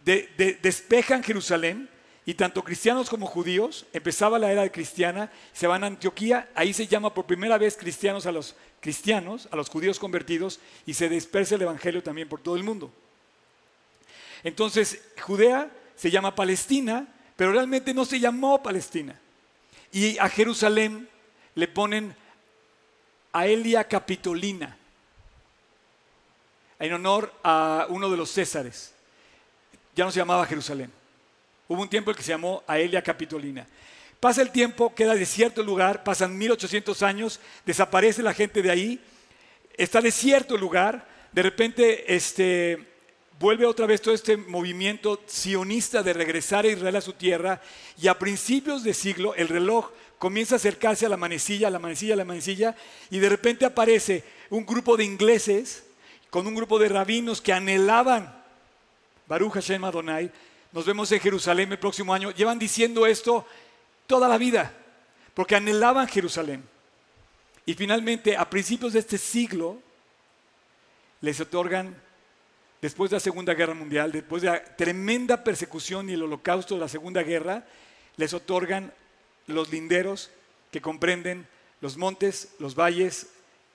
despejan 0.06 1.24
Jerusalén 1.24 1.90
y 2.26 2.36
tanto 2.36 2.64
cristianos 2.64 3.10
como 3.10 3.26
judíos, 3.26 3.86
empezaba 3.94 4.40
la 4.40 4.52
era 4.52 4.70
cristiana, 4.72 5.32
se 5.54 5.68
van 5.68 5.84
a 5.84 5.88
Antioquía, 5.88 6.50
ahí 6.54 6.74
se 6.74 6.88
llama 6.88 7.14
por 7.14 7.26
primera 7.26 7.58
vez 7.58 7.76
cristianos 7.76 8.26
a 8.26 8.32
los 8.32 8.56
cristianos, 8.80 9.48
a 9.52 9.56
los 9.56 9.70
judíos 9.70 10.00
convertidos, 10.00 10.60
y 10.86 10.94
se 10.94 11.10
dispersa 11.10 11.56
el 11.56 11.64
Evangelio 11.64 12.04
también 12.04 12.30
por 12.30 12.40
todo 12.40 12.56
el 12.56 12.64
mundo. 12.64 12.92
Entonces, 14.44 15.02
Judea 15.22 15.72
se 15.96 16.12
llama 16.12 16.36
Palestina, 16.36 17.08
pero 17.36 17.52
realmente 17.52 17.94
no 17.94 18.06
se 18.06 18.20
llamó 18.20 18.62
Palestina. 18.62 19.20
Y 19.92 20.18
a 20.20 20.30
Jerusalén 20.30 21.10
le 21.56 21.68
ponen 21.68 22.16
Aelia 23.34 23.84
Capitolina 23.88 24.78
en 26.82 26.94
honor 26.94 27.34
a 27.44 27.86
uno 27.90 28.10
de 28.10 28.18
los 28.18 28.32
Césares. 28.32 28.94
Ya 29.96 30.04
no 30.04 30.12
se 30.12 30.20
llamaba 30.20 30.46
Jerusalén. 30.46 30.92
Hubo 31.68 31.82
un 31.82 31.90
tiempo 31.90 32.12
en 32.12 32.18
que 32.18 32.24
se 32.24 32.32
llamó 32.32 32.64
Aelia 32.68 33.02
Capitolina. 33.02 33.68
Pasa 34.20 34.42
el 34.42 34.52
tiempo, 34.52 34.94
queda 34.94 35.16
desierto 35.16 35.62
el 35.62 35.68
lugar, 35.68 36.04
pasan 36.04 36.38
1800 36.38 37.02
años, 37.04 37.40
desaparece 37.66 38.22
la 38.22 38.34
gente 38.34 38.62
de 38.62 38.72
ahí, 38.72 39.00
está 39.78 40.02
desierto 40.02 40.56
el 40.56 40.62
lugar, 40.62 41.08
de 41.32 41.42
repente 41.42 42.14
este, 42.14 42.88
vuelve 43.40 43.66
otra 43.66 43.86
vez 43.86 44.02
todo 44.02 44.14
este 44.14 44.38
movimiento 44.38 45.22
sionista 45.26 46.04
de 46.04 46.14
regresar 46.14 46.66
a 46.66 46.70
Israel 46.70 46.96
a 46.96 47.02
su 47.02 47.14
tierra 47.14 47.62
y 48.00 48.08
a 48.08 48.20
principios 48.20 48.84
de 48.84 48.94
siglo 48.94 49.34
el 49.36 49.48
reloj 49.48 49.90
comienza 50.20 50.56
a 50.56 50.58
acercarse 50.58 51.08
a 51.08 51.10
la 51.10 51.18
manecilla, 51.18 51.68
a 51.68 51.72
la 51.72 51.80
manecilla, 51.80 52.14
a 52.14 52.18
la 52.18 52.26
manecilla 52.26 52.76
y 53.10 53.18
de 53.18 53.30
repente 53.30 53.66
aparece 53.66 54.24
un 54.52 54.66
grupo 54.66 54.98
de 54.98 55.06
ingleses 55.06 55.84
con 56.32 56.48
un 56.48 56.56
grupo 56.56 56.80
de 56.80 56.90
rabinos 56.90 57.42
que 57.42 57.54
anhelaban 57.54 58.42
Baruch 59.28 59.54
Hashem 59.54 59.84
Adonai. 59.84 60.32
Nos 60.72 60.86
vemos 60.86 61.12
en 61.12 61.20
Jerusalén 61.20 61.72
el 61.72 61.78
próximo 61.78 62.14
año. 62.14 62.32
Llevan 62.32 62.58
diciendo 62.58 63.06
esto 63.06 63.46
toda 64.08 64.28
la 64.28 64.38
vida, 64.38 64.74
porque 65.34 65.56
anhelaban 65.56 66.08
Jerusalén. 66.08 66.64
Y 67.66 67.74
finalmente, 67.74 68.36
a 68.36 68.50
principios 68.50 68.94
de 68.94 69.00
este 69.00 69.18
siglo, 69.18 69.78
les 71.20 71.40
otorgan, 71.42 71.96
después 72.82 73.12
de 73.12 73.18
la 73.18 73.22
Segunda 73.22 73.54
Guerra 73.54 73.74
Mundial, 73.74 74.12
después 74.14 74.42
de 74.42 74.50
la 74.50 74.64
tremenda 74.64 75.44
persecución 75.44 76.10
y 76.10 76.14
el 76.14 76.24
holocausto 76.24 76.76
de 76.76 76.82
la 76.82 76.88
Segunda 76.88 77.24
Guerra, 77.24 77.66
les 78.16 78.34
otorgan 78.34 78.94
los 79.48 79.70
linderos 79.70 80.32
que 80.72 80.82
comprenden 80.82 81.46
los 81.82 81.98
montes, 81.98 82.54
los 82.58 82.76
valles, 82.76 83.28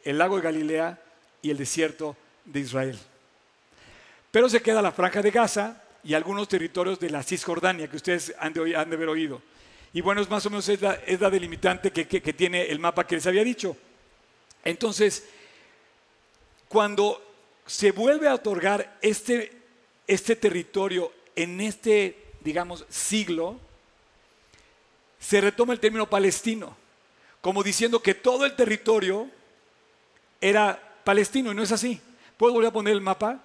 el 0.05 0.19
lago 0.19 0.37
de 0.37 0.43
Galilea 0.43 1.03
y 1.43 1.51
el 1.51 1.59
desierto 1.59 2.17
de 2.47 2.61
Israel. 2.61 2.99
Pero 4.31 4.49
se 4.49 4.63
queda 4.63 4.83
la 4.83 4.93
franja 4.93 5.23
de 5.23 5.31
Gaza 5.31 5.83
y 6.03 6.15
algunos 6.15 6.49
territorios 6.49 7.01
de 7.01 7.11
la 7.11 7.23
Cisjordania 7.23 7.89
que 7.89 7.97
ustedes 7.97 8.35
han 8.39 8.53
de, 8.53 8.77
haber 8.77 9.09
oído. 9.09 9.43
Y 9.93 10.01
bueno, 10.01 10.21
es 10.21 10.31
más 10.31 10.45
o 10.47 10.51
menos 10.51 10.69
es 10.69 10.81
la, 10.81 11.31
delimitante 11.31 11.91
que, 11.91 12.33
tiene 12.33 12.65
el 12.67 12.79
mapa 12.79 13.07
que 13.07 13.17
les 13.17 13.27
había 13.27 13.43
dicho. 13.43 13.77
Entonces, 14.65 15.25
cuando 16.69 17.23
se 17.67 17.93
vuelve 17.93 18.29
a 18.29 18.35
otorgar 18.35 18.99
este, 19.01 19.53
este 20.07 20.37
territorio 20.37 21.13
en 21.35 21.61
este, 21.61 22.25
digamos, 22.41 22.85
siglo, 22.89 23.59
se 25.19 25.41
retoma 25.41 25.73
el 25.73 25.81
término 25.81 26.09
palestino, 26.09 26.77
como 27.41 27.63
diciendo 27.63 28.01
que 28.01 28.15
todo 28.15 28.45
el 28.45 28.55
territorio 28.55 29.29
era 30.41 31.01
palestino, 31.05 31.53
y 31.53 31.55
no 31.55 31.63
es 31.63 31.73
así. 31.73 32.01
¿Puedo 32.37 32.53
volver 32.53 32.69
a 32.69 32.73
poner 32.73 32.93
el 32.93 33.01
mapa? 33.01 33.41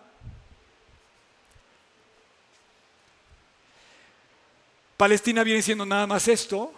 Palestina 4.97 5.43
viene 5.43 5.61
siendo 5.61 5.85
nada 5.85 6.05
más 6.05 6.27
esto. 6.27 6.73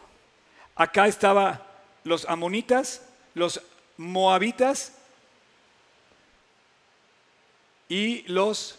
Acá 0.76 1.08
estaba 1.08 1.66
los 2.04 2.26
amonitas, 2.26 3.04
los 3.34 3.60
moabitas 3.98 4.94
y 7.90 8.22
los, 8.32 8.78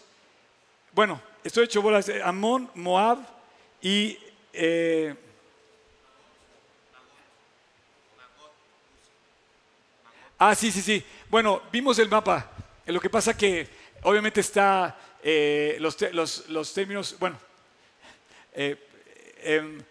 bueno, 0.93 1.21
estoy 1.43 1.65
hecho 1.65 1.81
bolas, 1.81 2.09
Amón, 2.23 2.71
Moab 2.73 3.19
y... 3.81 4.17
Eh, 4.53 5.13
ah, 10.39 10.55
sí, 10.55 10.71
sí, 10.71 10.81
sí. 10.81 11.05
Bueno, 11.29 11.61
vimos 11.69 11.99
el 11.99 12.07
mapa. 12.07 12.54
Lo 12.85 13.01
que 13.01 13.09
pasa 13.09 13.35
que 13.35 13.67
obviamente 14.03 14.41
está 14.41 14.95
eh, 15.23 15.77
los, 15.79 15.97
términos, 16.73 17.15
bueno, 17.19 17.35
eh, 18.53 18.77
em, 19.41 19.81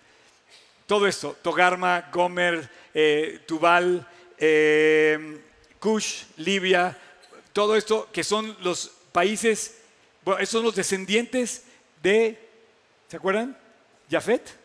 todo 0.87 1.09
esto, 1.09 1.37
Togarma, 1.43 2.09
Gomer, 2.13 2.71
eh, 2.95 3.41
Tubal, 3.47 4.07
em, 4.39 5.41
Kush, 5.81 6.23
Libia, 6.37 6.97
todo 7.53 7.75
esto 7.75 8.09
que 8.13 8.23
son 8.23 8.57
los 8.63 8.93
países, 9.11 9.79
bueno, 10.25 10.41
esos 10.41 10.53
son 10.53 10.65
los 10.65 10.77
descendientes 10.77 11.65
de, 12.01 12.39
¿se 13.09 13.17
acuerdan? 13.17 13.59
Jafet, 14.09 14.57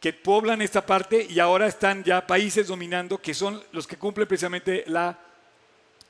que 0.00 0.14
poblan 0.14 0.62
esta 0.62 0.86
parte 0.86 1.26
y 1.28 1.38
ahora 1.40 1.66
están 1.66 2.04
ya 2.04 2.26
países 2.26 2.68
dominando 2.68 3.20
que 3.20 3.34
son 3.34 3.62
los 3.72 3.86
que 3.86 3.98
cumplen 3.98 4.26
precisamente 4.26 4.84
la 4.86 5.18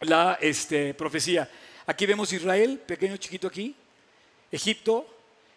la 0.01 0.39
este, 0.41 0.95
profecía. 0.95 1.49
Aquí 1.87 2.07
vemos 2.07 2.33
Israel, 2.33 2.81
pequeño 2.87 3.17
chiquito 3.17 3.49
aquí, 3.49 3.75
Egipto, 4.51 5.07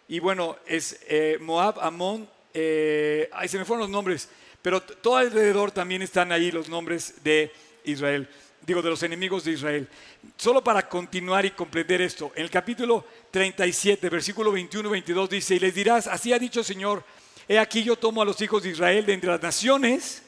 y 0.08 0.18
bueno, 0.18 0.56
es 0.66 1.00
eh, 1.08 1.38
Moab, 1.40 1.80
Amón, 1.80 2.28
eh, 2.52 3.28
ahí 3.32 3.48
se 3.48 3.58
me 3.58 3.64
fueron 3.64 3.80
los 3.82 3.90
nombres, 3.90 4.28
pero 4.60 4.82
todo 4.82 5.16
alrededor 5.16 5.70
también 5.70 6.02
están 6.02 6.30
ahí 6.30 6.50
los 6.50 6.68
nombres 6.68 7.24
de 7.24 7.50
Israel, 7.84 8.28
digo, 8.66 8.82
de 8.82 8.90
los 8.90 9.02
enemigos 9.02 9.44
de 9.44 9.52
Israel. 9.52 9.88
Solo 10.36 10.62
para 10.62 10.88
continuar 10.88 11.46
y 11.46 11.50
comprender 11.52 12.02
esto, 12.02 12.32
en 12.34 12.42
el 12.42 12.50
capítulo 12.50 13.04
37, 13.30 14.08
versículo 14.10 14.52
21-22 14.52 15.28
dice, 15.28 15.54
y 15.54 15.58
les 15.58 15.74
dirás, 15.74 16.06
así 16.06 16.32
ha 16.32 16.38
dicho 16.38 16.60
el 16.60 16.66
Señor, 16.66 17.02
he 17.48 17.58
aquí 17.58 17.82
yo 17.82 17.96
tomo 17.96 18.22
a 18.22 18.24
los 18.24 18.40
hijos 18.40 18.62
de 18.62 18.70
Israel 18.70 19.06
de 19.06 19.14
entre 19.14 19.30
las 19.30 19.42
naciones, 19.42 20.22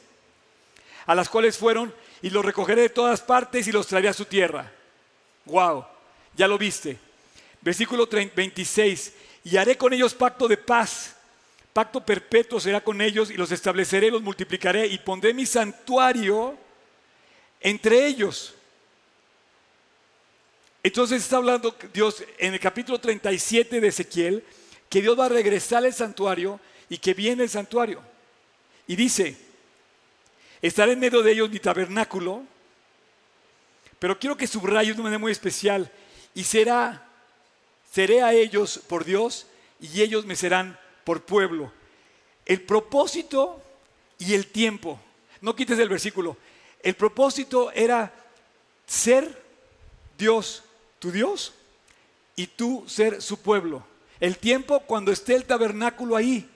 a 1.05 1.15
las 1.15 1.29
cuales 1.29 1.57
fueron 1.57 1.93
y 2.21 2.29
los 2.29 2.43
recogeré 2.43 2.81
de 2.81 2.89
todas 2.89 3.21
partes 3.21 3.67
y 3.67 3.71
los 3.71 3.87
traeré 3.87 4.09
a 4.09 4.13
su 4.13 4.25
tierra. 4.25 4.71
Wow, 5.45 5.85
ya 6.35 6.47
lo 6.47 6.57
viste. 6.57 6.97
Versículo 7.61 8.07
26, 8.07 9.13
y 9.43 9.57
haré 9.57 9.77
con 9.77 9.93
ellos 9.93 10.13
pacto 10.13 10.47
de 10.47 10.57
paz. 10.57 11.15
Pacto 11.73 12.03
perpetuo 12.03 12.59
será 12.59 12.83
con 12.83 13.01
ellos 13.01 13.29
y 13.29 13.35
los 13.35 13.51
estableceré, 13.51 14.09
los 14.09 14.21
multiplicaré 14.21 14.87
y 14.87 14.97
pondré 14.97 15.33
mi 15.33 15.45
santuario 15.45 16.57
entre 17.61 18.07
ellos. 18.07 18.55
Entonces 20.81 21.21
está 21.21 21.37
hablando 21.37 21.75
Dios 21.93 22.23
en 22.37 22.53
el 22.53 22.59
capítulo 22.59 22.99
37 22.99 23.81
de 23.81 23.87
Ezequiel 23.87 24.43
que 24.89 25.01
Dios 25.01 25.19
va 25.19 25.25
a 25.25 25.29
regresar 25.29 25.83
al 25.83 25.93
santuario 25.93 26.59
y 26.89 26.97
que 26.97 27.13
viene 27.13 27.43
el 27.43 27.49
santuario. 27.49 28.01
Y 28.87 28.95
dice, 28.95 29.35
estaré 30.61 30.93
en 30.93 30.99
medio 30.99 31.21
de 31.21 31.31
ellos 31.31 31.49
mi 31.49 31.59
tabernáculo, 31.59 32.43
pero 33.99 34.17
quiero 34.19 34.37
que 34.37 34.47
subraye 34.47 34.87
de 34.87 34.93
una 34.93 35.03
manera 35.03 35.19
muy 35.19 35.31
especial, 35.31 35.91
y 36.33 36.43
será, 36.43 37.07
seré 37.91 38.21
a 38.21 38.33
ellos 38.33 38.79
por 38.87 39.03
Dios 39.03 39.47
y 39.79 40.01
ellos 40.01 40.25
me 40.25 40.35
serán 40.35 40.79
por 41.03 41.23
pueblo. 41.23 41.71
El 42.45 42.61
propósito 42.61 43.61
y 44.19 44.33
el 44.33 44.47
tiempo, 44.47 44.99
no 45.41 45.55
quites 45.55 45.79
el 45.79 45.89
versículo, 45.89 46.37
el 46.83 46.95
propósito 46.95 47.71
era 47.71 48.13
ser 48.85 49.43
Dios, 50.17 50.63
tu 50.99 51.11
Dios, 51.11 51.53
y 52.35 52.47
tú 52.47 52.85
ser 52.87 53.21
su 53.21 53.41
pueblo. 53.41 53.83
El 54.19 54.37
tiempo 54.37 54.79
cuando 54.81 55.11
esté 55.11 55.35
el 55.35 55.45
tabernáculo 55.45 56.15
ahí. 56.15 56.49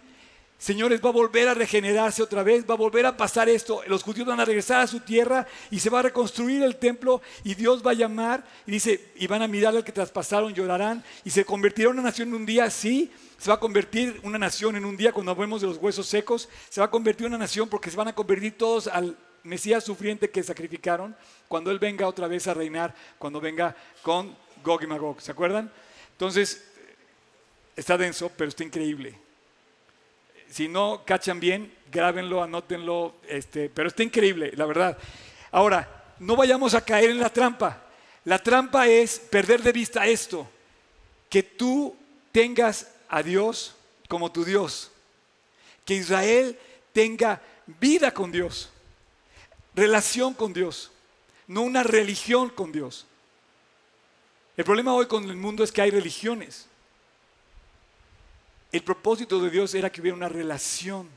Señores, 0.62 1.02
va 1.04 1.10
a 1.10 1.14
volver 1.14 1.48
a 1.48 1.56
regenerarse 1.56 2.22
otra 2.22 2.44
vez, 2.44 2.64
va 2.70 2.76
a 2.76 2.78
volver 2.78 3.04
a 3.08 3.18
pasar 3.18 3.50
esto. 3.50 3.82
Los 3.88 4.04
judíos 4.04 4.28
van 4.28 4.40
a 4.40 4.46
regresar 4.46 4.82
a 4.82 4.86
su 4.86 5.00
tierra 5.00 5.48
y 5.72 5.80
se 5.80 5.90
va 5.90 5.98
a 5.98 6.04
reconstruir 6.04 6.62
el 6.62 6.76
templo 6.76 7.20
y 7.44 7.56
Dios 7.56 7.82
va 7.84 7.90
a 7.90 7.96
llamar 7.96 8.46
y 8.68 8.74
dice, 8.74 9.12
y 9.16 9.26
van 9.26 9.42
a 9.42 9.48
mirar 9.48 9.76
al 9.76 9.84
que 9.84 9.92
traspasaron, 9.92 10.54
llorarán 10.54 11.04
y 11.26 11.32
se 11.32 11.46
convertirá 11.46 11.90
una 11.90 12.04
nación 12.04 12.30
en 12.30 12.36
un 12.36 12.46
día, 12.46 12.70
sí, 12.70 13.12
se 13.40 13.50
va 13.50 13.56
a 13.56 13.60
convertir 13.60 14.20
una 14.22 14.38
nación 14.38 14.76
en 14.76 14.86
un 14.86 14.96
día 14.96 15.12
cuando 15.12 15.32
hablemos 15.32 15.62
de 15.62 15.68
los 15.68 15.78
huesos 15.78 16.06
secos, 16.06 16.48
se 16.70 16.80
va 16.80 16.86
a 16.86 16.92
convertir 16.92 17.26
una 17.26 17.40
nación 17.40 17.68
porque 17.68 17.90
se 17.90 17.98
van 17.98 18.10
a 18.10 18.14
convertir 18.14 18.56
todos 18.56 18.86
al 18.86 19.18
Mesías 19.42 19.84
sufriente 19.84 20.30
que 20.30 20.44
sacrificaron 20.44 21.16
cuando 21.48 21.72
Él 21.72 21.80
venga 21.80 22.08
otra 22.08 22.28
vez 22.28 22.46
a 22.46 22.54
reinar, 22.54 22.94
cuando 23.18 23.42
venga 23.42 23.76
con 24.04 24.38
Gog 24.64 24.84
y 24.84 24.86
Magog, 24.86 25.22
¿se 25.22 25.32
acuerdan? 25.32 25.72
Entonces, 26.12 26.64
está 27.76 27.98
denso, 27.98 28.32
pero 28.38 28.50
está 28.50 28.64
increíble. 28.64 29.31
Si 30.52 30.68
no 30.68 31.04
cachan 31.06 31.40
bien, 31.40 31.74
grábenlo, 31.90 32.44
anótenlo, 32.44 33.16
este, 33.28 33.70
pero 33.70 33.88
está 33.88 34.04
increíble, 34.04 34.52
la 34.56 34.66
verdad. 34.66 34.98
Ahora, 35.50 36.16
no 36.20 36.36
vayamos 36.36 36.74
a 36.74 36.84
caer 36.84 37.10
en 37.10 37.20
la 37.20 37.30
trampa. 37.30 37.82
La 38.26 38.38
trampa 38.38 38.88
es 38.88 39.18
perder 39.18 39.64
de 39.64 39.72
vista 39.72 40.06
esto, 40.06 40.48
que 41.30 41.42
tú 41.42 41.96
tengas 42.32 42.92
a 43.08 43.24
Dios 43.24 43.76
como 44.08 44.32
tu 44.32 44.44
Dios, 44.44 44.92
que 45.86 45.96
Israel 45.96 46.60
tenga 46.94 47.42
vida 47.66 48.14
con 48.14 48.32
Dios, 48.32 48.70
relación 49.74 50.34
con 50.34 50.54
Dios, 50.54 50.92
no 51.48 51.62
una 51.62 51.82
religión 51.82 52.50
con 52.50 52.72
Dios. 52.72 53.08
El 54.58 54.66
problema 54.66 54.94
hoy 54.94 55.08
con 55.08 55.24
el 55.30 55.38
mundo 55.38 55.64
es 55.64 55.72
que 55.72 55.82
hay 55.82 55.92
religiones. 55.92 56.68
El 58.72 58.84
propósito 58.84 59.40
de 59.42 59.50
Dios 59.50 59.76
era 59.76 59.92
que 59.92 60.02
hubiera 60.02 60.16
una 60.16 60.30
relación, 60.30 61.10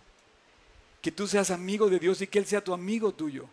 que 1.00 1.12
tú 1.12 1.26
seas 1.28 1.50
amigo 1.50 1.88
de 1.88 1.98
Dios 1.98 2.20
y 2.20 2.26
que 2.26 2.38
Él 2.38 2.46
sea 2.46 2.64
tu 2.64 2.72
amigo 2.72 3.12
tuyo, 3.12 3.46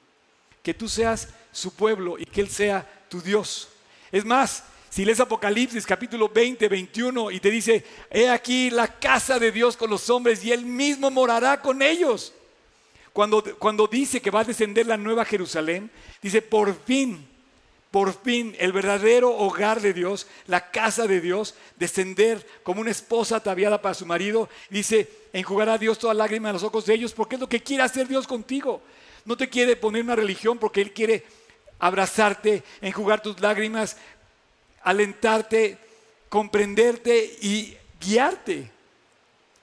que 0.63 0.73
tú 0.73 0.89
seas 0.89 1.29
su 1.51 1.73
pueblo 1.73 2.17
y 2.17 2.25
que 2.25 2.41
Él 2.41 2.49
sea 2.49 3.05
tu 3.09 3.21
Dios. 3.21 3.69
Es 4.11 4.25
más, 4.25 4.63
si 4.89 5.05
lees 5.05 5.19
Apocalipsis 5.19 5.85
capítulo 5.85 6.29
20, 6.29 6.67
21 6.67 7.31
y 7.31 7.39
te 7.39 7.51
dice, 7.51 7.85
he 8.09 8.27
aquí 8.29 8.69
la 8.69 8.87
casa 8.99 9.37
de 9.37 9.51
Dios 9.51 9.77
con 9.77 9.89
los 9.89 10.09
hombres 10.09 10.43
y 10.43 10.51
Él 10.51 10.65
mismo 10.65 11.11
morará 11.11 11.61
con 11.61 11.81
ellos. 11.81 12.33
Cuando, 13.13 13.43
cuando 13.59 13.87
dice 13.87 14.21
que 14.21 14.31
va 14.31 14.41
a 14.41 14.45
descender 14.45 14.87
la 14.87 14.97
nueva 14.97 15.25
Jerusalén, 15.25 15.91
dice, 16.21 16.41
por 16.41 16.73
fin 16.85 17.27
por 17.91 18.13
fin 18.13 18.55
el 18.57 18.71
verdadero 18.71 19.35
hogar 19.37 19.81
de 19.81 19.93
Dios, 19.93 20.25
la 20.47 20.71
casa 20.71 21.07
de 21.07 21.19
Dios, 21.19 21.55
descender 21.75 22.45
como 22.63 22.79
una 22.79 22.91
esposa 22.91 23.35
ataviada 23.35 23.81
para 23.81 23.93
su 23.93 24.05
marido. 24.05 24.49
Dice, 24.69 25.09
enjugará 25.33 25.73
a 25.73 25.77
Dios 25.77 25.99
toda 25.99 26.13
lágrima 26.13 26.49
de 26.49 26.53
los 26.53 26.63
ojos 26.63 26.85
de 26.85 26.93
ellos, 26.93 27.11
porque 27.11 27.35
es 27.35 27.41
lo 27.41 27.49
que 27.49 27.61
quiere 27.61 27.83
hacer 27.83 28.07
Dios 28.07 28.25
contigo. 28.25 28.81
No 29.25 29.35
te 29.35 29.49
quiere 29.49 29.75
poner 29.75 30.03
una 30.03 30.15
religión 30.15 30.57
porque 30.57 30.81
Él 30.81 30.93
quiere 30.93 31.25
abrazarte, 31.79 32.63
enjugar 32.79 33.21
tus 33.21 33.41
lágrimas, 33.41 33.97
alentarte, 34.83 35.77
comprenderte 36.29 37.37
y 37.41 37.75
guiarte. 37.99 38.71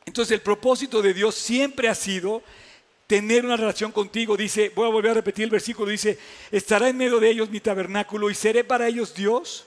Entonces 0.05 0.33
el 0.33 0.43
propósito 0.43 1.01
de 1.01 1.14
Dios 1.14 1.35
siempre 1.35 1.89
ha 1.89 1.95
sido 1.95 2.43
tener 3.09 3.45
una 3.45 3.57
relación 3.57 3.91
contigo. 3.91 4.37
Dice, 4.37 4.71
voy 4.77 4.87
a 4.87 4.93
volver 4.93 5.11
a 5.11 5.15
repetir 5.15 5.45
el 5.45 5.51
versículo, 5.51 5.91
dice, 5.91 6.17
estará 6.53 6.89
en 6.89 6.97
medio 6.97 7.19
de 7.19 7.31
ellos 7.31 7.51
mi 7.51 7.59
tabernáculo 7.59 8.31
y 8.31 8.35
seré 8.35 8.63
para 8.63 8.87
ellos 8.87 9.15
Dios 9.15 9.67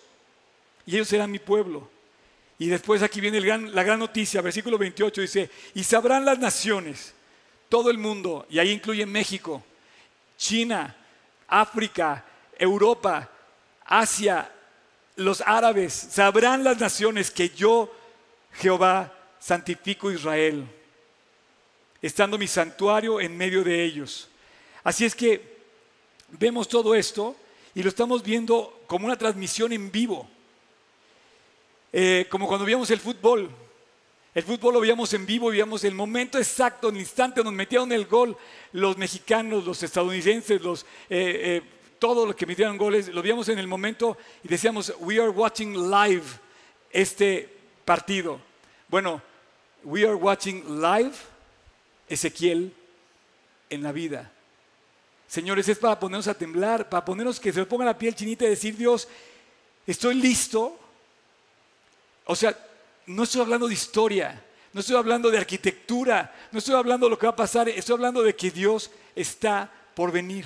y 0.86 0.96
ellos 0.96 1.10
serán 1.10 1.32
mi 1.32 1.39
pueblo. 1.39 1.89
Y 2.60 2.68
después 2.68 3.02
aquí 3.02 3.20
viene 3.20 3.42
la 3.42 3.84
gran 3.84 4.00
noticia, 4.00 4.42
versículo 4.42 4.78
28 4.78 5.22
dice, 5.22 5.50
y 5.74 5.84
sabrán 5.84 6.24
las 6.24 6.38
naciones, 6.38 7.14
todo 7.68 7.89
el 7.89 7.98
mundo, 7.98 8.46
y 8.50 8.60
ahí 8.60 8.70
incluye 8.70 9.06
México, 9.08 9.64
China, 10.38 10.96
África, 11.48 12.24
Europa, 12.60 13.32
Asia, 13.84 14.52
los 15.16 15.42
árabes, 15.42 15.92
sabrán 15.92 16.64
las 16.64 16.80
naciones 16.80 17.32
que 17.32 17.50
yo, 17.50 17.92
Jehová, 18.54 19.12
santifico 19.39 20.12
Israel 20.12 20.68
estando 22.02 22.38
mi 22.38 22.47
santuario 22.47 23.20
en 23.20 23.38
medio 23.38 23.64
de 23.64 23.84
ellos. 23.84 24.28
Así 24.84 25.06
es 25.06 25.16
que 25.16 25.58
vemos 26.30 26.68
todo 26.68 26.95
esto 26.95 27.36
y 27.76 27.84
lo 27.84 27.89
estamos 27.89 28.24
viendo 28.24 28.82
como 28.88 29.06
una 29.06 29.18
transmisión 29.18 29.72
en 29.72 29.91
vivo. 29.91 30.28
Eh, 31.93 32.26
como 32.30 32.47
cuando 32.47 32.66
veíamos 32.66 32.89
el 32.91 32.99
fútbol. 32.99 33.49
El 34.34 34.43
fútbol 34.43 34.76
lo 34.76 34.80
veíamos 34.80 35.14
en 35.14 35.26
vivo, 35.26 35.49
veíamos 35.49 35.84
el 35.84 35.93
momento 35.93 36.38
exacto, 36.38 36.88
el 36.88 36.97
instante 36.97 37.43
donde 37.43 37.58
metieron 37.58 37.91
el 37.91 38.06
gol 38.06 38.38
los 38.72 38.97
mexicanos, 38.97 39.66
los 39.66 39.84
estadounidenses, 39.84 40.62
los, 40.62 40.84
eh, 41.10 41.60
eh, 41.60 41.62
todos 41.99 42.26
los 42.26 42.36
que 42.36 42.45
metieron 42.45 42.78
goles, 42.78 43.10
lo 43.10 43.22
veíamos 43.22 43.49
en 43.49 43.60
el 43.60 43.68
momento 43.68 44.18
y 44.41 44.47
decíamos, 44.47 44.93
we 44.99 45.20
are 45.20 45.30
watching 45.30 45.91
live 45.91 46.24
este 46.91 47.49
partido. 47.84 48.39
Bueno, 48.88 49.22
we 49.84 50.06
are 50.06 50.16
watching 50.16 50.82
live 50.82 51.14
Ezequiel 52.12 52.74
en 53.70 53.84
la 53.84 53.91
vida. 53.91 54.32
Señores, 55.28 55.68
es 55.70 55.78
para 55.78 55.97
ponernos 55.97 56.28
a 56.28 56.34
temblar, 56.34 56.89
para 56.89 57.05
ponernos 57.05 57.39
que 57.39 57.53
se 57.53 57.59
nos 57.59 57.68
ponga 57.68 57.86
la 57.86 57.97
piel 57.97 58.14
chinita 58.14 58.45
y 58.45 58.49
decir, 58.49 58.76
Dios, 58.76 59.07
estoy 59.88 60.16
listo. 60.16 60.78
O 62.26 62.36
sea, 62.36 62.57
no 63.07 63.24
estoy 63.24 63.41
hablando 63.41 63.68
de 63.68 63.74
historia, 63.74 64.43
no 64.74 64.82
estoy 64.82 64.97
hablando 64.97 65.32
de 65.32 65.38
arquitectura, 65.38 66.49
no 66.51 66.59
estoy 66.59 66.76
hablando 66.76 67.05
de 67.05 67.12
lo 67.12 67.18
que 67.18 67.28
va 67.28 67.32
a 67.32 67.36
pasar, 67.36 67.70
estoy 67.70 67.93
hablando 67.93 68.22
de 68.22 68.36
que 68.36 68.51
Dios 68.51 68.91
está 69.16 69.72
por 69.95 70.12
venir. 70.12 70.45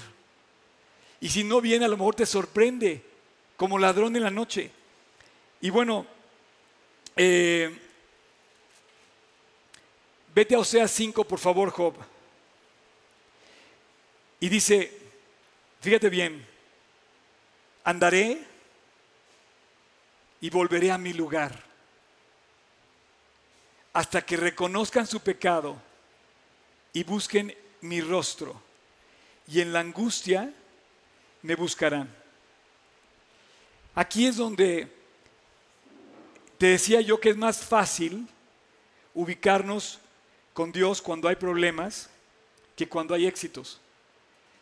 Y 1.20 1.30
si 1.30 1.44
no 1.44 1.62
viene, 1.62 1.86
a 1.86 1.90
lo 1.90 1.98
mejor 1.98 2.14
te 2.14 2.26
sorprende 2.28 3.04
como 3.58 3.80
ladrón 3.80 4.16
en 4.16 4.24
la 4.24 4.30
noche. 4.30 4.70
Y 5.62 5.72
bueno, 5.72 6.06
eh, 7.16 7.85
Vete 10.36 10.54
a 10.54 10.60
Oseas 10.60 10.92
5, 10.92 11.24
por 11.24 11.40
favor, 11.40 11.72
Job. 11.72 11.96
Y 14.42 14.50
dice, 14.50 14.92
fíjate 15.80 16.10
bien, 16.10 16.46
andaré 17.86 18.44
y 20.42 20.50
volveré 20.50 20.92
a 20.92 20.98
mi 20.98 21.14
lugar 21.14 21.64
hasta 23.94 24.26
que 24.26 24.36
reconozcan 24.36 25.08
su 25.08 25.22
pecado 25.22 25.82
y 26.92 27.06
busquen 27.06 27.56
mi 27.80 28.02
rostro. 28.02 28.62
Y 29.48 29.62
en 29.62 29.72
la 29.72 29.80
angustia 29.80 30.54
me 31.44 31.56
buscarán. 31.56 32.14
Aquí 33.96 34.28
es 34.28 34.36
donde 34.36 34.92
te 36.58 36.66
decía 36.66 37.00
yo 37.00 37.22
que 37.22 37.30
es 37.30 37.38
más 37.38 37.64
fácil 37.64 38.28
ubicarnos 39.14 40.02
con 40.56 40.72
Dios 40.72 41.02
cuando 41.02 41.28
hay 41.28 41.36
problemas 41.36 42.10
que 42.78 42.88
cuando 42.88 43.14
hay 43.14 43.28
éxitos. 43.28 43.82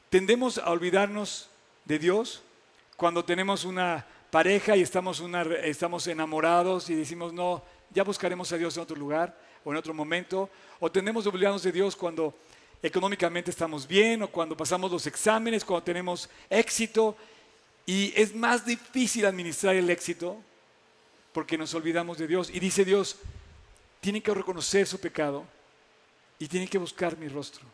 Tendemos 0.09 0.57
a 0.57 0.71
olvidarnos 0.71 1.49
de 1.85 1.99
Dios 1.99 2.41
cuando 2.97 3.23
tenemos 3.23 3.63
una 3.63 4.03
pareja 4.31 4.75
y 4.75 4.81
estamos, 4.81 5.23
estamos 5.63 6.07
enamorados 6.07 6.89
y 6.89 6.95
decimos, 6.95 7.31
no, 7.31 7.63
ya 7.91 8.03
buscaremos 8.03 8.51
a 8.51 8.57
Dios 8.57 8.75
en 8.75 8.81
otro 8.81 8.95
lugar 8.95 9.37
o 9.63 9.71
en 9.71 9.77
otro 9.77 9.93
momento. 9.93 10.49
O 10.79 10.91
tendemos 10.91 11.27
a 11.27 11.29
olvidarnos 11.29 11.61
de 11.61 11.71
Dios 11.71 11.95
cuando 11.95 12.33
económicamente 12.81 13.51
estamos 13.51 13.87
bien 13.87 14.23
o 14.23 14.27
cuando 14.29 14.57
pasamos 14.57 14.91
los 14.91 15.05
exámenes, 15.05 15.63
cuando 15.63 15.83
tenemos 15.83 16.27
éxito. 16.49 17.15
Y 17.85 18.11
es 18.19 18.33
más 18.33 18.65
difícil 18.65 19.27
administrar 19.27 19.75
el 19.75 19.91
éxito 19.91 20.41
porque 21.33 21.55
nos 21.55 21.71
olvidamos 21.75 22.17
de 22.17 22.25
Dios. 22.25 22.49
Y 22.49 22.59
dice 22.59 22.83
Dios, 22.83 23.17
tienen 24.01 24.23
que 24.23 24.33
reconocer 24.33 24.87
su 24.87 24.99
pecado 24.99 25.45
y 26.43 26.47
tiene 26.49 26.67
que 26.67 26.77
buscar 26.77 27.17
mi 27.17 27.29
rostro. 27.29 27.65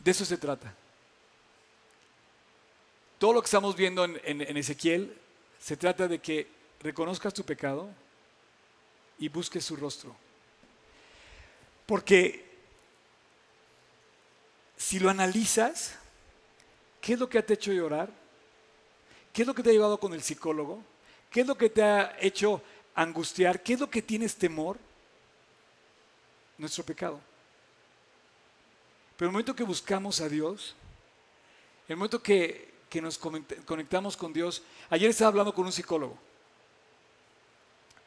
De 0.00 0.10
eso 0.10 0.24
se 0.24 0.36
trata. 0.38 0.74
Todo 3.18 3.34
lo 3.34 3.40
que 3.40 3.44
estamos 3.44 3.76
viendo 3.76 4.04
en, 4.04 4.20
en, 4.24 4.56
Ezequiel 4.56 5.16
se 5.60 5.76
trata 5.76 6.08
de 6.08 6.18
que 6.18 6.48
reconozcas 6.80 7.32
tu 7.32 7.44
pecado 7.44 7.88
y 9.20 9.28
busques 9.28 9.64
su 9.64 9.76
rostro. 9.76 10.16
Porque 11.86 12.44
si 14.76 14.98
lo 14.98 15.10
analizas, 15.10 15.96
¿qué 17.06 17.12
es 17.12 17.20
lo 17.20 17.28
que 17.28 17.40
te 17.40 17.52
ha 17.52 17.54
hecho 17.54 17.72
llorar? 17.72 18.10
¿Qué 19.32 19.42
es 19.42 19.46
lo 19.46 19.54
que 19.54 19.62
te 19.62 19.70
ha 19.70 19.72
llevado 19.72 19.96
con 19.96 20.12
el 20.12 20.22
psicólogo? 20.22 20.82
¿Qué 21.30 21.42
es 21.42 21.46
lo 21.46 21.56
que 21.56 21.70
te 21.70 21.80
ha 21.80 22.16
hecho 22.20 22.60
angustiar? 22.96 23.62
¿Qué 23.62 23.74
es 23.74 23.80
lo 23.80 23.88
que 23.88 24.02
tienes 24.02 24.34
temor? 24.34 24.76
Nuestro 26.58 26.82
pecado. 26.82 27.20
Pero 29.16 29.28
el 29.28 29.32
momento 29.32 29.54
que 29.54 29.62
buscamos 29.62 30.20
a 30.20 30.28
Dios, 30.28 30.74
el 31.86 31.94
momento 31.96 32.20
que, 32.20 32.74
nos 33.00 33.18
conectamos 33.18 34.16
con 34.16 34.32
Dios, 34.32 34.64
ayer 34.90 35.08
estaba 35.08 35.28
hablando 35.28 35.54
con 35.54 35.64
un 35.64 35.70
psicólogo. 35.70 36.18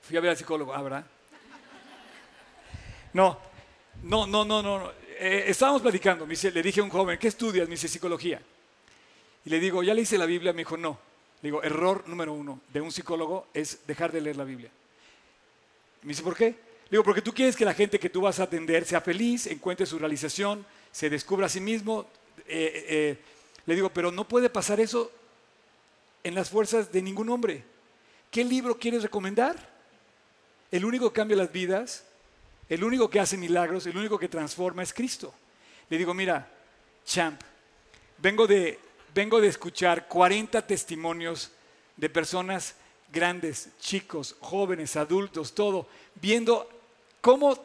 Fui 0.02 0.18
a 0.18 0.20
ver 0.20 0.32
al 0.32 0.38
psicólogo, 0.38 0.74
¿ah? 0.74 1.06
No, 3.14 3.40
no, 4.04 4.28
no, 4.28 4.44
no, 4.44 4.62
no. 4.62 4.92
Eh, 5.20 5.46
estábamos 5.48 5.82
platicando, 5.82 6.26
le 6.26 6.62
dije 6.62 6.82
a 6.82 6.84
un 6.84 6.90
joven, 6.90 7.18
¿qué 7.18 7.30
estudias? 7.30 7.66
Me 7.66 7.76
dice, 7.76 7.88
psicología. 7.88 8.42
Le 9.50 9.60
digo, 9.60 9.82
¿ya 9.82 9.96
le 9.96 10.02
hice 10.02 10.20
la 10.20 10.28
Biblia? 10.28 10.54
Me 10.54 10.60
dijo, 10.60 10.78
no. 10.78 11.00
Le 11.42 11.48
digo, 11.48 11.64
error 11.64 12.08
número 12.08 12.34
uno 12.34 12.62
de 12.72 12.82
un 12.82 12.92
psicólogo 12.92 13.48
es 13.52 13.80
dejar 13.88 14.12
de 14.12 14.22
leer 14.22 14.38
la 14.38 14.44
Biblia. 14.44 14.70
Me 16.04 16.10
dice, 16.10 16.22
¿por 16.22 16.36
qué? 16.36 16.50
Le 16.50 16.92
digo, 16.92 17.04
porque 17.04 17.24
tú 17.24 17.34
quieres 17.34 17.56
que 17.56 17.66
la 17.66 17.74
gente 17.74 18.00
que 18.00 18.12
tú 18.12 18.22
vas 18.22 18.40
a 18.40 18.44
atender 18.44 18.86
sea 18.86 19.02
feliz, 19.02 19.48
encuentre 19.48 19.88
su 19.88 19.98
realización, 19.98 20.64
se 20.92 21.10
descubra 21.10 21.48
a 21.48 21.50
sí 21.50 21.60
mismo. 21.60 22.06
Eh, 22.46 22.86
eh, 22.90 23.18
le 23.66 23.74
digo, 23.74 23.90
pero 23.90 24.12
no 24.12 24.28
puede 24.28 24.52
pasar 24.52 24.80
eso 24.80 25.12
en 26.24 26.36
las 26.36 26.52
fuerzas 26.52 26.92
de 26.92 27.02
ningún 27.02 27.30
hombre. 27.30 27.64
¿Qué 28.30 28.44
libro 28.44 28.78
quieres 28.78 29.02
recomendar? 29.02 29.56
El 30.70 30.86
único 30.86 31.10
que 31.10 31.22
cambia 31.22 31.38
las 31.38 31.52
vidas, 31.52 32.06
el 32.70 32.84
único 32.84 33.10
que 33.10 33.20
hace 33.20 33.36
milagros, 33.36 33.88
el 33.88 33.98
único 33.98 34.20
que 34.20 34.30
transforma 34.30 34.84
es 34.84 34.94
Cristo. 34.94 35.34
Le 35.90 35.98
digo, 35.98 36.14
mira, 36.14 36.48
champ, 37.04 37.42
vengo 38.20 38.46
de 38.46 38.78
vengo 39.14 39.42
de 39.42 39.48
escuchar 39.48 40.08
40 40.08 40.66
testimonios 40.66 41.52
de 41.98 42.10
personas 42.10 42.76
grandes, 43.12 43.70
chicos, 43.80 44.36
jóvenes, 44.40 44.96
adultos, 44.96 45.54
todo, 45.54 45.88
viendo 46.16 46.70
cómo 47.22 47.58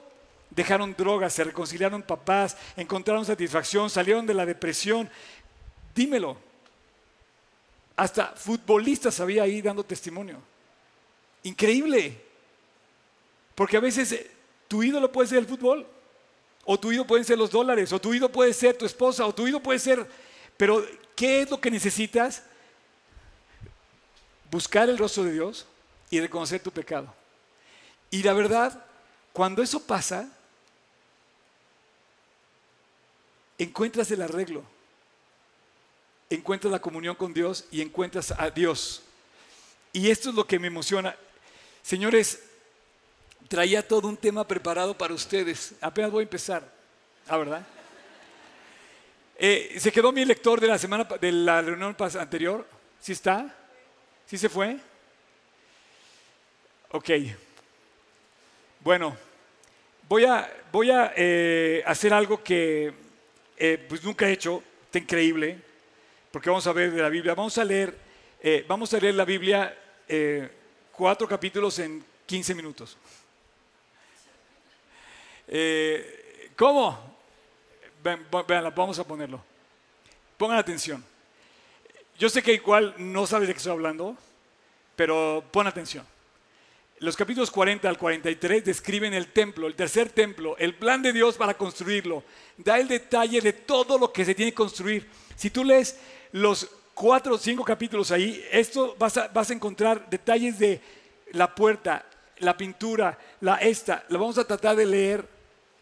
dejaron 0.50 0.94
drogas, 0.96 1.32
se 1.32 1.44
reconciliaron 1.44 2.02
papás, 2.02 2.56
encontraron 2.76 3.24
satisfacción, 3.24 3.90
salieron 3.90 4.26
de 4.26 4.34
la 4.34 4.46
depresión. 4.46 5.10
Dímelo. 5.94 6.36
Hasta 7.96 8.28
futbolistas 8.28 9.20
había 9.20 9.44
ahí 9.44 9.62
dando 9.62 9.84
testimonio. 9.84 10.38
Increíble. 11.42 12.20
Porque 13.54 13.76
a 13.76 13.80
veces 13.80 14.10
eh, 14.12 14.30
tu 14.66 14.82
ídolo 14.82 15.12
puede 15.12 15.28
ser 15.28 15.38
el 15.38 15.46
fútbol, 15.46 15.86
o 16.64 16.80
tu 16.80 16.90
ídolo 16.90 17.06
pueden 17.06 17.24
ser 17.24 17.38
los 17.38 17.50
dólares, 17.50 17.92
o 17.92 18.00
tu 18.00 18.14
ídolo 18.14 18.32
puede 18.32 18.52
ser 18.52 18.76
tu 18.76 18.86
esposa, 18.86 19.26
o 19.26 19.34
tu 19.34 19.46
ídolo 19.46 19.62
puede 19.62 19.78
ser... 19.78 20.04
Pero 20.56 20.84
¿Qué 21.14 21.42
es 21.42 21.50
lo 21.50 21.60
que 21.60 21.70
necesitas? 21.70 22.42
Buscar 24.50 24.88
el 24.88 24.98
rostro 24.98 25.24
de 25.24 25.32
Dios 25.32 25.66
y 26.10 26.20
reconocer 26.20 26.62
tu 26.62 26.70
pecado. 26.70 27.12
Y 28.10 28.22
la 28.22 28.32
verdad, 28.32 28.84
cuando 29.32 29.62
eso 29.62 29.80
pasa, 29.80 30.28
encuentras 33.58 34.10
el 34.10 34.22
arreglo, 34.22 34.62
encuentras 36.30 36.70
la 36.70 36.80
comunión 36.80 37.14
con 37.16 37.32
Dios 37.32 37.64
y 37.70 37.80
encuentras 37.80 38.32
a 38.32 38.50
Dios. 38.50 39.02
Y 39.92 40.10
esto 40.10 40.30
es 40.30 40.34
lo 40.34 40.46
que 40.46 40.58
me 40.58 40.66
emociona. 40.66 41.16
Señores, 41.82 42.40
traía 43.48 43.86
todo 43.86 44.08
un 44.08 44.16
tema 44.16 44.46
preparado 44.46 44.96
para 44.96 45.14
ustedes. 45.14 45.74
Apenas 45.80 46.10
voy 46.10 46.22
a 46.22 46.24
empezar. 46.24 46.72
¿Ah, 47.28 47.36
verdad? 47.36 47.66
Eh, 49.36 49.76
¿Se 49.80 49.90
quedó 49.90 50.12
mi 50.12 50.24
lector 50.24 50.60
de 50.60 50.68
la 50.68 50.78
semana 50.78 51.04
de 51.04 51.32
la 51.32 51.60
reunión 51.60 51.96
anterior? 51.98 52.66
¿Sí 53.00 53.12
está? 53.12 53.52
¿Sí 54.26 54.38
se 54.38 54.48
fue? 54.48 54.76
Ok. 56.90 57.10
Bueno, 58.80 59.16
voy 60.08 60.24
a, 60.24 60.48
voy 60.70 60.90
a 60.90 61.12
eh, 61.16 61.82
hacer 61.84 62.14
algo 62.14 62.44
que 62.44 62.94
eh, 63.56 63.84
pues 63.88 64.04
nunca 64.04 64.28
he 64.28 64.32
hecho, 64.32 64.62
está 64.84 64.98
increíble, 64.98 65.58
porque 66.30 66.50
vamos 66.50 66.66
a 66.68 66.72
ver 66.72 66.92
de 66.92 67.02
la 67.02 67.08
Biblia. 67.08 67.34
Vamos 67.34 67.58
a 67.58 67.64
leer, 67.64 67.98
vamos 68.68 68.94
a 68.94 68.98
leer 68.98 69.14
la 69.14 69.24
Biblia 69.24 69.76
cuatro 70.92 71.26
capítulos 71.26 71.78
en 71.80 72.04
15 72.26 72.54
minutos. 72.54 72.96
¿Cómo? 76.56 77.13
Vamos 78.74 78.98
a 78.98 79.04
ponerlo. 79.04 79.42
Pongan 80.36 80.58
atención. 80.58 81.04
Yo 82.18 82.28
sé 82.28 82.42
que 82.42 82.52
igual 82.52 82.94
no 82.98 83.26
sabes 83.26 83.48
de 83.48 83.54
qué 83.54 83.58
estoy 83.58 83.72
hablando, 83.72 84.16
pero 84.94 85.42
pon 85.50 85.66
atención. 85.66 86.06
Los 87.00 87.16
capítulos 87.16 87.50
40 87.50 87.88
al 87.88 87.98
43 87.98 88.64
describen 88.64 89.14
el 89.14 89.32
templo, 89.32 89.66
el 89.66 89.74
tercer 89.74 90.10
templo, 90.10 90.56
el 90.58 90.74
plan 90.74 91.02
de 91.02 91.12
Dios 91.12 91.36
para 91.36 91.54
construirlo. 91.54 92.22
Da 92.56 92.78
el 92.78 92.86
detalle 92.86 93.40
de 93.40 93.52
todo 93.52 93.98
lo 93.98 94.12
que 94.12 94.24
se 94.24 94.34
tiene 94.34 94.52
que 94.52 94.56
construir. 94.56 95.10
Si 95.36 95.50
tú 95.50 95.64
lees 95.64 95.98
los 96.32 96.70
cuatro 96.94 97.34
o 97.34 97.38
cinco 97.38 97.64
capítulos 97.64 98.12
ahí, 98.12 98.44
esto 98.52 98.94
vas 98.98 99.16
a, 99.16 99.28
vas 99.28 99.50
a 99.50 99.54
encontrar 99.54 100.08
detalles 100.08 100.58
de 100.58 100.80
la 101.32 101.52
puerta, 101.52 102.06
la 102.38 102.56
pintura, 102.56 103.18
la 103.40 103.56
esta. 103.56 104.04
Lo 104.08 104.20
vamos 104.20 104.38
a 104.38 104.46
tratar 104.46 104.76
de 104.76 104.86
leer 104.86 105.28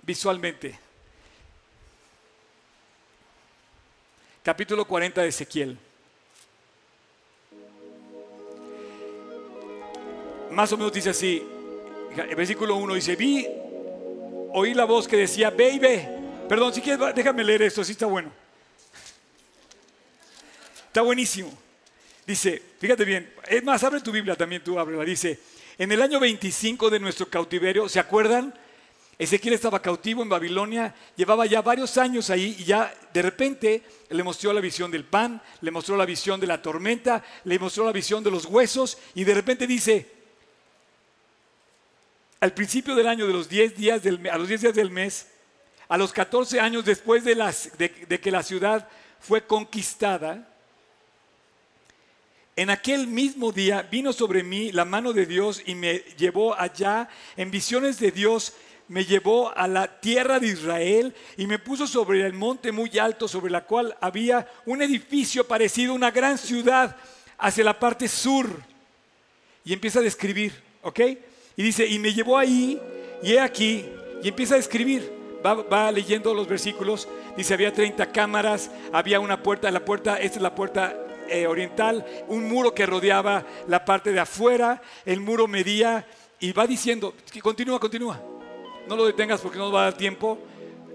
visualmente. 0.03 0.82
Capítulo 4.43 4.85
40 4.85 5.23
de 5.23 5.29
Ezequiel. 5.29 5.79
Más 10.51 10.73
o 10.73 10.77
menos 10.77 10.93
dice 10.93 11.11
así, 11.11 11.43
el 12.17 12.35
versículo 12.35 12.77
1 12.77 12.95
dice, 12.95 13.17
vi, 13.17 13.47
oí 14.53 14.75
la 14.75 14.85
voz 14.85 15.09
que 15.09 15.17
decía, 15.17 15.51
baby, 15.51 16.07
perdón, 16.49 16.75
si 16.75 16.83
quieres, 16.83 17.15
déjame 17.15 17.43
leer 17.45 17.63
esto, 17.63 17.83
sí 17.85 17.93
está 17.93 18.07
bueno. 18.07 18.31
Está 20.89 21.01
buenísimo. 21.01 21.51
Dice, 22.27 22.61
fíjate 22.79 23.05
bien, 23.05 23.33
es 23.49 23.65
más, 23.65 23.83
abre 23.83 24.01
tu 24.01 24.13
Biblia 24.13 24.37
también, 24.37 24.63
tú 24.63 24.79
ábrela. 24.79 25.05
Dice, 25.05 25.41
en 25.79 25.91
el 25.91 26.03
año 26.03 26.21
25 26.21 26.91
de 26.91 27.01
nuestro 27.01 27.29
cautiverio, 27.29 27.89
¿se 27.89 27.99
acuerdan? 27.99 28.53
Ezequiel 29.23 29.55
estaba 29.55 29.81
cautivo 29.81 30.21
en 30.23 30.29
Babilonia, 30.29 30.93
llevaba 31.15 31.47
ya 31.47 31.63
varios 31.63 31.97
años 31.97 32.29
ahí 32.29 32.57
y 32.59 32.65
ya 32.65 32.93
de 33.13 33.23
repente 33.23 33.83
le 34.11 34.23
mostró 34.25 34.53
la 34.53 34.61
visión 34.61 34.91
del 34.91 35.05
pan, 35.05 35.41
le 35.61 35.71
mostró 35.71 35.97
la 35.97 36.05
visión 36.05 36.41
de 36.41 36.49
la 36.49 36.61
tormenta, 36.61 37.23
le 37.45 37.57
mostró 37.57 37.85
la 37.85 37.93
visión 37.93 38.25
de 38.25 38.33
los 38.33 38.47
huesos 38.47 38.99
y 39.15 39.23
de 39.23 39.35
repente 39.35 39.69
dice, 39.69 40.11
al 42.41 42.53
principio 42.53 42.97
del 42.97 43.07
año 43.07 43.29
de 43.29 43.33
los 43.33 43.49
10 43.49 43.77
días 43.77 44.03
del, 44.03 44.29
a 44.29 44.37
los 44.37 44.49
10 44.49 44.63
días 44.63 44.75
del 44.75 44.91
mes, 44.91 45.29
a 45.87 45.97
los 45.97 46.13
14 46.13 46.59
años 46.59 46.85
después 46.85 47.23
de, 47.23 47.37
las, 47.37 47.71
de 47.79 48.21
que 48.21 48.31
la 48.33 48.43
ciudad 48.43 48.89
fue 49.21 49.47
conquistada, 49.47 50.49
en 52.57 52.71
aquel 52.71 53.07
mismo 53.07 53.53
día 53.53 53.83
vino 53.83 54.13
sobre 54.13 54.43
mí 54.43 54.73
la 54.73 54.85
mano 54.85 55.13
de 55.13 55.27
Dios 55.27 55.63
y 55.65 55.75
me 55.75 55.99
llevó 56.19 56.59
allá 56.59 57.09
en 57.37 57.51
visiones 57.51 57.99
de 57.99 58.11
Dios 58.11 58.53
me 58.93 59.07
llevó 59.07 59.57
a 59.57 59.67
la 59.67 60.01
tierra 60.01 60.39
de 60.39 60.49
Israel 60.49 61.15
y 61.39 61.47
me 61.47 61.59
puso 61.59 61.87
sobre 61.87 62.27
el 62.27 62.35
monte 62.35 62.73
muy 62.73 62.99
alto 62.99 63.27
sobre 63.27 63.51
la 63.51 63.65
cual 63.65 63.97
había 64.03 64.47
un 64.67 64.83
edificio 64.83 65.49
parecido 65.49 65.93
a 65.93 65.97
una 65.97 66.11
gran 66.11 66.37
ciudad 66.37 66.95
hacia 67.39 67.65
la 67.65 67.79
parte 67.79 68.07
sur. 68.07 68.51
Y 69.65 69.73
empieza 69.73 70.01
a 70.01 70.03
describir, 70.03 70.53
¿ok? 70.83 71.01
Y 71.57 71.63
dice, 71.63 71.87
y 71.87 71.99
me 71.99 72.13
llevó 72.13 72.37
ahí, 72.37 72.79
y 73.23 73.33
he 73.33 73.41
aquí, 73.41 73.87
y 74.23 74.29
empieza 74.29 74.55
a 74.55 74.59
describir. 74.59 75.11
Va, 75.43 75.91
leyendo 75.91 76.35
los 76.35 76.47
versículos. 76.47 77.09
Dice, 77.35 77.55
había 77.55 77.73
30 77.73 78.13
cámaras, 78.13 78.71
había 78.93 79.21
una 79.21 79.43
puerta, 79.43 79.71
la 79.71 79.87
puerta, 79.87 80.21
esta 80.21 80.37
es 80.37 80.43
la 80.43 80.55
puerta 80.55 80.95
eh, 81.31 81.47
oriental, 81.47 82.05
un 82.29 82.47
muro 82.47 82.75
que 82.75 82.85
rodeaba 82.85 83.47
la 83.69 83.87
parte 83.87 84.13
de 84.13 84.21
afuera, 84.21 84.83
el 85.07 85.21
muro 85.21 85.49
medía, 85.49 86.07
y 86.39 86.53
va 86.53 86.67
diciendo, 86.67 87.15
continúa, 87.43 87.81
continúa 87.81 88.32
no 88.89 88.97
lo 88.97 89.07
detengas 89.07 89.41
porque 89.41 89.59
no 89.59 89.65
nos 89.65 89.75
va 89.75 89.81
a 89.81 89.85
dar 89.85 89.95
tiempo. 89.95 90.39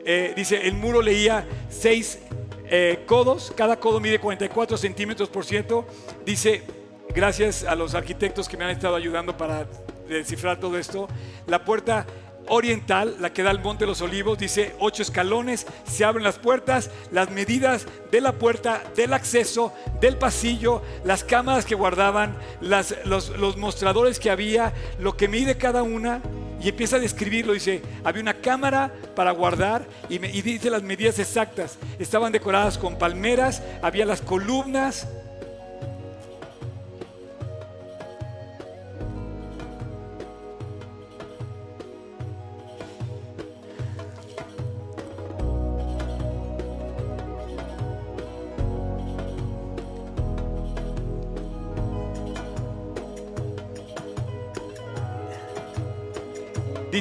Eh, 0.05 0.33
dice, 0.35 0.67
el 0.67 0.73
muro 0.73 1.01
leía 1.01 1.45
seis 1.69 2.19
eh, 2.69 3.03
codos, 3.05 3.53
cada 3.55 3.79
codo 3.79 3.99
mide 3.99 4.19
44 4.19 4.77
centímetros 4.77 5.29
por 5.29 5.45
ciento. 5.45 5.85
Dice, 6.25 6.63
gracias 7.13 7.63
a 7.63 7.75
los 7.75 7.95
arquitectos 7.95 8.47
que 8.47 8.57
me 8.57 8.65
han 8.65 8.71
estado 8.71 8.95
ayudando 8.95 9.35
para 9.35 9.67
descifrar 10.07 10.59
todo 10.59 10.77
esto, 10.77 11.07
la 11.47 11.65
puerta 11.65 12.05
oriental, 12.49 13.17
la 13.19 13.33
que 13.33 13.43
da 13.43 13.49
al 13.49 13.61
monte 13.61 13.83
de 13.83 13.87
los 13.87 14.01
olivos, 14.01 14.37
dice 14.37 14.73
ocho 14.79 15.01
escalones, 15.01 15.67
se 15.85 16.05
abren 16.05 16.23
las 16.23 16.39
puertas, 16.39 16.89
las 17.11 17.29
medidas 17.29 17.85
de 18.11 18.21
la 18.21 18.33
puerta, 18.33 18.81
del 18.95 19.13
acceso, 19.13 19.73
del 19.99 20.17
pasillo, 20.17 20.81
las 21.03 21.23
cámaras 21.23 21.65
que 21.65 21.75
guardaban, 21.75 22.37
las, 22.61 22.95
los, 23.05 23.29
los 23.29 23.57
mostradores 23.57 24.19
que 24.19 24.29
había, 24.29 24.73
lo 24.99 25.17
que 25.17 25.27
mide 25.27 25.57
cada 25.57 25.83
una. 25.83 26.21
Y 26.61 26.69
empieza 26.69 26.95
a 26.95 26.99
describirlo, 26.99 27.53
dice, 27.53 27.81
había 28.03 28.21
una 28.21 28.33
cámara 28.33 28.91
para 29.15 29.31
guardar 29.31 29.85
y, 30.09 30.17
me- 30.19 30.29
dice 30.41 30.69
las 30.69 30.81
medidas 30.83 31.19
exactas. 31.19 31.77
Estaban 31.99 32.31
decoradas 32.31 32.77
con 32.77 32.97
palmeras, 32.97 33.61
había 33.81 34.05
las 34.05 34.21
columnas, 34.21 35.07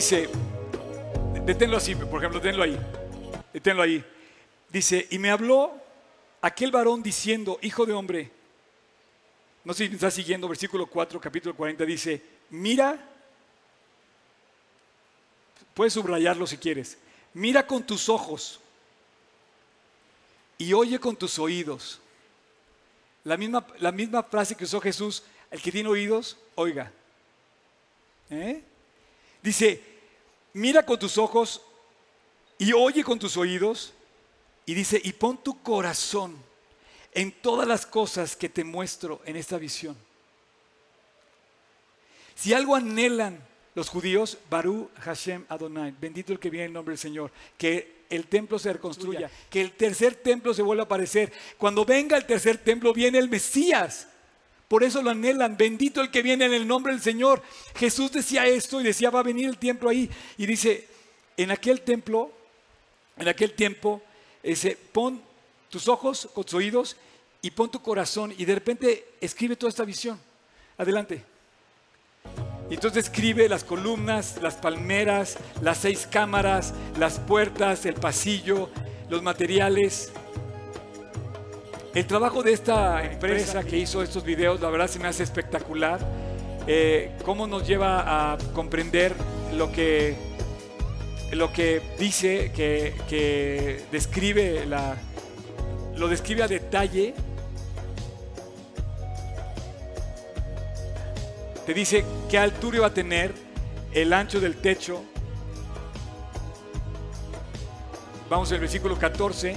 Dice, 0.08 0.28
deténlo 1.44 1.78
así, 1.78 1.96
por 1.96 2.20
ejemplo, 2.20 2.38
deténlo 2.38 2.62
ahí. 2.62 2.78
Deténlo 3.52 3.82
ahí. 3.82 4.04
Dice, 4.68 5.04
y 5.10 5.18
me 5.18 5.32
habló 5.32 5.74
aquel 6.40 6.70
varón 6.70 7.02
diciendo, 7.02 7.58
hijo 7.60 7.84
de 7.84 7.92
hombre, 7.92 8.30
no 9.64 9.74
sé 9.74 9.82
si 9.82 9.88
me 9.88 9.96
está 9.96 10.12
siguiendo, 10.12 10.46
versículo 10.46 10.86
4, 10.86 11.20
capítulo 11.20 11.56
40, 11.56 11.84
dice, 11.84 12.22
mira, 12.50 13.04
puedes 15.74 15.94
subrayarlo 15.94 16.46
si 16.46 16.56
quieres, 16.56 16.98
mira 17.34 17.66
con 17.66 17.84
tus 17.84 18.08
ojos 18.08 18.60
y 20.56 20.72
oye 20.72 21.00
con 21.00 21.16
tus 21.16 21.36
oídos. 21.40 22.00
La 23.24 23.36
misma, 23.36 23.66
la 23.80 23.90
misma 23.90 24.22
frase 24.22 24.54
que 24.54 24.66
usó 24.66 24.80
Jesús, 24.80 25.24
el 25.50 25.60
que 25.60 25.72
tiene 25.72 25.88
oídos, 25.88 26.36
oiga. 26.54 26.92
¿Eh? 28.30 28.62
Dice, 29.42 29.95
mira 30.56 30.84
con 30.84 30.98
tus 30.98 31.18
ojos 31.18 31.60
y 32.58 32.72
oye 32.72 33.04
con 33.04 33.18
tus 33.18 33.36
oídos. 33.36 33.92
Y 34.64 34.74
dice, 34.74 35.00
y 35.04 35.12
pon 35.12 35.38
tu 35.38 35.62
corazón 35.62 36.36
en 37.12 37.30
todas 37.30 37.68
las 37.68 37.86
cosas 37.86 38.34
que 38.34 38.48
te 38.48 38.64
muestro 38.64 39.20
en 39.24 39.36
esta 39.36 39.58
visión. 39.58 39.96
Si 42.34 42.52
algo 42.52 42.74
anhelan 42.74 43.40
los 43.76 43.88
judíos, 43.88 44.38
Baru 44.50 44.90
Hashem 45.02 45.44
Adonai, 45.48 45.94
bendito 46.00 46.32
el 46.32 46.40
que 46.40 46.50
viene 46.50 46.66
en 46.66 46.72
nombre 46.72 46.92
del 46.92 46.98
Señor, 46.98 47.30
que 47.56 48.04
el 48.10 48.26
templo 48.26 48.58
se 48.58 48.72
reconstruya, 48.72 49.30
que 49.48 49.60
el 49.60 49.72
tercer 49.72 50.16
templo 50.16 50.52
se 50.52 50.62
vuelva 50.62 50.82
a 50.82 50.86
aparecer. 50.86 51.32
Cuando 51.58 51.84
venga 51.84 52.16
el 52.16 52.26
tercer 52.26 52.58
templo, 52.58 52.92
viene 52.92 53.18
el 53.18 53.28
Mesías. 53.28 54.08
Por 54.68 54.82
eso 54.82 55.02
lo 55.02 55.10
anhelan. 55.10 55.56
Bendito 55.56 56.00
el 56.00 56.10
que 56.10 56.22
viene 56.22 56.46
en 56.46 56.54
el 56.54 56.66
nombre 56.66 56.92
del 56.92 57.02
Señor. 57.02 57.42
Jesús 57.76 58.12
decía 58.12 58.46
esto 58.46 58.80
y 58.80 58.84
decía, 58.84 59.10
va 59.10 59.20
a 59.20 59.24
venir 59.24 59.48
el 59.48 59.58
tiempo 59.58 59.88
ahí. 59.88 60.10
Y 60.36 60.46
dice, 60.46 60.88
en 61.36 61.50
aquel 61.50 61.82
templo, 61.82 62.32
en 63.16 63.28
aquel 63.28 63.52
tiempo, 63.52 64.02
dice, 64.42 64.76
pon 64.92 65.22
tus 65.70 65.88
ojos 65.88 66.28
con 66.34 66.44
tus 66.44 66.54
oídos 66.54 66.96
y 67.42 67.50
pon 67.50 67.70
tu 67.70 67.80
corazón. 67.80 68.34
Y 68.36 68.44
de 68.44 68.54
repente 68.54 69.04
escribe 69.20 69.56
toda 69.56 69.70
esta 69.70 69.84
visión. 69.84 70.18
Adelante. 70.78 71.24
Y 72.68 72.74
entonces 72.74 73.04
escribe 73.04 73.48
las 73.48 73.62
columnas, 73.62 74.38
las 74.42 74.56
palmeras, 74.56 75.38
las 75.62 75.78
seis 75.78 76.08
cámaras, 76.10 76.74
las 76.98 77.20
puertas, 77.20 77.86
el 77.86 77.94
pasillo, 77.94 78.68
los 79.08 79.22
materiales. 79.22 80.10
El 81.96 82.06
trabajo 82.06 82.42
de 82.42 82.52
esta 82.52 83.02
empresa 83.06 83.64
que 83.64 83.78
hizo 83.78 84.02
estos 84.02 84.22
videos, 84.22 84.60
la 84.60 84.68
verdad 84.68 84.86
se 84.86 84.98
me 84.98 85.08
hace 85.08 85.22
espectacular. 85.22 85.98
Eh, 86.66 87.16
cómo 87.24 87.46
nos 87.46 87.66
lleva 87.66 88.34
a 88.34 88.36
comprender 88.52 89.14
lo 89.54 89.72
que, 89.72 90.14
lo 91.32 91.50
que 91.54 91.80
dice, 91.98 92.52
que, 92.54 92.92
que 93.08 93.82
describe 93.90 94.66
la, 94.66 94.94
lo 95.96 96.08
describe 96.08 96.42
a 96.42 96.48
detalle. 96.48 97.14
Te 101.64 101.72
dice 101.72 102.04
qué 102.28 102.36
altura 102.36 102.80
va 102.80 102.86
a 102.88 102.94
tener, 102.94 103.32
el 103.94 104.12
ancho 104.12 104.38
del 104.38 104.56
techo. 104.56 105.02
Vamos 108.28 108.52
al 108.52 108.60
versículo 108.60 108.98
14. 108.98 109.56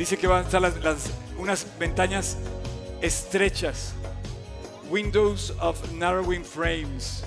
Dice 0.00 0.16
que 0.16 0.26
van 0.26 0.44
a 0.44 0.46
estar 0.46 0.62
unas 1.36 1.66
ventanas 1.78 2.38
estrechas. 3.02 3.92
Windows 4.88 5.52
of 5.60 5.76
narrowing 5.92 6.42
frames. 6.42 7.22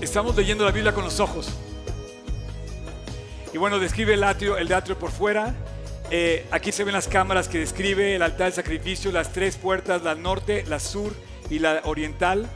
Estamos 0.00 0.34
leyendo 0.34 0.64
la 0.64 0.70
Biblia 0.70 0.94
con 0.94 1.04
los 1.04 1.20
ojos. 1.20 1.50
Y 3.52 3.58
bueno, 3.58 3.78
describe 3.78 4.14
el 4.14 4.24
atrio, 4.24 4.56
el 4.56 4.72
atrio 4.72 4.98
por 4.98 5.10
fuera. 5.10 5.54
Eh, 6.10 6.46
aquí 6.50 6.72
se 6.72 6.84
ven 6.84 6.94
las 6.94 7.06
cámaras 7.06 7.48
que 7.48 7.58
describe 7.58 8.16
el 8.16 8.22
altar 8.22 8.46
de 8.46 8.56
sacrificio, 8.56 9.12
las 9.12 9.32
tres 9.32 9.56
puertas, 9.56 10.02
la 10.02 10.14
norte, 10.14 10.64
la 10.66 10.80
sur 10.80 11.14
y 11.50 11.58
la 11.58 11.82
oriental. 11.84 12.48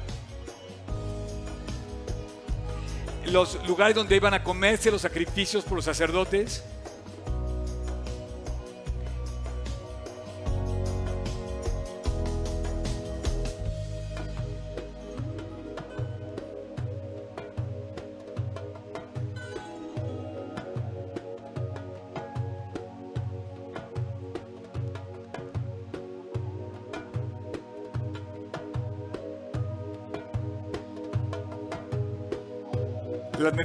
Los 3.26 3.66
lugares 3.66 3.94
donde 3.94 4.16
iban 4.16 4.32
a 4.32 4.42
comerse 4.42 4.90
los 4.90 5.02
sacrificios 5.02 5.64
por 5.64 5.76
los 5.76 5.84
sacerdotes. 5.84 6.64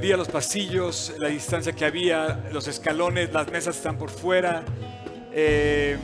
Medidas, 0.00 0.16
los 0.16 0.28
pasillos, 0.28 1.12
la 1.18 1.26
distancia 1.26 1.72
que 1.72 1.84
había, 1.84 2.44
los 2.52 2.68
escalones, 2.68 3.32
las 3.32 3.50
mesas 3.50 3.76
están 3.76 3.98
por 3.98 4.10
fuera. 4.10 4.62
Eh, 5.32 5.98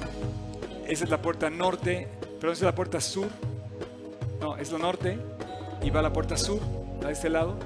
esa 0.89 1.05
es 1.05 1.11
la 1.11 1.23
puerta 1.23 1.49
norte, 1.49 2.09
pero 2.41 2.53
es 2.53 2.61
la 2.61 2.75
puerta 2.75 3.01
sur. 3.01 3.29
No, 4.41 4.57
es 4.57 4.73
la 4.73 4.79
norte 4.79 5.17
y 5.81 5.91
va 5.91 6.03
la 6.03 6.13
puerta 6.13 6.37
sur, 6.37 6.59
a 7.07 7.11
este 7.13 7.29
lado. 7.29 7.57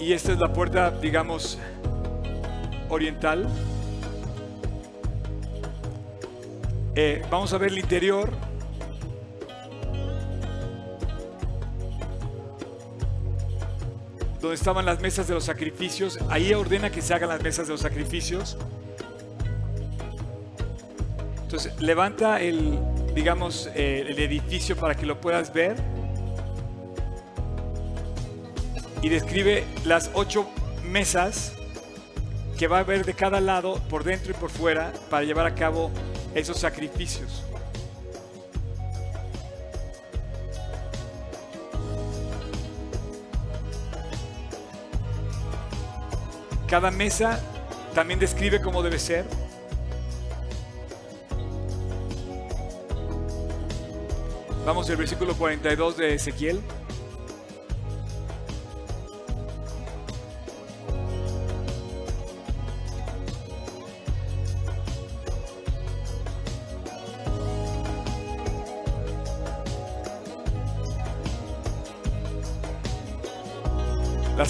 Y 0.00 0.12
esta 0.12 0.32
es 0.32 0.40
la 0.40 0.52
puerta, 0.52 0.90
digamos, 0.90 1.56
oriental. 2.92 3.48
Eh, 6.94 7.22
vamos 7.30 7.52
a 7.52 7.58
ver 7.58 7.72
el 7.72 7.78
interior. 7.78 8.30
Donde 14.40 14.54
estaban 14.54 14.84
las 14.84 15.00
mesas 15.00 15.26
de 15.26 15.34
los 15.34 15.44
sacrificios. 15.44 16.18
Ahí 16.28 16.52
ordena 16.52 16.90
que 16.90 17.00
se 17.00 17.14
hagan 17.14 17.30
las 17.30 17.42
mesas 17.42 17.66
de 17.66 17.72
los 17.72 17.80
sacrificios. 17.80 18.58
Entonces 21.44 21.80
levanta 21.80 22.40
el, 22.40 22.78
digamos, 23.14 23.70
eh, 23.74 24.04
el 24.08 24.18
edificio 24.18 24.76
para 24.76 24.94
que 24.94 25.06
lo 25.06 25.20
puedas 25.20 25.52
ver. 25.52 25.76
Y 29.00 29.08
describe 29.08 29.64
las 29.84 30.10
ocho 30.14 30.46
mesas 30.84 31.54
que 32.62 32.68
va 32.68 32.76
a 32.76 32.80
haber 32.82 33.04
de 33.04 33.12
cada 33.12 33.40
lado, 33.40 33.80
por 33.90 34.04
dentro 34.04 34.30
y 34.30 34.34
por 34.34 34.48
fuera, 34.48 34.92
para 35.10 35.24
llevar 35.24 35.46
a 35.46 35.54
cabo 35.56 35.90
esos 36.32 36.60
sacrificios. 36.60 37.42
Cada 46.68 46.92
mesa 46.92 47.40
también 47.96 48.20
describe 48.20 48.60
cómo 48.60 48.80
debe 48.84 49.00
ser. 49.00 49.24
Vamos 54.64 54.88
al 54.88 54.98
versículo 54.98 55.34
42 55.34 55.96
de 55.96 56.14
Ezequiel. 56.14 56.60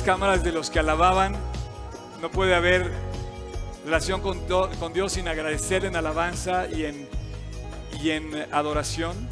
Cámaras 0.04 0.42
de 0.42 0.50
los 0.52 0.68
que 0.68 0.80
alababan, 0.80 1.36
no 2.20 2.30
puede 2.30 2.54
haber 2.54 2.90
relación 3.84 4.20
con, 4.20 4.40
con 4.46 4.92
Dios 4.92 5.12
sin 5.12 5.28
agradecer 5.28 5.84
en 5.84 5.94
alabanza 5.94 6.66
y 6.68 6.84
en, 6.84 7.08
y 8.02 8.10
en 8.10 8.46
adoración 8.52 9.28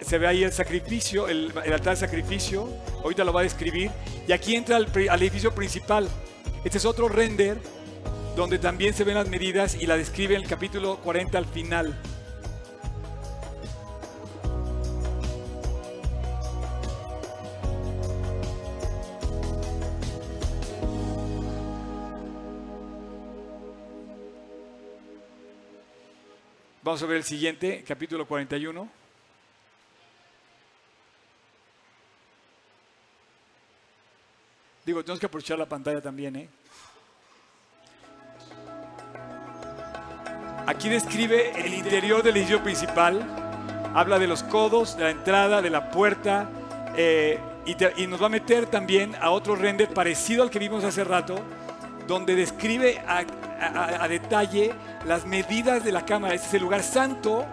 se 0.00 0.18
ve 0.18 0.26
ahí 0.26 0.42
el 0.42 0.52
sacrificio, 0.52 1.28
el, 1.28 1.52
altar 1.56 1.94
de 1.94 1.96
sacrificio, 1.96 2.68
ahorita 3.02 3.24
lo 3.24 3.32
va 3.32 3.40
a 3.40 3.42
describir, 3.44 3.90
y 4.26 4.32
aquí 4.32 4.56
entra 4.56 4.76
al, 4.76 5.22
edificio 5.22 5.54
principal. 5.54 6.08
Este 6.64 6.78
es 6.78 6.84
otro 6.84 7.08
render 7.08 7.58
donde 8.36 8.58
también 8.58 8.94
se 8.94 9.04
ven 9.04 9.16
las 9.16 9.28
medidas 9.28 9.74
y 9.74 9.86
la 9.86 9.96
describe 9.96 10.34
en 10.34 10.42
el 10.42 10.48
capítulo 10.48 10.96
40 10.98 11.36
al 11.38 11.46
final. 11.46 12.00
Vamos 26.98 27.10
a 27.10 27.12
ver 27.12 27.18
el 27.18 27.24
siguiente, 27.24 27.84
capítulo 27.86 28.26
41. 28.26 28.88
Digo, 34.84 35.04
tenemos 35.04 35.20
que 35.20 35.26
aprovechar 35.26 35.56
la 35.60 35.68
pantalla 35.68 36.00
también, 36.00 36.34
¿eh? 36.34 36.48
Aquí 40.66 40.88
describe 40.88 41.52
el 41.64 41.72
interior 41.72 42.24
del 42.24 42.36
edificio 42.36 42.64
principal. 42.64 43.22
Habla 43.94 44.18
de 44.18 44.26
los 44.26 44.42
codos, 44.42 44.96
de 44.96 45.04
la 45.04 45.10
entrada, 45.10 45.62
de 45.62 45.70
la 45.70 45.92
puerta. 45.92 46.50
Eh, 46.96 47.38
y, 47.96 48.06
nos 48.08 48.20
va 48.20 48.26
a 48.26 48.30
meter 48.30 48.66
también 48.66 49.14
a 49.20 49.30
otro 49.30 49.54
render 49.54 49.94
parecido 49.94 50.42
al 50.42 50.50
que 50.50 50.58
vimos 50.58 50.82
hace 50.82 51.04
rato, 51.04 51.36
donde 52.08 52.34
describe 52.34 53.00
a, 53.06 54.08
detalle 54.08 54.72
las 55.04 55.26
medidas 55.26 55.84
de 55.84 55.92
la 55.92 56.04
cámara. 56.04 56.34
Este 56.34 56.48
es 56.48 56.54
el 56.54 56.62
lugar 56.62 56.82
santo. 56.82 57.46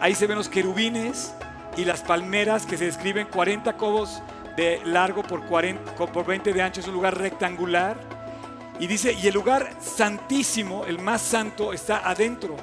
Ahí 0.00 0.14
se 0.14 0.26
ven 0.26 0.36
los 0.36 0.48
querubines 0.48 1.32
y 1.76 1.84
las 1.84 2.02
palmeras 2.02 2.66
que 2.66 2.76
se 2.76 2.86
describen 2.86 3.28
40 3.28 3.74
codos 3.74 4.20
de 4.56 4.82
largo 4.84 5.22
por, 5.22 5.46
40, 5.46 5.94
por 5.94 6.26
20 6.26 6.52
de 6.52 6.62
ancho, 6.62 6.80
es 6.80 6.88
un 6.88 6.94
lugar 6.94 7.16
rectangular. 7.16 7.96
Y 8.80 8.88
dice, 8.88 9.12
y 9.12 9.28
el 9.28 9.34
lugar 9.34 9.70
santísimo, 9.80 10.84
el 10.84 10.98
más 10.98 11.22
santo, 11.22 11.72
está 11.72 12.08
adentro 12.08 12.56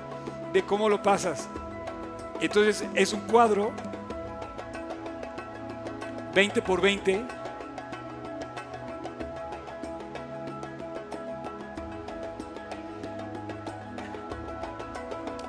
de 0.51 0.63
cómo 0.63 0.89
lo 0.89 1.01
pasas. 1.01 1.47
Entonces 2.41 2.85
es 2.95 3.13
un 3.13 3.21
cuadro 3.21 3.71
20 6.33 6.61
por 6.61 6.81
20. 6.81 7.44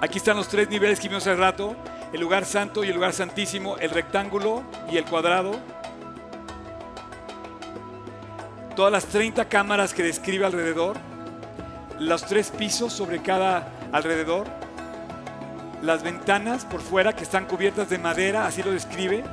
Aquí 0.01 0.19
están 0.19 0.37
los 0.37 0.49
tres 0.49 0.69
niveles 0.69 1.01
que 1.01 1.09
vimos 1.09 1.27
hace 1.27 1.37
rato, 1.37 1.75
el 2.13 2.21
lugar 2.21 2.45
santo 2.45 2.85
y 2.85 2.89
el 2.89 2.95
lugar 2.95 3.13
santísimo, 3.13 3.77
el 3.79 3.91
rectángulo 3.91 4.63
y 4.91 4.97
el 4.97 5.05
cuadrado. 5.05 5.59
todas 8.77 8.93
las 8.93 9.07
30 9.07 9.47
cámaras 9.47 9.95
que 9.95 10.05
describe 10.05 10.45
alrededor, 10.45 10.99
los 11.99 12.25
tres 12.27 12.51
pisos 12.51 12.93
sobre 12.93 13.23
cada 13.23 13.73
alrededor, 13.91 14.47
las 15.83 16.03
ventanas 16.03 16.67
por 16.67 16.83
fuera 16.83 17.15
que 17.15 17.25
están 17.25 17.47
cubiertas 17.47 17.89
de 17.89 17.99
madera, 17.99 18.47
así 18.47 18.63
lo 18.63 18.71
describe. 18.71 19.25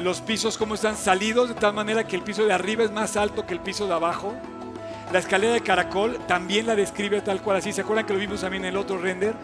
Los 0.00 0.20
pisos 0.20 0.56
como 0.56 0.74
están 0.74 0.96
salidos 0.96 1.48
de 1.48 1.54
tal 1.56 1.74
manera 1.74 2.06
que 2.06 2.16
el 2.16 2.22
piso 2.22 2.44
de 2.44 2.52
arriba 2.52 2.84
es 2.84 2.92
más 2.92 3.16
alto 3.16 3.44
que 3.44 3.54
el 3.54 3.60
piso 3.60 3.86
de 3.86 3.94
abajo. 3.94 4.34
La 5.12 5.18
escalera 5.18 5.52
de 5.52 5.60
caracol 5.60 6.18
también 6.26 6.66
la 6.66 6.74
describe 6.74 7.20
tal 7.20 7.42
cual 7.42 7.58
así. 7.58 7.72
¿Se 7.72 7.82
acuerdan 7.82 8.06
que 8.06 8.14
lo 8.14 8.18
vimos 8.18 8.40
también 8.40 8.64
en 8.64 8.70
el 8.70 8.76
otro 8.76 8.98
render? 8.98 9.34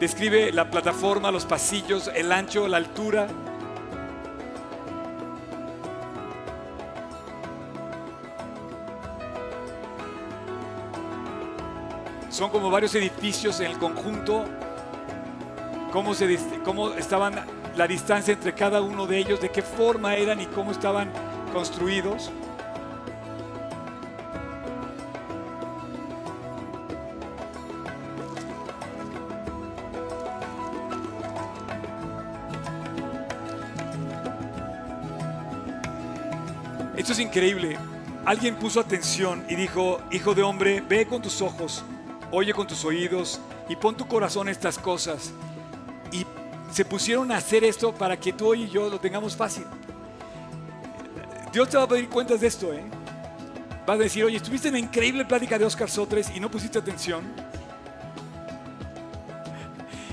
describe 0.00 0.52
la 0.52 0.70
plataforma, 0.70 1.30
los 1.30 1.46
pasillos, 1.46 2.10
el 2.14 2.32
ancho, 2.32 2.68
la 2.68 2.76
altura. 2.76 3.28
Son 12.30 12.50
como 12.50 12.70
varios 12.70 12.94
edificios 12.94 13.60
en 13.60 13.70
el 13.70 13.78
conjunto, 13.78 14.44
cómo, 15.90 16.14
se, 16.14 16.38
cómo 16.64 16.90
estaban 16.92 17.40
la 17.76 17.86
distancia 17.86 18.32
entre 18.32 18.54
cada 18.54 18.80
uno 18.80 19.06
de 19.06 19.18
ellos, 19.18 19.40
de 19.40 19.50
qué 19.50 19.60
forma 19.60 20.16
eran 20.16 20.40
y 20.40 20.46
cómo 20.46 20.70
estaban 20.70 21.12
construidos. 21.52 22.30
Esto 36.96 37.12
es 37.12 37.18
increíble. 37.20 37.76
Alguien 38.24 38.56
puso 38.56 38.80
atención 38.80 39.44
y 39.48 39.54
dijo, 39.54 40.00
hijo 40.10 40.34
de 40.34 40.42
hombre, 40.42 40.80
ve 40.80 41.06
con 41.06 41.22
tus 41.22 41.40
ojos, 41.42 41.84
oye 42.32 42.52
con 42.52 42.66
tus 42.66 42.84
oídos 42.84 43.38
y 43.68 43.76
pon 43.76 43.96
tu 43.96 44.08
corazón 44.08 44.48
estas 44.48 44.78
cosas. 44.78 45.32
Se 46.70 46.84
pusieron 46.84 47.32
a 47.32 47.36
hacer 47.36 47.64
esto 47.64 47.94
para 47.94 48.18
que 48.18 48.32
tú 48.32 48.54
y 48.54 48.68
yo 48.68 48.88
lo 48.88 48.98
tengamos 48.98 49.36
fácil. 49.36 49.64
Dios 51.52 51.68
te 51.68 51.76
va 51.76 51.84
a 51.84 51.88
pedir 51.88 52.08
cuentas 52.08 52.40
de 52.40 52.46
esto, 52.46 52.72
¿eh? 52.72 52.84
Vas 53.86 53.96
a 53.96 54.02
decir, 54.02 54.24
oye, 54.24 54.36
estuviste 54.36 54.68
en 54.68 54.74
la 54.74 54.80
increíble 54.80 55.24
plática 55.24 55.58
de 55.58 55.64
Oscar 55.64 55.88
Sotres 55.88 56.30
y 56.34 56.40
no 56.40 56.50
pusiste 56.50 56.78
atención. 56.78 57.24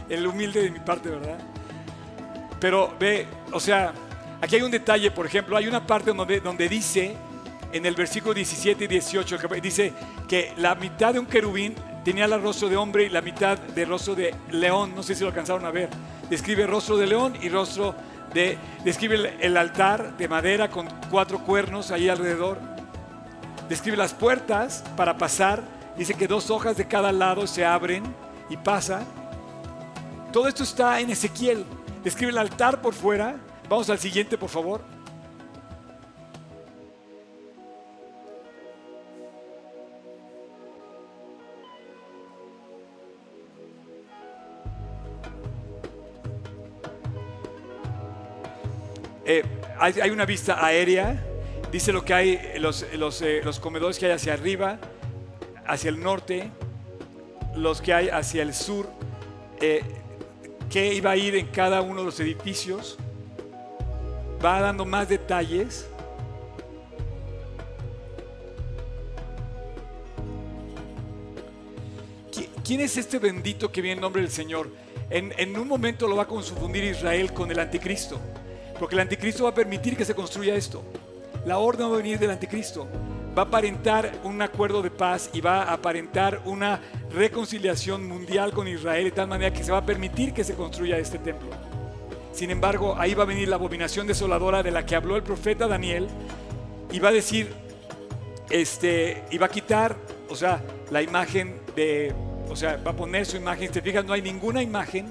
El 0.08 0.28
humilde 0.28 0.62
de 0.62 0.72
mi 0.72 0.80
parte, 0.80 1.10
¿verdad? 1.10 1.40
Pero 2.60 2.94
ve, 3.00 3.28
o 3.52 3.60
sea, 3.60 3.94
Aquí 4.44 4.58
hay 4.58 4.62
un 4.62 4.72
detalle, 4.72 5.10
por 5.10 5.26
ejemplo, 5.26 5.56
hay 5.56 5.68
una 5.70 5.88
parte 5.88 6.12
donde, 6.12 6.42
donde 6.42 6.68
dice, 6.68 7.16
en 7.72 7.86
el 7.86 7.96
versículo 7.96 8.34
17 8.34 8.84
y 8.84 8.88
18, 8.88 9.38
dice 9.62 9.94
que 10.28 10.52
la 10.58 10.76
mitad 10.76 11.14
de 11.14 11.20
un 11.20 11.26
querubín 11.26 11.74
tenía 12.04 12.26
el 12.26 12.42
rostro 12.42 12.70
de 12.70 12.78
hombre 12.78 13.06
y 13.06 13.10
la 13.10 13.22
mitad 13.22 13.58
de 13.58 13.86
rostro 13.86 14.16
de 14.16 14.36
león. 14.52 14.94
No 14.96 15.04
sé 15.04 15.16
si 15.16 15.22
lo 15.22 15.30
alcanzaron 15.30 15.66
a 15.66 15.72
ver. 15.72 15.90
Describe 16.30 16.68
rostro 16.68 16.98
de 16.98 17.08
león 17.08 17.34
y 17.42 17.50
rostro 17.50 17.96
de... 18.34 18.58
Describe 18.84 19.36
el, 19.40 19.58
altar 19.58 20.18
de 20.18 20.28
madera 20.28 20.70
con 20.70 20.88
cuatro 21.10 21.40
cuernos 21.40 21.92
ahí 21.92 22.10
alrededor. 22.10 22.60
Describe 23.70 23.98
las 23.98 24.14
puertas 24.14 24.84
para 24.96 25.18
pasar. 25.18 25.64
Dice 25.98 26.14
que 26.14 26.28
dos 26.28 26.50
hojas 26.50 26.78
de 26.78 26.88
cada 26.88 27.12
lado 27.12 27.48
se 27.48 27.66
abren 27.66 28.04
y 28.50 28.58
pasa. 28.58 29.04
Todo 30.32 30.48
esto 30.48 30.64
está 30.64 31.00
en 31.00 31.10
Ezequiel. 31.10 31.66
Describe 32.04 32.32
el 32.32 32.38
altar 32.38 32.82
por 32.82 32.94
fuera 32.94 33.38
Vamos 33.70 33.90
al 33.90 34.00
siguiente, 34.00 34.38
por 34.38 34.50
favor. 34.50 34.82
Eh, 49.26 49.44
hay, 49.80 50.10
una 50.10 50.26
vista 50.26 50.66
aérea, 50.66 51.24
dice 51.72 51.94
lo 51.94 52.04
que 52.04 52.14
hay, 52.14 52.40
los, 52.60 52.84
eh, 52.84 53.42
los, 53.44 53.60
comedores 53.60 53.98
que 53.98 54.06
hay 54.08 54.12
hacia 54.12 54.34
arriba, 54.34 54.80
hacia 55.66 55.90
el 55.90 56.02
norte, 56.02 56.52
los 57.56 57.82
que 57.82 57.94
hay 57.94 58.10
hacia 58.10 58.44
el 58.44 58.54
sur, 58.54 58.88
eh, 59.62 59.82
que 60.70 60.94
iba 60.94 61.12
a 61.12 61.16
ir 61.16 61.36
en 61.36 61.48
cada 61.48 61.82
uno 61.82 62.00
de 62.00 62.06
los 62.06 62.20
edificios 62.20 62.98
va 64.44 64.60
dando 64.60 64.86
más 64.86 65.08
detalles. 65.08 65.88
¿Quién 72.66 72.82
es 72.82 72.98
este 72.98 73.20
bendito 73.20 73.72
que 73.72 73.82
viene 73.82 73.96
en 73.96 74.02
nombre 74.02 74.22
del 74.22 74.32
Señor? 74.32 74.70
en, 75.10 75.34
en 75.38 75.58
un 75.58 75.68
momento 75.68 76.08
lo 76.08 76.16
va 76.16 76.24
a 76.24 76.28
confundir 76.28 76.84
Israel 76.84 77.34
con 77.34 77.52
el 77.52 77.60
anticristo, 77.60 78.20
porque 78.84 78.96
el 78.96 79.00
anticristo 79.00 79.46
va 79.46 79.52
a 79.52 79.54
permitir 79.54 79.96
que 79.96 80.04
se 80.04 80.14
construya 80.14 80.56
esto. 80.56 80.84
La 81.46 81.58
orden 81.58 81.90
va 81.90 81.94
a 81.94 81.98
venir 82.00 82.20
del 82.20 82.32
anticristo 82.32 82.86
va 83.36 83.44
a 83.44 83.46
aparentar 83.46 84.12
un 84.26 84.42
acuerdo 84.42 84.82
de 84.82 84.92
paz 84.92 85.30
y 85.32 85.40
va 85.40 85.64
a 85.64 85.76
aparentar 85.76 86.42
una 86.44 86.82
reconciliación 87.10 88.06
mundial 88.06 88.52
con 88.52 88.68
Israel 88.68 89.06
de 89.06 89.12
tal 89.12 89.30
manera 89.30 89.56
que 89.56 89.64
se 89.64 89.72
va 89.72 89.78
a 89.78 89.86
permitir 89.86 90.34
que 90.34 90.44
se 90.44 90.54
construya 90.54 90.98
este 90.98 91.18
templo. 91.18 91.50
Sin 92.34 92.52
embargo, 92.52 92.94
ahí 93.00 93.14
va 93.14 93.24
a 93.24 93.26
venir 93.26 93.48
la 93.48 93.56
abominación 93.56 94.06
desoladora 94.06 94.62
de 94.64 94.72
la 94.72 94.86
que 94.86 94.98
habló 94.98 95.16
el 95.16 95.24
profeta 95.24 95.66
Daniel 95.66 96.10
y 96.92 97.00
va 97.00 97.08
a 97.08 97.14
decir, 97.14 97.54
este, 98.50 99.24
y 99.32 99.38
va 99.38 99.46
a 99.46 99.50
quitar, 99.50 99.96
o 100.30 100.36
sea, 100.36 100.62
la 100.92 101.02
imagen 101.02 101.62
de, 101.74 102.14
o 102.50 102.56
sea, 102.58 102.76
va 102.86 102.92
a 102.92 102.96
poner 102.98 103.26
su 103.26 103.38
imagen. 103.38 103.70
Si 103.70 103.76
te 103.76 103.82
fijas, 103.82 104.04
no 104.04 104.12
hay 104.12 104.22
ninguna 104.22 104.62
imagen, 104.62 105.08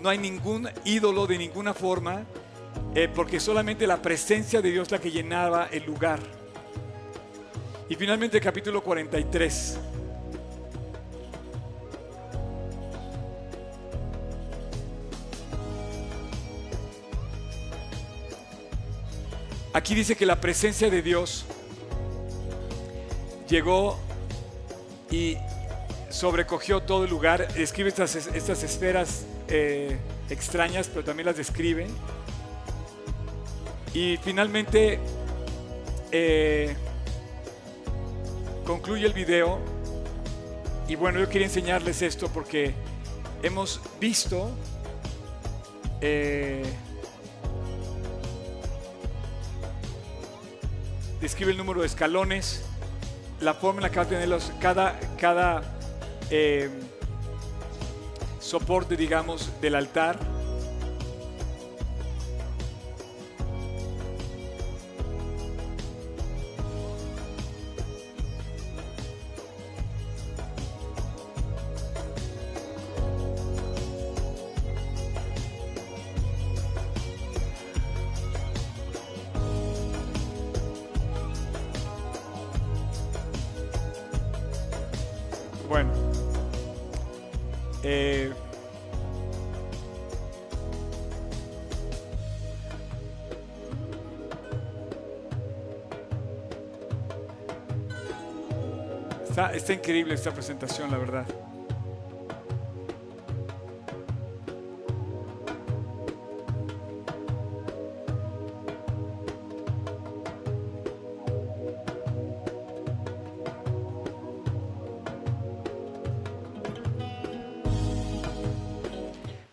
no 0.00 0.08
hay 0.08 0.16
ningún 0.16 0.70
ídolo 0.86 1.26
de 1.26 1.36
ninguna 1.36 1.74
forma, 1.74 2.24
eh, 2.94 3.08
porque 3.14 3.40
solamente 3.40 3.86
la 3.86 4.02
presencia 4.02 4.60
de 4.60 4.70
Dios 4.70 4.90
la 4.90 4.98
que 4.98 5.10
llenaba 5.10 5.68
el 5.70 5.84
lugar. 5.84 6.20
Y 7.88 7.94
finalmente 7.94 8.40
capítulo 8.40 8.82
43. 8.82 9.78
Aquí 19.74 19.94
dice 19.94 20.16
que 20.16 20.26
la 20.26 20.38
presencia 20.38 20.90
de 20.90 21.00
Dios 21.00 21.46
llegó 23.48 23.98
y 25.10 25.38
sobrecogió 26.10 26.82
todo 26.82 27.04
el 27.04 27.10
lugar. 27.10 27.52
Describe 27.54 27.88
estas, 27.88 28.14
estas 28.14 28.62
esferas 28.62 29.24
eh, 29.48 29.96
extrañas, 30.28 30.88
pero 30.88 31.04
también 31.04 31.26
las 31.26 31.36
describe. 31.38 31.86
Y 33.94 34.16
finalmente 34.18 34.98
eh, 36.10 36.74
concluye 38.64 39.06
el 39.06 39.12
video. 39.12 39.58
Y 40.88 40.96
bueno, 40.96 41.20
yo 41.20 41.28
quería 41.28 41.46
enseñarles 41.46 42.02
esto 42.02 42.28
porque 42.28 42.74
hemos 43.42 43.80
visto 44.00 44.50
eh, 46.04 46.64
describe 51.20 51.52
el 51.52 51.56
número 51.56 51.82
de 51.82 51.86
escalones, 51.86 52.64
la 53.40 53.54
forma 53.54 53.78
en 53.78 53.82
la 53.84 53.90
que 53.90 53.96
va 53.96 54.02
a 54.02 54.08
tener 54.08 54.28
los, 54.28 54.52
cada, 54.60 54.98
cada 55.16 55.62
eh, 56.28 56.68
soporte, 58.40 58.96
digamos, 58.96 59.48
del 59.60 59.76
altar. 59.76 60.18
Está, 99.72 99.74
increíble 99.74 100.14
esta 100.14 100.32
presentación, 100.32 100.90
la 100.90 100.98
verdad. 100.98 101.26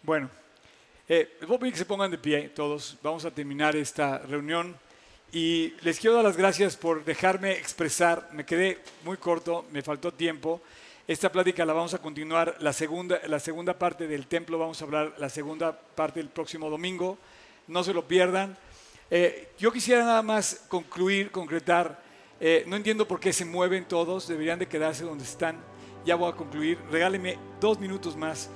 Bueno, 0.04 0.30
eh, 1.08 1.38
voy 1.48 1.56
a 1.56 1.60
pedir 1.60 1.74
que 1.74 1.80
se 1.80 1.86
pongan 1.86 2.10
de 2.12 2.18
pie 2.18 2.50
todos. 2.50 2.98
Vamos 3.04 3.26
a 3.26 3.32
terminar 3.32 3.76
esta 3.76 4.18
reunión 4.18 4.76
y 5.32 5.74
les 5.82 6.00
quiero 6.00 6.16
dar 6.16 6.26
las 6.26 6.38
gracias 6.38 6.76
por 6.76 7.06
dejarme 7.06 7.54
expresar. 7.54 8.30
Me 8.34 8.46
quedé 8.46 8.80
muy 9.04 9.18
corto, 9.18 9.66
me 9.72 9.82
faltó 9.82 10.14
tiempo. 10.14 10.62
Esta 11.08 11.32
plática 11.32 11.66
la 11.66 11.74
vamos 11.74 11.94
a 11.94 12.00
continuar, 12.00 12.56
la 12.60 12.74
segunda, 12.74 13.20
la 13.28 13.40
segunda 13.40 13.78
parte 13.78 14.08
del 14.08 14.28
templo, 14.28 14.60
vamos 14.60 14.82
a 14.82 14.86
hablar 14.86 15.16
la 15.18 15.30
segunda 15.30 15.78
parte 15.78 16.20
el 16.20 16.30
próximo 16.30 16.70
domingo. 16.70 17.18
No 17.68 17.84
se 17.84 17.94
lo 17.94 18.08
pierdan. 18.08 18.58
Eh, 19.12 19.50
yo 19.58 19.72
quisiera 19.72 20.06
nada 20.06 20.22
más 20.22 20.66
concluir, 20.68 21.32
concretar. 21.32 22.02
Eh, 22.40 22.64
no 22.68 22.76
entiendo 22.76 23.08
por 23.08 23.20
qué 23.20 23.34
se 23.34 23.46
mueven 23.46 23.86
todos, 23.86 24.28
deberían 24.28 24.60
de 24.60 24.68
quedarse 24.68 25.04
donde 25.04 25.24
están. 25.24 25.58
Ya 26.06 26.16
voy 26.16 26.32
a 26.32 26.36
concluir. 26.36 26.78
Regáleme 26.92 27.38
dos 27.60 27.80
minutos 27.80 28.16
más 28.16 28.50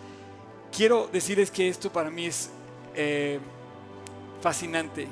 quiero 0.76 1.08
decirles 1.12 1.52
que 1.52 1.70
esto 1.70 1.92
para 1.92 2.10
mí 2.10 2.26
es 2.26 2.50
eh, 2.96 3.40
fascinante. 4.42 5.08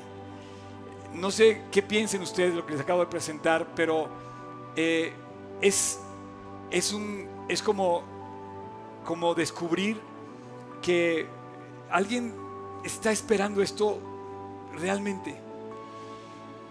No 1.14 1.30
sé 1.30 1.62
qué 1.70 1.82
piensen 1.82 2.22
ustedes 2.22 2.50
de 2.50 2.56
lo 2.56 2.66
que 2.66 2.72
les 2.72 2.80
acabo 2.80 3.00
de 3.00 3.06
presentar, 3.06 3.66
pero 3.76 4.08
eh, 4.76 5.12
es, 5.60 6.00
es, 6.70 6.92
un, 6.92 7.28
es 7.48 7.62
como, 7.62 8.02
como 9.04 9.34
descubrir 9.34 10.00
que 10.80 11.26
alguien 11.90 12.34
está 12.84 13.12
esperando 13.12 13.62
esto 13.62 13.98
realmente. 14.74 15.36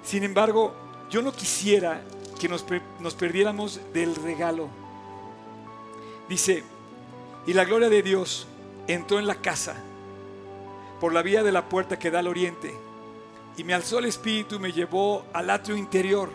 Sin 0.03 0.23
embargo, 0.23 0.73
yo 1.09 1.21
no 1.21 1.31
quisiera 1.31 2.01
que 2.39 2.49
nos, 2.49 2.65
nos 2.99 3.13
perdiéramos 3.13 3.79
del 3.93 4.15
regalo. 4.15 4.67
Dice, 6.27 6.63
y 7.45 7.53
la 7.53 7.65
gloria 7.65 7.89
de 7.89 8.01
Dios 8.01 8.47
entró 8.87 9.19
en 9.19 9.27
la 9.27 9.35
casa 9.35 9.75
por 10.99 11.13
la 11.13 11.21
vía 11.21 11.43
de 11.43 11.51
la 11.51 11.69
puerta 11.69 11.99
que 11.99 12.09
da 12.09 12.19
al 12.19 12.27
oriente 12.27 12.73
y 13.57 13.63
me 13.63 13.73
alzó 13.73 13.99
el 13.99 14.05
espíritu 14.05 14.55
y 14.55 14.59
me 14.59 14.71
llevó 14.71 15.25
al 15.33 15.49
atrio 15.49 15.75
interior, 15.75 16.29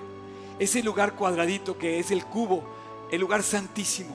ese 0.58 0.82
lugar 0.82 1.14
cuadradito 1.14 1.76
que 1.76 1.98
es 1.98 2.10
el 2.10 2.24
cubo, 2.24 2.64
el 3.10 3.20
lugar 3.20 3.42
santísimo. 3.42 4.14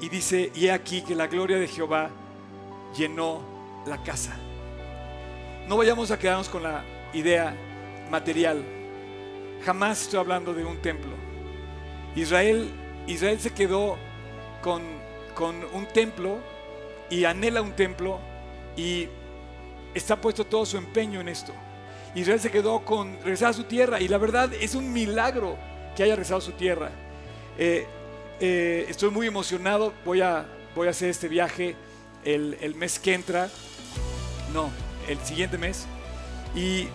Y 0.00 0.08
dice, 0.08 0.50
y 0.54 0.66
he 0.66 0.72
aquí 0.72 1.02
que 1.02 1.14
la 1.14 1.26
gloria 1.26 1.58
de 1.58 1.68
Jehová 1.68 2.10
llenó 2.96 3.40
la 3.86 4.02
casa. 4.02 4.36
No 5.68 5.76
vayamos 5.76 6.10
a 6.10 6.18
quedarnos 6.18 6.48
con 6.48 6.62
la 6.62 6.84
idea 7.12 7.54
material. 8.10 8.64
Jamás 9.64 10.02
estoy 10.02 10.18
hablando 10.18 10.52
de 10.54 10.64
un 10.64 10.78
templo. 10.78 11.12
Israel, 12.16 12.70
Israel 13.06 13.38
se 13.40 13.50
quedó 13.50 13.96
con, 14.60 14.82
con 15.34 15.64
un 15.72 15.86
templo 15.86 16.38
y 17.10 17.24
anhela 17.24 17.62
un 17.62 17.72
templo 17.72 18.18
y 18.76 19.08
está 19.94 20.20
puesto 20.20 20.44
todo 20.44 20.66
su 20.66 20.76
empeño 20.76 21.20
en 21.20 21.28
esto. 21.28 21.52
Israel 22.14 22.40
se 22.40 22.50
quedó 22.50 22.84
con 22.84 23.16
regresar 23.22 23.50
a 23.50 23.52
su 23.52 23.64
tierra 23.64 24.00
y 24.00 24.08
la 24.08 24.18
verdad 24.18 24.52
es 24.54 24.74
un 24.74 24.92
milagro 24.92 25.56
que 25.96 26.02
haya 26.02 26.14
regresado 26.14 26.38
a 26.38 26.42
su 26.42 26.52
tierra. 26.52 26.90
Eh, 27.58 27.86
eh, 28.40 28.86
estoy 28.88 29.10
muy 29.10 29.26
emocionado, 29.26 29.92
voy 30.04 30.20
a, 30.20 30.46
voy 30.74 30.88
a 30.88 30.90
hacer 30.90 31.10
este 31.10 31.28
viaje 31.28 31.76
el, 32.24 32.58
el, 32.60 32.74
mes 32.74 32.98
que 32.98 33.14
entra, 33.14 33.48
no, 34.52 34.70
el 35.08 35.18
siguiente 35.20 35.58
mes, 35.58 35.86
y, 36.54 36.88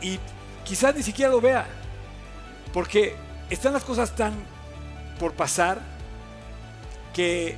y 0.00 0.18
quizás 0.64 0.94
ni 0.94 1.02
siquiera 1.02 1.30
lo 1.30 1.40
vea, 1.40 1.66
porque 2.72 3.14
están 3.50 3.72
las 3.72 3.84
cosas 3.84 4.14
tan 4.14 4.34
por 5.18 5.32
pasar 5.32 5.80
que 7.14 7.56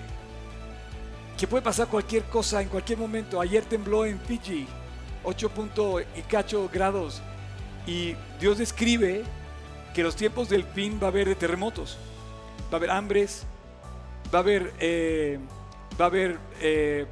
que 1.39 1.47
puede 1.47 1.63
pasar 1.63 1.87
cualquier 1.87 2.25
cosa 2.25 2.61
en 2.61 2.69
cualquier 2.69 2.99
momento. 2.99 3.41
Ayer 3.41 3.65
tembló 3.65 4.05
en 4.05 4.19
Fiji, 4.19 4.67
8 5.29 5.53
y 6.17 6.23
cacho 6.23 6.71
grados. 6.73 7.21
Y 7.87 8.17
Dios 8.41 8.59
describe 8.59 9.25
que 9.95 10.03
los 10.03 10.17
tiempos 10.17 10.49
del 10.49 10.65
fin 10.65 10.99
va 11.03 11.09
a 11.09 11.11
haber 11.11 11.35
terremotos, 11.37 11.99
va 12.73 12.73
a 12.73 12.77
haber 12.77 12.91
hambres, 12.91 13.45
va 14.33 14.39
a 14.39 14.43
haber, 14.43 14.73
eh, 14.81 15.39
va 16.01 16.07
a 16.07 16.09
haber 16.09 16.39
eh, 16.61 17.07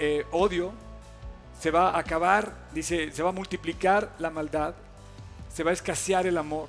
eh, 0.00 0.24
odio, 0.32 0.72
se 1.60 1.70
va 1.70 1.90
a 1.90 1.98
acabar, 1.98 2.68
dice, 2.72 3.12
se 3.12 3.22
va 3.22 3.30
a 3.30 3.32
multiplicar 3.32 4.14
la 4.18 4.30
maldad, 4.30 4.74
se 5.52 5.62
va 5.62 5.70
a 5.70 5.74
escasear 5.74 6.26
el 6.26 6.38
amor, 6.38 6.68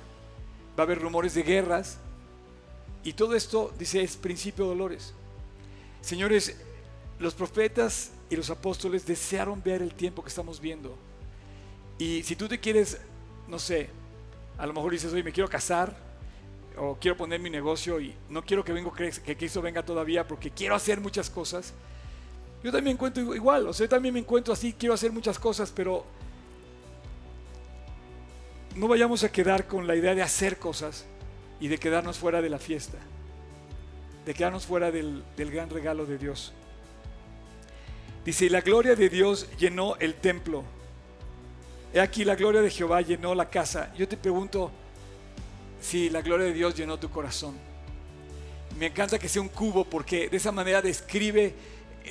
va 0.78 0.82
a 0.82 0.86
haber 0.86 1.00
rumores 1.00 1.34
de 1.34 1.42
guerras. 1.42 1.98
Y 3.02 3.12
todo 3.12 3.34
esto, 3.34 3.72
dice, 3.78 4.02
es 4.02 4.16
principio 4.16 4.64
de 4.64 4.70
dolores. 4.70 5.14
Señores, 6.00 6.56
los 7.18 7.34
profetas 7.34 8.12
y 8.30 8.36
los 8.36 8.50
apóstoles 8.50 9.06
desearon 9.06 9.62
ver 9.62 9.82
el 9.82 9.94
tiempo 9.94 10.22
que 10.22 10.28
estamos 10.28 10.60
viendo. 10.60 10.96
Y 11.98 12.22
si 12.22 12.34
tú 12.36 12.48
te 12.48 12.58
quieres, 12.58 12.98
no 13.48 13.58
sé, 13.58 13.90
a 14.58 14.66
lo 14.66 14.72
mejor 14.72 14.92
dices, 14.92 15.12
oye, 15.12 15.22
me 15.22 15.32
quiero 15.32 15.48
casar 15.48 15.96
o 16.76 16.96
quiero 17.00 17.16
poner 17.16 17.40
mi 17.40 17.50
negocio 17.50 18.00
y 18.00 18.14
no 18.28 18.44
quiero 18.44 18.64
que, 18.64 18.72
vengo, 18.72 18.92
que 18.92 19.36
Cristo 19.36 19.62
venga 19.62 19.84
todavía 19.84 20.26
porque 20.26 20.50
quiero 20.50 20.74
hacer 20.74 21.00
muchas 21.00 21.30
cosas. 21.30 21.72
Yo 22.62 22.72
también 22.72 22.96
encuentro 22.96 23.34
igual, 23.34 23.68
o 23.68 23.72
sea, 23.72 23.84
yo 23.84 23.90
también 23.90 24.14
me 24.14 24.20
encuentro 24.20 24.52
así, 24.52 24.72
quiero 24.72 24.94
hacer 24.94 25.12
muchas 25.12 25.38
cosas, 25.38 25.70
pero 25.70 26.04
no 28.74 28.88
vayamos 28.88 29.22
a 29.22 29.30
quedar 29.30 29.66
con 29.66 29.86
la 29.86 29.94
idea 29.94 30.14
de 30.14 30.22
hacer 30.22 30.58
cosas 30.58 31.04
y 31.60 31.68
de 31.68 31.78
quedarnos 31.78 32.18
fuera 32.18 32.42
de 32.42 32.48
la 32.48 32.58
fiesta, 32.58 32.98
de 34.24 34.34
quedarnos 34.34 34.66
fuera 34.66 34.90
del, 34.90 35.22
del 35.36 35.50
gran 35.50 35.70
regalo 35.70 36.06
de 36.06 36.18
Dios. 36.18 36.54
Dice, 38.24 38.46
y 38.46 38.48
la 38.48 38.62
gloria 38.62 38.96
de 38.96 39.08
Dios 39.08 39.46
llenó 39.58 39.96
el 39.96 40.14
templo. 40.14 40.64
He 41.92 42.00
aquí 42.00 42.24
la 42.24 42.34
gloria 42.34 42.62
de 42.62 42.70
Jehová 42.70 43.02
llenó 43.02 43.34
la 43.34 43.50
casa. 43.50 43.92
Yo 43.96 44.08
te 44.08 44.16
pregunto 44.16 44.72
si 45.80 46.08
la 46.08 46.22
gloria 46.22 46.46
de 46.46 46.54
Dios 46.54 46.74
llenó 46.74 46.98
tu 46.98 47.10
corazón. 47.10 47.54
Me 48.78 48.86
encanta 48.86 49.18
que 49.18 49.28
sea 49.28 49.42
un 49.42 49.48
cubo 49.48 49.84
porque 49.84 50.28
de 50.28 50.36
esa 50.36 50.50
manera 50.50 50.80
describe 50.80 51.54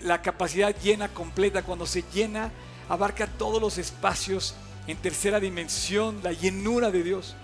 la 0.03 0.21
capacidad 0.21 0.75
llena 0.81 1.09
completa. 1.09 1.63
Cuando 1.63 1.85
se 1.85 2.03
llena, 2.13 2.51
abarca 2.87 3.27
todos 3.27 3.61
los 3.61 3.77
espacios 3.77 4.55
en 4.87 4.97
tercera 4.97 5.39
dimensión, 5.39 6.19
la 6.23 6.31
llenura 6.31 6.91
de 6.91 7.03
Dios. 7.03 7.35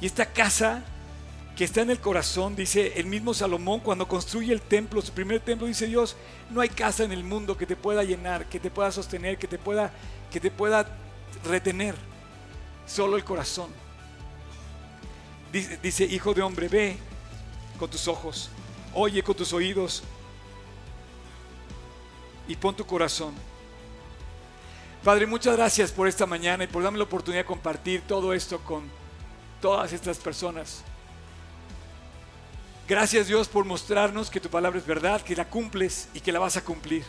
Y 0.00 0.06
esta 0.06 0.26
casa 0.26 0.84
que 1.60 1.64
está 1.64 1.82
en 1.82 1.90
el 1.90 2.00
corazón, 2.00 2.56
dice 2.56 2.94
el 2.96 3.04
mismo 3.04 3.34
Salomón 3.34 3.80
cuando 3.80 4.08
construye 4.08 4.50
el 4.50 4.62
templo, 4.62 5.02
su 5.02 5.12
primer 5.12 5.40
templo, 5.40 5.66
dice 5.66 5.86
Dios, 5.86 6.16
no 6.48 6.62
hay 6.62 6.70
casa 6.70 7.04
en 7.04 7.12
el 7.12 7.22
mundo 7.22 7.54
que 7.54 7.66
te 7.66 7.76
pueda 7.76 8.02
llenar, 8.02 8.46
que 8.46 8.58
te 8.58 8.70
pueda 8.70 8.90
sostener, 8.90 9.36
que 9.36 9.46
te 9.46 9.58
pueda, 9.58 9.92
que 10.32 10.40
te 10.40 10.50
pueda 10.50 10.96
retener, 11.44 11.94
solo 12.86 13.18
el 13.18 13.24
corazón. 13.24 13.68
Dice, 15.52 15.78
dice, 15.82 16.04
hijo 16.04 16.32
de 16.32 16.40
hombre, 16.40 16.66
ve 16.68 16.96
con 17.78 17.90
tus 17.90 18.08
ojos, 18.08 18.48
oye 18.94 19.22
con 19.22 19.34
tus 19.34 19.52
oídos 19.52 20.02
y 22.48 22.56
pon 22.56 22.74
tu 22.74 22.86
corazón 22.86 23.34
Padre, 25.04 25.26
muchas 25.26 25.58
gracias 25.58 25.92
por 25.92 26.08
esta 26.08 26.24
mañana 26.24 26.64
y 26.64 26.68
por 26.68 26.82
darme 26.82 26.96
la 26.96 27.04
oportunidad 27.04 27.42
de 27.42 27.46
compartir 27.46 28.00
todo 28.06 28.32
esto 28.32 28.60
con 28.60 28.82
todas 29.60 29.92
estas 29.92 30.16
personas. 30.16 30.84
Gracias 32.90 33.28
Dios 33.28 33.46
por 33.46 33.64
mostrarnos 33.64 34.28
que 34.30 34.40
tu 34.40 34.50
palabra 34.50 34.76
es 34.76 34.84
verdad, 34.84 35.22
que 35.22 35.36
la 35.36 35.48
cumples 35.48 36.08
y 36.12 36.18
que 36.18 36.32
la 36.32 36.40
vas 36.40 36.56
a 36.56 36.64
cumplir. 36.64 37.04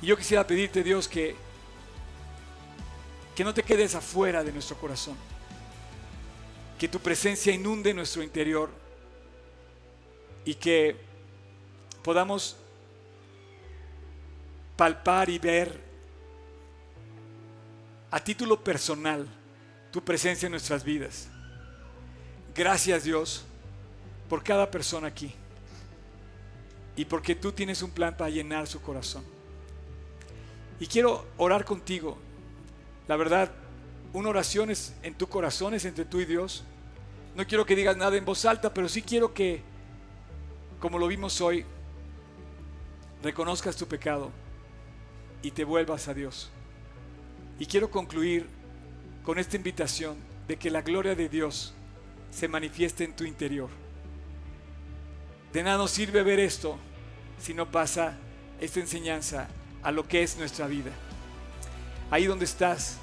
Y 0.00 0.06
yo 0.06 0.16
quisiera 0.16 0.46
pedirte 0.46 0.82
Dios 0.82 1.06
que, 1.06 1.36
que 3.36 3.44
no 3.44 3.52
te 3.52 3.62
quedes 3.62 3.94
afuera 3.94 4.42
de 4.42 4.52
nuestro 4.52 4.78
corazón, 4.78 5.18
que 6.78 6.88
tu 6.88 6.98
presencia 6.98 7.52
inunde 7.52 7.92
nuestro 7.92 8.22
interior 8.22 8.70
y 10.46 10.54
que 10.54 10.96
podamos 12.02 12.56
palpar 14.78 15.28
y 15.28 15.38
ver 15.38 15.78
a 18.10 18.18
título 18.18 18.64
personal 18.64 19.28
tu 19.90 20.02
presencia 20.02 20.46
en 20.46 20.52
nuestras 20.52 20.84
vidas. 20.84 21.28
Gracias 22.54 23.04
Dios 23.04 23.44
por 24.30 24.44
cada 24.44 24.70
persona 24.70 25.08
aquí 25.08 25.34
y 26.94 27.04
porque 27.04 27.34
tú 27.34 27.50
tienes 27.50 27.82
un 27.82 27.90
plan 27.90 28.16
para 28.16 28.30
llenar 28.30 28.68
su 28.68 28.80
corazón. 28.80 29.24
Y 30.78 30.86
quiero 30.86 31.26
orar 31.36 31.64
contigo. 31.64 32.16
La 33.08 33.16
verdad, 33.16 33.50
una 34.12 34.28
oración 34.28 34.70
es 34.70 34.94
en 35.02 35.14
tu 35.14 35.26
corazón, 35.26 35.74
es 35.74 35.84
entre 35.84 36.04
tú 36.04 36.20
y 36.20 36.26
Dios. 36.26 36.62
No 37.34 37.44
quiero 37.44 37.66
que 37.66 37.74
digas 37.74 37.96
nada 37.96 38.16
en 38.16 38.24
voz 38.24 38.44
alta, 38.44 38.72
pero 38.72 38.88
sí 38.88 39.02
quiero 39.02 39.34
que, 39.34 39.62
como 40.78 40.96
lo 40.98 41.08
vimos 41.08 41.40
hoy, 41.40 41.64
reconozcas 43.24 43.76
tu 43.76 43.88
pecado 43.88 44.30
y 45.42 45.50
te 45.50 45.64
vuelvas 45.64 46.06
a 46.06 46.14
Dios. 46.14 46.50
Y 47.58 47.66
quiero 47.66 47.90
concluir 47.90 48.46
con 49.24 49.40
esta 49.40 49.56
invitación 49.56 50.16
de 50.46 50.56
que 50.56 50.70
la 50.70 50.82
gloria 50.82 51.16
de 51.16 51.28
Dios 51.28 51.74
se 52.30 52.46
manifieste 52.46 53.02
en 53.02 53.16
tu 53.16 53.24
interior. 53.24 53.70
De 55.52 55.62
nada 55.62 55.78
nos 55.78 55.90
sirve 55.90 56.22
ver 56.22 56.38
esto 56.38 56.78
si 57.38 57.54
no 57.54 57.70
pasa 57.70 58.16
esta 58.60 58.80
enseñanza 58.80 59.48
a 59.82 59.90
lo 59.90 60.06
que 60.06 60.22
es 60.22 60.36
nuestra 60.36 60.66
vida. 60.66 60.92
Ahí 62.10 62.26
donde 62.26 62.44
estás, 62.44 62.98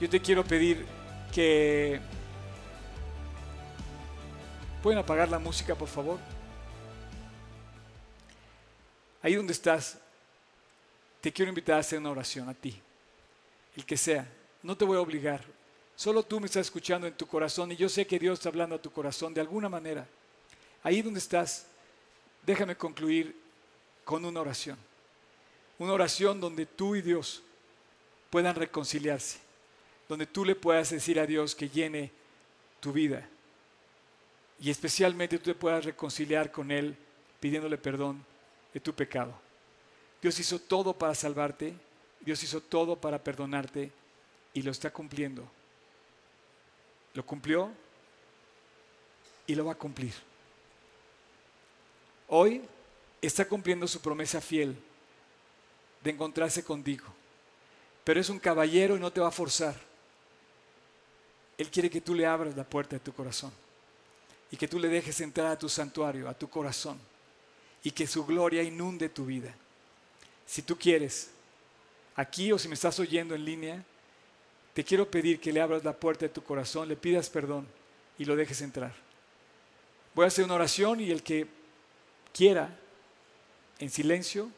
yo 0.00 0.08
te 0.08 0.20
quiero 0.20 0.44
pedir 0.44 0.86
que... 1.32 2.00
¿Pueden 4.82 4.98
apagar 4.98 5.28
la 5.28 5.38
música, 5.38 5.74
por 5.74 5.88
favor? 5.88 6.18
Ahí 9.22 9.34
donde 9.34 9.52
estás, 9.52 9.98
te 11.20 11.32
quiero 11.32 11.50
invitar 11.50 11.76
a 11.76 11.80
hacer 11.80 11.98
una 11.98 12.10
oración 12.10 12.48
a 12.48 12.54
ti 12.54 12.80
el 13.76 13.84
que 13.84 13.96
sea. 13.96 14.26
No 14.62 14.76
te 14.76 14.84
voy 14.84 14.96
a 14.96 15.00
obligar. 15.00 15.44
Solo 15.96 16.22
tú 16.22 16.40
me 16.40 16.46
estás 16.46 16.66
escuchando 16.66 17.06
en 17.06 17.14
tu 17.14 17.26
corazón 17.26 17.72
y 17.72 17.76
yo 17.76 17.88
sé 17.88 18.06
que 18.06 18.18
Dios 18.18 18.38
está 18.38 18.48
hablando 18.48 18.76
a 18.76 18.82
tu 18.82 18.90
corazón 18.90 19.34
de 19.34 19.40
alguna 19.40 19.68
manera. 19.68 20.06
Ahí 20.82 21.02
donde 21.02 21.18
estás, 21.18 21.66
déjame 22.44 22.76
concluir 22.76 23.36
con 24.04 24.24
una 24.24 24.40
oración. 24.40 24.78
Una 25.78 25.92
oración 25.92 26.40
donde 26.40 26.66
tú 26.66 26.94
y 26.94 27.02
Dios 27.02 27.42
puedan 28.30 28.54
reconciliarse. 28.54 29.38
Donde 30.08 30.26
tú 30.26 30.44
le 30.44 30.54
puedas 30.54 30.90
decir 30.90 31.20
a 31.20 31.26
Dios 31.26 31.54
que 31.54 31.68
llene 31.68 32.10
tu 32.80 32.92
vida. 32.92 33.28
Y 34.60 34.70
especialmente 34.70 35.38
tú 35.38 35.44
te 35.44 35.54
puedas 35.54 35.84
reconciliar 35.84 36.50
con 36.50 36.70
Él 36.70 36.96
pidiéndole 37.38 37.78
perdón 37.78 38.24
de 38.74 38.80
tu 38.80 38.94
pecado. 38.94 39.32
Dios 40.20 40.38
hizo 40.38 40.58
todo 40.58 40.92
para 40.92 41.14
salvarte 41.14 41.74
Dios 42.20 42.42
hizo 42.42 42.60
todo 42.60 42.96
para 42.96 43.22
perdonarte 43.22 43.90
y 44.52 44.62
lo 44.62 44.70
está 44.70 44.92
cumpliendo. 44.92 45.50
Lo 47.14 47.24
cumplió 47.24 47.70
y 49.46 49.54
lo 49.54 49.64
va 49.64 49.72
a 49.72 49.76
cumplir. 49.78 50.12
Hoy 52.32 52.62
está 53.20 53.44
cumpliendo 53.44 53.88
su 53.88 54.00
promesa 54.00 54.40
fiel 54.40 54.76
de 56.02 56.10
encontrarse 56.10 56.62
contigo. 56.62 57.04
Pero 58.04 58.20
es 58.20 58.28
un 58.28 58.38
caballero 58.38 58.96
y 58.96 59.00
no 59.00 59.12
te 59.12 59.20
va 59.20 59.28
a 59.28 59.32
forzar. 59.32 59.74
Él 61.58 61.68
quiere 61.70 61.90
que 61.90 62.00
tú 62.00 62.14
le 62.14 62.26
abras 62.26 62.56
la 62.56 62.62
puerta 62.62 62.94
de 62.94 63.00
tu 63.00 63.12
corazón 63.12 63.52
y 64.48 64.56
que 64.56 64.68
tú 64.68 64.78
le 64.78 64.88
dejes 64.88 65.20
entrar 65.20 65.48
a 65.48 65.58
tu 65.58 65.68
santuario, 65.68 66.28
a 66.28 66.34
tu 66.34 66.48
corazón 66.48 66.98
y 67.82 67.90
que 67.90 68.06
su 68.06 68.24
gloria 68.24 68.62
inunde 68.62 69.08
tu 69.08 69.26
vida. 69.26 69.52
Si 70.46 70.62
tú 70.62 70.78
quieres, 70.78 71.30
aquí 72.14 72.52
o 72.52 72.58
si 72.60 72.68
me 72.68 72.74
estás 72.74 73.00
oyendo 73.00 73.34
en 73.34 73.44
línea, 73.44 73.84
te 74.72 74.84
quiero 74.84 75.10
pedir 75.10 75.40
que 75.40 75.52
le 75.52 75.60
abras 75.60 75.82
la 75.82 75.96
puerta 75.96 76.26
de 76.26 76.32
tu 76.32 76.44
corazón, 76.44 76.88
le 76.88 76.96
pidas 76.96 77.28
perdón 77.28 77.66
y 78.18 78.24
lo 78.24 78.36
dejes 78.36 78.62
entrar. 78.62 78.94
Voy 80.14 80.26
a 80.26 80.28
hacer 80.28 80.44
una 80.44 80.54
oración 80.54 81.00
y 81.00 81.10
el 81.10 81.24
que 81.24 81.58
quiera, 82.32 82.76
en 83.78 83.90
silencio, 83.90 84.50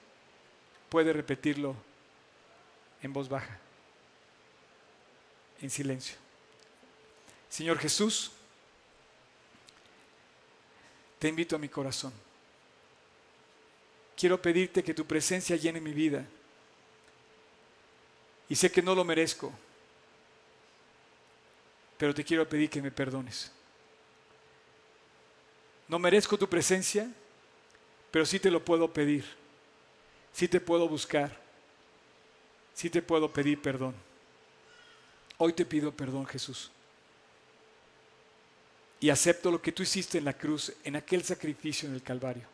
puede 0.89 1.13
repetirlo 1.13 1.77
en 3.03 3.13
voz 3.13 3.29
baja, 3.29 3.59
en 5.61 5.71
silencio. 5.71 6.17
Señor 7.49 7.79
Jesús, 7.79 8.33
te 11.19 11.29
invito 11.29 11.57
a 11.57 11.59
mi 11.59 11.69
corazón. 11.69 12.13
Quiero 14.17 14.41
pedirte 14.41 14.83
que 14.83 14.95
tu 14.95 15.05
presencia 15.07 15.57
llene 15.57 15.81
mi 15.81 15.93
vida 15.93 16.25
y 18.49 18.55
sé 18.55 18.71
que 18.71 18.83
no 18.83 18.95
lo 18.95 19.05
merezco, 19.05 19.53
pero 21.97 22.15
te 22.15 22.25
quiero 22.25 22.49
pedir 22.49 22.69
que 22.69 22.83
me 22.83 22.91
perdones. 22.91 23.51
No 25.89 25.99
merezco 25.99 26.37
tu 26.37 26.49
presencia, 26.49 27.11
pero 28.13 28.25
sí 28.25 28.39
te 28.39 28.53
lo 28.53 28.65
puedo 28.65 28.93
pedir. 28.93 29.25
Sí 30.33 30.47
te 30.47 30.61
puedo 30.61 30.89
buscar. 30.89 31.37
Sí 32.73 32.89
te 32.89 33.03
puedo 33.03 33.33
pedir 33.33 33.61
perdón. 33.61 33.95
Hoy 35.39 35.53
te 35.53 35.65
pido 35.65 35.91
perdón, 35.91 36.25
Jesús. 36.27 36.71
Y 39.01 39.11
acepto 39.11 39.51
lo 39.51 39.61
que 39.61 39.73
tú 39.73 39.83
hiciste 39.83 40.19
en 40.19 40.25
la 40.27 40.39
cruz, 40.39 40.73
en 40.85 40.95
aquel 40.95 41.25
sacrificio 41.25 41.89
en 41.89 41.97
el 41.97 42.03
Calvario. 42.03 42.45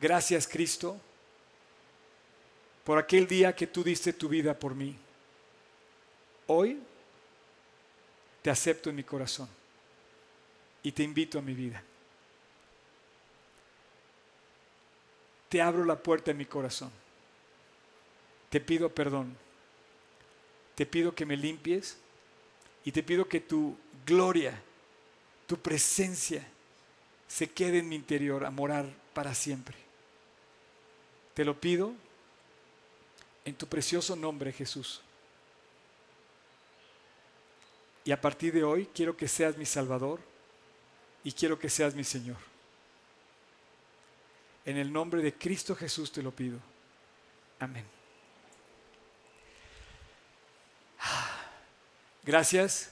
Gracias, 0.00 0.46
Cristo 0.46 1.00
por 2.86 2.98
aquel 2.98 3.26
día 3.26 3.52
que 3.52 3.66
tú 3.66 3.82
diste 3.82 4.12
tu 4.12 4.28
vida 4.28 4.56
por 4.56 4.72
mí. 4.72 4.96
Hoy 6.46 6.78
te 8.40 8.48
acepto 8.48 8.90
en 8.90 8.94
mi 8.94 9.02
corazón 9.02 9.48
y 10.84 10.92
te 10.92 11.02
invito 11.02 11.36
a 11.36 11.42
mi 11.42 11.52
vida. 11.52 11.82
Te 15.48 15.62
abro 15.62 15.84
la 15.84 15.96
puerta 16.02 16.30
en 16.30 16.38
mi 16.38 16.46
corazón. 16.46 16.90
Te 18.50 18.60
pido 18.60 18.88
perdón. 18.88 19.36
Te 20.74 20.86
pido 20.86 21.14
que 21.14 21.26
me 21.26 21.36
limpies 21.36 21.98
y 22.84 22.92
te 22.92 23.02
pido 23.02 23.28
que 23.28 23.40
tu 23.40 23.76
gloria, 24.04 24.60
tu 25.46 25.56
presencia, 25.58 26.46
se 27.26 27.50
quede 27.50 27.78
en 27.78 27.88
mi 27.88 27.96
interior 27.96 28.44
a 28.44 28.50
morar 28.50 28.86
para 29.12 29.34
siempre. 29.34 29.76
Te 31.34 31.44
lo 31.44 31.58
pido 31.58 31.92
en 33.44 33.54
tu 33.54 33.66
precioso 33.66 34.14
nombre, 34.16 34.52
Jesús. 34.52 35.00
Y 38.04 38.12
a 38.12 38.20
partir 38.20 38.52
de 38.52 38.62
hoy 38.62 38.88
quiero 38.94 39.16
que 39.16 39.26
seas 39.26 39.56
mi 39.56 39.66
Salvador 39.66 40.20
y 41.24 41.32
quiero 41.32 41.58
que 41.58 41.68
seas 41.68 41.94
mi 41.94 42.04
Señor. 42.04 42.36
En 44.66 44.76
el 44.76 44.92
nombre 44.92 45.22
de 45.22 45.32
Cristo 45.32 45.76
Jesús 45.76 46.10
te 46.10 46.20
lo 46.20 46.32
pido. 46.32 46.58
Amén. 47.60 47.84
Gracias. 52.24 52.90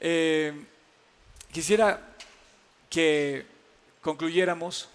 Eh, 0.00 0.52
quisiera 1.52 2.16
que 2.90 3.46
concluyéramos 4.00 4.88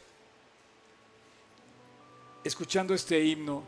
escuchando 2.44 2.94
este 2.94 3.24
himno 3.24 3.64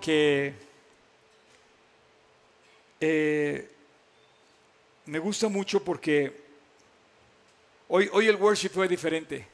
que 0.00 0.54
eh, 2.98 3.70
me 5.06 5.20
gusta 5.20 5.48
mucho 5.48 5.84
porque 5.84 6.36
hoy, 7.86 8.10
hoy 8.12 8.26
el 8.26 8.34
worship 8.34 8.70
fue 8.70 8.88
diferente. 8.88 9.49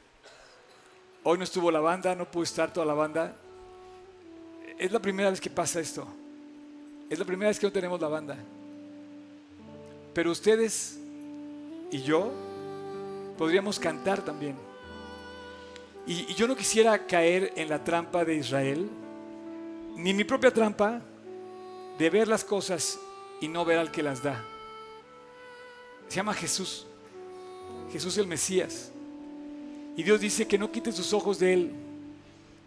Hoy 1.29 1.37
no 1.37 1.43
estuvo 1.43 1.69
la 1.69 1.81
banda, 1.81 2.15
no 2.15 2.23
pudo 2.23 2.43
estar 2.43 2.71
toda 2.71 2.85
la 2.85 2.93
banda. 2.93 3.35
Es 4.79 4.89
la 4.93 5.01
primera 5.01 5.29
vez 5.29 5.41
que 5.41 5.49
pasa 5.49 5.81
esto. 5.81 6.07
Es 7.09 7.19
la 7.19 7.25
primera 7.25 7.49
vez 7.49 7.59
que 7.59 7.67
no 7.67 7.73
tenemos 7.73 7.99
la 7.99 8.07
banda. 8.07 8.37
Pero 10.13 10.31
ustedes 10.31 10.97
y 11.91 12.01
yo 12.01 12.31
podríamos 13.37 13.77
cantar 13.77 14.23
también. 14.23 14.55
Y, 16.05 16.33
yo 16.33 16.47
no 16.47 16.55
quisiera 16.55 16.97
caer 17.05 17.51
en 17.57 17.67
la 17.67 17.83
trampa 17.83 18.23
de 18.23 18.35
Israel, 18.35 18.89
ni 19.97 20.13
mi 20.13 20.23
propia 20.23 20.53
trampa 20.53 21.01
de 21.99 22.09
ver 22.09 22.29
las 22.29 22.45
cosas 22.45 22.97
y 23.41 23.49
no 23.49 23.65
ver 23.65 23.79
al 23.79 23.91
que 23.91 24.01
las 24.01 24.23
da. 24.23 24.41
Se 26.07 26.15
llama 26.15 26.33
Jesús, 26.33 26.87
Jesús 27.91 28.17
el 28.17 28.27
Mesías. 28.27 28.93
Y 29.97 30.03
Dios 30.03 30.21
dice 30.21 30.47
que 30.47 30.59
no 30.59 30.71
quites 30.71 30.95
tus 30.95 31.11
ojos 31.11 31.39
de 31.39 31.53
Él, 31.53 31.71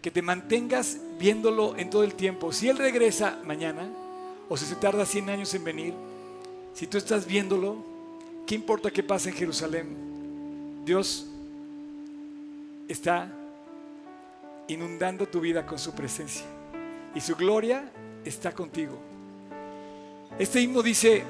que 0.02 0.11
te 0.11 0.20
mantengas 0.20 0.98
viéndolo 1.19 1.77
en 1.77 1.89
todo 1.89 2.02
el 2.02 2.15
tiempo. 2.15 2.52
Si 2.52 2.69
Él 2.69 2.77
regresa 2.77 3.39
mañana, 3.44 3.89
o 4.48 4.57
si 4.57 4.66
se 4.66 4.74
tarda 4.74 5.07
100 5.07 5.31
años 5.31 5.55
en 5.55 5.62
venir, 5.62 5.94
si 6.74 6.89
tú 6.89 6.98
estás 6.98 7.24
viéndolo, 7.27 7.77
¿qué 8.47 8.57
importa 8.57 8.90
qué 8.90 9.05
pasa 9.05 9.28
en 9.28 9.36
Jerusalén? 9.36 10.82
Dios 10.85 11.27
está 12.89 13.32
inundando 14.66 15.28
tu 15.28 15.40
vida 15.40 15.65
con 15.65 15.78
su 15.78 15.93
presencia 15.93 16.44
y 17.15 17.20
su 17.20 17.36
gloria 17.36 17.93
está 18.24 18.52
contigo. 18.52 18.98
Este 20.36 20.61
himno 20.61 20.82
dice, 20.82 21.23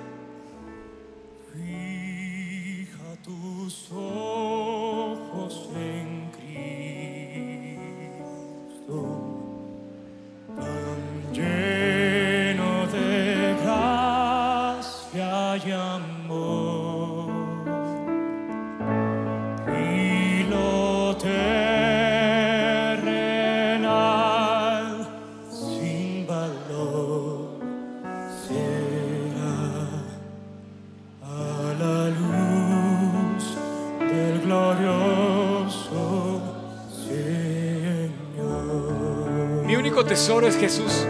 mi 39.70 39.76
único 39.76 40.04
tesoro 40.04 40.48
es 40.48 40.56
Jesús. 40.56 41.06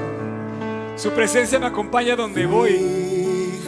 Su 0.95 1.12
presencia 1.12 1.59
me 1.59 1.65
acompaña 1.65 2.15
donde 2.15 2.45
voy. 2.45 2.78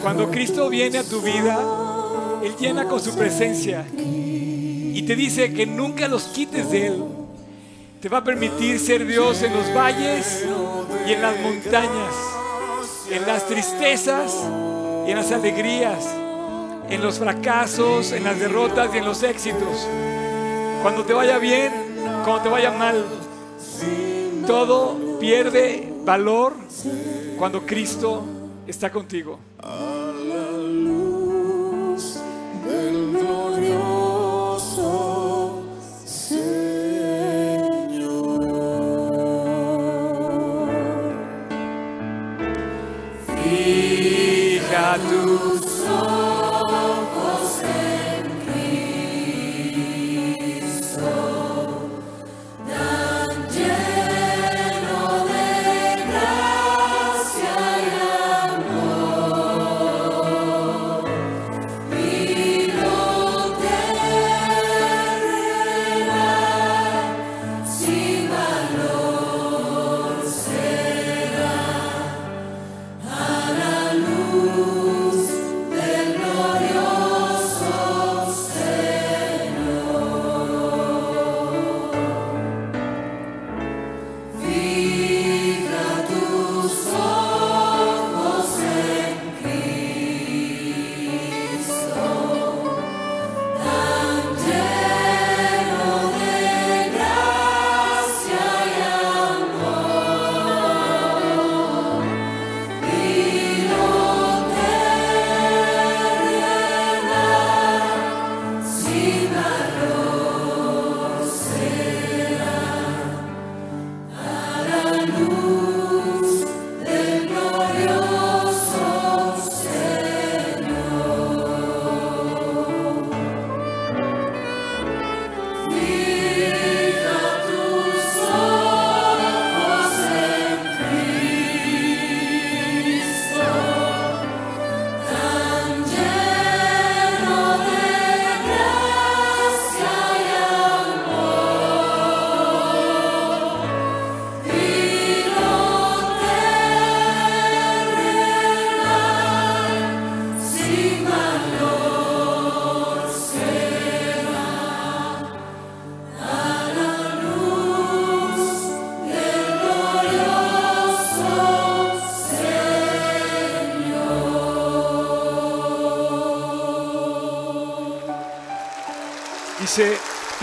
Cuando 0.03 0.29
Cristo 0.29 0.69
viene 0.69 0.99
a 0.99 1.03
tu 1.03 1.19
vida, 1.19 1.59
Él 2.43 2.55
llena 2.59 2.87
con 2.87 2.99
su 2.99 3.17
presencia 3.17 3.87
y 3.97 5.01
te 5.01 5.15
dice 5.15 5.51
que 5.51 5.65
nunca 5.65 6.07
los 6.07 6.25
quites 6.25 6.69
de 6.69 6.87
Él. 6.87 7.03
Te 8.01 8.07
va 8.07 8.19
a 8.19 8.23
permitir 8.23 8.77
ser 8.77 9.07
Dios 9.07 9.41
en 9.41 9.55
los 9.55 9.73
valles 9.73 10.45
y 11.07 11.13
en 11.13 11.23
las 11.23 11.39
montañas, 11.39 12.13
en 13.09 13.25
las 13.25 13.47
tristezas 13.47 14.31
y 15.07 15.09
en 15.09 15.17
las 15.17 15.31
alegrías, 15.31 16.07
en 16.87 17.01
los 17.01 17.17
fracasos, 17.17 18.11
en 18.11 18.25
las 18.25 18.37
derrotas 18.37 18.93
y 18.93 18.99
en 18.99 19.05
los 19.05 19.23
éxitos. 19.23 19.87
Cuando 20.83 21.03
te 21.03 21.13
vaya 21.13 21.39
bien, 21.39 21.73
cuando 22.23 22.43
te 22.43 22.49
vaya 22.49 22.69
mal, 22.69 23.22
todo 24.45 25.19
pierde 25.19 25.93
valor 26.05 26.53
cuando 27.37 27.65
Cristo 27.65 28.23
está 28.67 28.91
contigo. 28.91 29.39
Fija 43.43 44.97
tus 45.09 45.62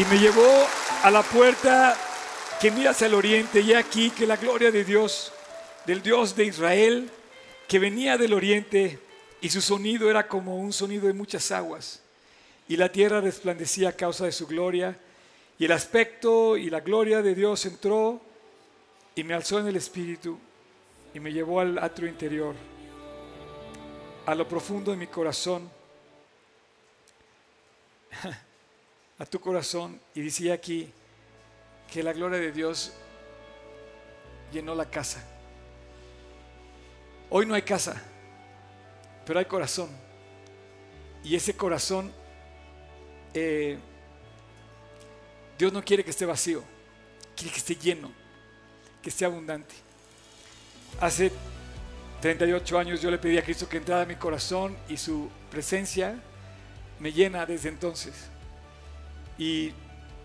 y 0.00 0.04
me 0.06 0.18
llevó 0.18 0.66
a 1.02 1.10
la 1.10 1.22
puerta 1.22 1.94
que 2.58 2.70
mira 2.70 2.92
hacia 2.92 3.06
el 3.06 3.12
oriente, 3.12 3.60
y 3.60 3.74
aquí 3.74 4.08
que 4.08 4.26
la 4.26 4.38
gloria 4.38 4.70
de 4.70 4.82
Dios, 4.82 5.30
del 5.84 6.00
Dios 6.00 6.34
de 6.34 6.46
Israel, 6.46 7.10
que 7.68 7.78
venía 7.78 8.16
del 8.16 8.32
oriente, 8.32 8.98
y 9.42 9.50
su 9.50 9.60
sonido 9.60 10.08
era 10.08 10.26
como 10.26 10.56
un 10.56 10.72
sonido 10.72 11.06
de 11.06 11.12
muchas 11.12 11.52
aguas, 11.52 12.00
y 12.66 12.78
la 12.78 12.90
tierra 12.90 13.20
resplandecía 13.20 13.90
a 13.90 13.92
causa 13.92 14.24
de 14.24 14.32
su 14.32 14.46
gloria, 14.46 14.98
y 15.58 15.66
el 15.66 15.72
aspecto 15.72 16.56
y 16.56 16.70
la 16.70 16.80
gloria 16.80 17.20
de 17.20 17.34
Dios 17.34 17.66
entró 17.66 18.22
y 19.14 19.22
me 19.22 19.34
alzó 19.34 19.58
en 19.58 19.66
el 19.66 19.76
espíritu 19.76 20.38
y 21.12 21.20
me 21.20 21.30
llevó 21.30 21.60
al 21.60 21.78
atrio 21.78 22.08
interior, 22.08 22.54
a 24.24 24.34
lo 24.34 24.48
profundo 24.48 24.92
de 24.92 24.96
mi 24.96 25.08
corazón, 25.08 25.70
a 29.20 29.26
tu 29.26 29.38
corazón, 29.38 30.00
y 30.14 30.22
decía 30.22 30.54
aquí 30.54 30.90
que 31.92 32.02
la 32.02 32.14
gloria 32.14 32.38
de 32.38 32.52
Dios 32.52 32.94
llenó 34.50 34.74
la 34.74 34.86
casa. 34.86 35.22
Hoy 37.28 37.44
no 37.44 37.54
hay 37.54 37.60
casa, 37.60 38.02
pero 39.26 39.38
hay 39.38 39.44
corazón. 39.44 39.90
Y 41.22 41.36
ese 41.36 41.54
corazón, 41.54 42.10
eh, 43.34 43.76
Dios 45.58 45.70
no 45.70 45.84
quiere 45.84 46.02
que 46.02 46.10
esté 46.10 46.24
vacío, 46.24 46.64
quiere 47.36 47.52
que 47.52 47.58
esté 47.58 47.76
lleno, 47.76 48.10
que 49.02 49.10
esté 49.10 49.26
abundante. 49.26 49.74
Hace 50.98 51.30
38 52.22 52.78
años 52.78 53.02
yo 53.02 53.10
le 53.10 53.18
pedí 53.18 53.36
a 53.36 53.44
Cristo 53.44 53.68
que 53.68 53.76
entrara 53.76 54.00
a 54.00 54.06
mi 54.06 54.16
corazón 54.16 54.78
y 54.88 54.96
su 54.96 55.28
presencia 55.50 56.18
me 56.98 57.12
llena 57.12 57.44
desde 57.44 57.68
entonces. 57.68 58.30
Y 59.40 59.72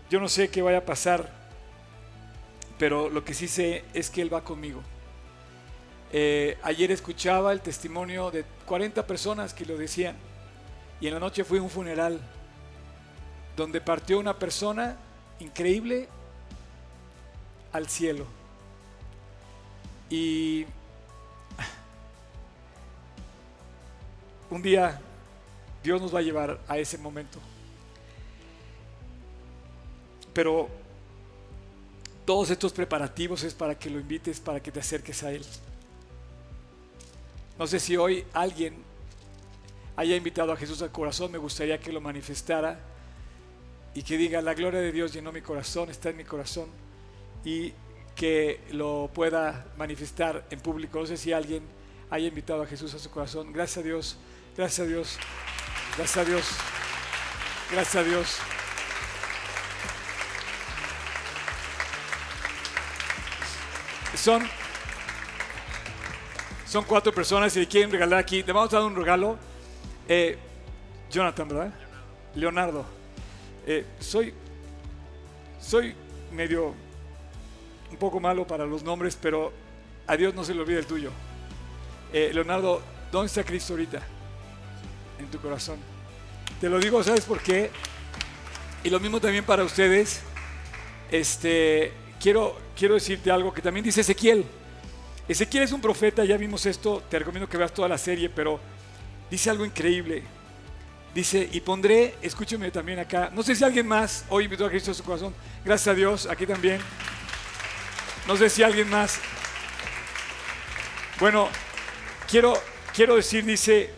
yo 0.10 0.20
no 0.20 0.28
sé 0.28 0.50
qué 0.50 0.62
vaya 0.62 0.80
a 0.80 0.86
pasar, 0.86 1.30
pero 2.78 3.10
lo 3.10 3.24
que 3.24 3.34
sí 3.34 3.48
sé 3.48 3.86
es 3.94 4.10
que 4.10 4.22
Él 4.22 4.32
va 4.32 4.44
conmigo. 4.44 4.82
Eh, 6.12 6.58
ayer 6.64 6.92
escuchaba 6.92 7.54
el 7.54 7.62
testimonio 7.62 8.30
de 8.30 8.44
40 8.66 9.08
personas 9.08 9.54
que 9.54 9.66
lo 9.66 9.78
decían 9.78 10.18
y 11.00 11.08
en 11.08 11.14
la 11.14 11.22
noche 11.22 11.46
fue 11.46 11.62
un 11.62 11.70
funeral 11.70 12.20
donde 13.56 13.80
partió 13.80 14.20
una 14.20 14.38
persona 14.38 14.98
increíble 15.40 16.10
al 17.72 17.88
cielo. 17.88 18.26
Y 20.10 20.66
un 24.50 24.62
día 24.62 25.00
Dios 25.82 26.02
nos 26.02 26.14
va 26.14 26.20
a 26.20 26.22
llevar 26.22 26.60
a 26.68 26.78
ese 26.78 26.98
momento. 26.98 27.40
Pero 30.36 30.68
todos 32.26 32.50
estos 32.50 32.74
preparativos 32.74 33.44
es 33.44 33.54
para 33.54 33.80
que 33.80 33.90
lo 33.90 34.00
invites, 34.00 34.40
para 34.42 34.60
que 34.60 34.72
te 34.72 34.82
acerques 34.82 35.24
a 35.24 35.32
Él. 35.32 35.44
No 37.58 37.66
sé 37.66 37.80
si 37.80 37.96
hoy 37.96 38.26
alguien 38.34 38.76
haya 39.96 40.16
invitado 40.16 40.52
a 40.52 40.58
Jesús 40.58 40.82
al 40.82 40.92
corazón, 40.92 41.32
me 41.32 41.38
gustaría 41.38 41.80
que 41.80 41.94
lo 41.94 42.02
manifestara 42.02 42.80
y 43.94 44.04
que 44.04 44.18
diga, 44.18 44.42
la 44.42 44.54
gloria 44.54 44.82
de 44.82 44.92
Dios 44.92 45.14
llenó 45.14 45.32
mi 45.32 45.42
corazón, 45.42 45.90
está 45.90 46.10
en 46.10 46.18
mi 46.18 46.26
corazón, 46.26 46.68
y 47.46 47.72
que 48.14 48.60
lo 48.72 49.10
pueda 49.14 49.68
manifestar 49.78 50.46
en 50.50 50.60
público. 50.60 51.00
No 51.00 51.06
sé 51.06 51.16
si 51.16 51.32
alguien 51.32 51.64
haya 52.10 52.28
invitado 52.28 52.64
a 52.64 52.68
Jesús 52.68 52.94
a 52.94 53.00
su 53.00 53.10
corazón. 53.10 53.54
Gracias 53.54 53.78
a 53.78 53.88
Dios, 53.88 54.18
gracias 54.58 54.86
a 54.86 54.90
Dios, 54.90 55.18
gracias 55.96 56.18
a 56.18 56.30
Dios, 56.30 56.46
gracias 57.72 57.96
a 57.96 58.04
Dios. 58.04 58.55
Son, 64.18 64.42
son 66.66 66.84
cuatro 66.86 67.14
personas 67.14 67.56
y 67.56 67.60
le 67.60 67.68
quieren 67.68 67.92
regalar 67.92 68.20
aquí. 68.20 68.44
Le 68.44 68.54
vamos 68.54 68.74
a 68.74 68.78
dar 68.78 68.86
un 68.86 68.96
regalo. 68.96 69.38
Eh, 70.08 70.38
Jonathan, 71.12 71.48
¿verdad? 71.48 71.74
Leonardo. 72.36 72.86
Eh, 73.66 73.86
soy, 74.00 74.34
soy 75.60 75.96
medio 76.32 76.74
un 77.92 77.98
poco 77.98 78.20
malo 78.20 78.46
para 78.46 78.66
los 78.66 78.84
nombres, 78.84 79.18
pero 79.20 79.52
a 80.08 80.16
Dios 80.16 80.34
no 80.34 80.44
se 80.44 80.54
le 80.54 80.62
olvida 80.62 80.80
el 80.80 80.86
tuyo. 80.86 81.12
Eh, 82.14 82.32
Leonardo, 82.34 82.82
¿dónde 83.12 83.28
está 83.28 83.44
Cristo 83.44 83.74
ahorita? 83.74 84.02
En 85.20 85.28
tu 85.28 85.40
corazón. 85.40 85.80
Te 86.62 86.70
lo 86.70 86.80
digo, 86.80 87.04
¿sabes 87.04 87.26
por 87.26 87.42
qué? 87.42 87.72
Y 88.84 88.90
lo 88.90 89.00
mismo 89.00 89.20
también 89.20 89.44
para 89.44 89.64
ustedes. 89.64 90.22
Este, 91.12 91.92
quiero, 92.26 92.58
quiero 92.76 92.96
decirte 92.96 93.30
algo 93.30 93.54
que 93.54 93.62
también 93.62 93.84
dice 93.84 94.02
Ezequiel. 94.02 94.44
Ezequiel 95.28 95.62
es 95.62 95.72
un 95.72 95.80
profeta, 95.80 96.26
ya 96.26 96.38
vimos 96.38 96.66
esto, 96.66 97.04
te 97.08 97.20
recomiendo 97.20 97.48
que 97.48 97.56
veas 97.56 97.72
toda 97.72 97.88
la 97.88 98.00
serie, 98.00 98.32
pero 98.32 98.60
dice 99.30 99.52
algo 99.52 99.64
increíble. 99.64 100.24
Dice, 101.14 101.48
y 101.52 101.62
pondré, 101.62 102.16
escúcheme 102.24 102.72
también 102.72 102.98
acá, 102.98 103.30
no 103.32 103.44
sé 103.44 103.56
si 103.56 103.64
alguien 103.64 103.88
más 103.88 104.26
hoy 104.30 104.46
invitó 104.46 104.66
a 104.66 104.70
Cristo 104.72 104.90
a 104.90 104.96
su 104.96 105.04
corazón, 105.04 105.36
gracias 105.64 105.88
a 105.88 105.94
Dios, 105.94 106.26
aquí 106.26 106.48
también. 106.48 106.82
No 108.28 108.36
sé 108.36 108.50
si 108.50 108.64
alguien 108.64 108.90
más. 108.90 109.20
Bueno, 111.20 111.48
quiero, 112.28 112.56
quiero 112.92 113.18
decir, 113.18 113.46
dice, 113.46 113.92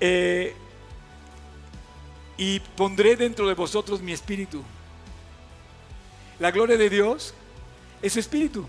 eh, 0.00 0.54
y 2.36 2.60
pondré 2.60 3.16
dentro 3.16 3.48
de 3.48 3.54
vosotros 3.54 4.02
mi 4.02 4.12
espíritu. 4.12 4.62
La 6.40 6.50
gloria 6.50 6.76
de 6.76 6.90
Dios 6.90 7.34
es 8.02 8.12
su 8.12 8.20
espíritu. 8.20 8.66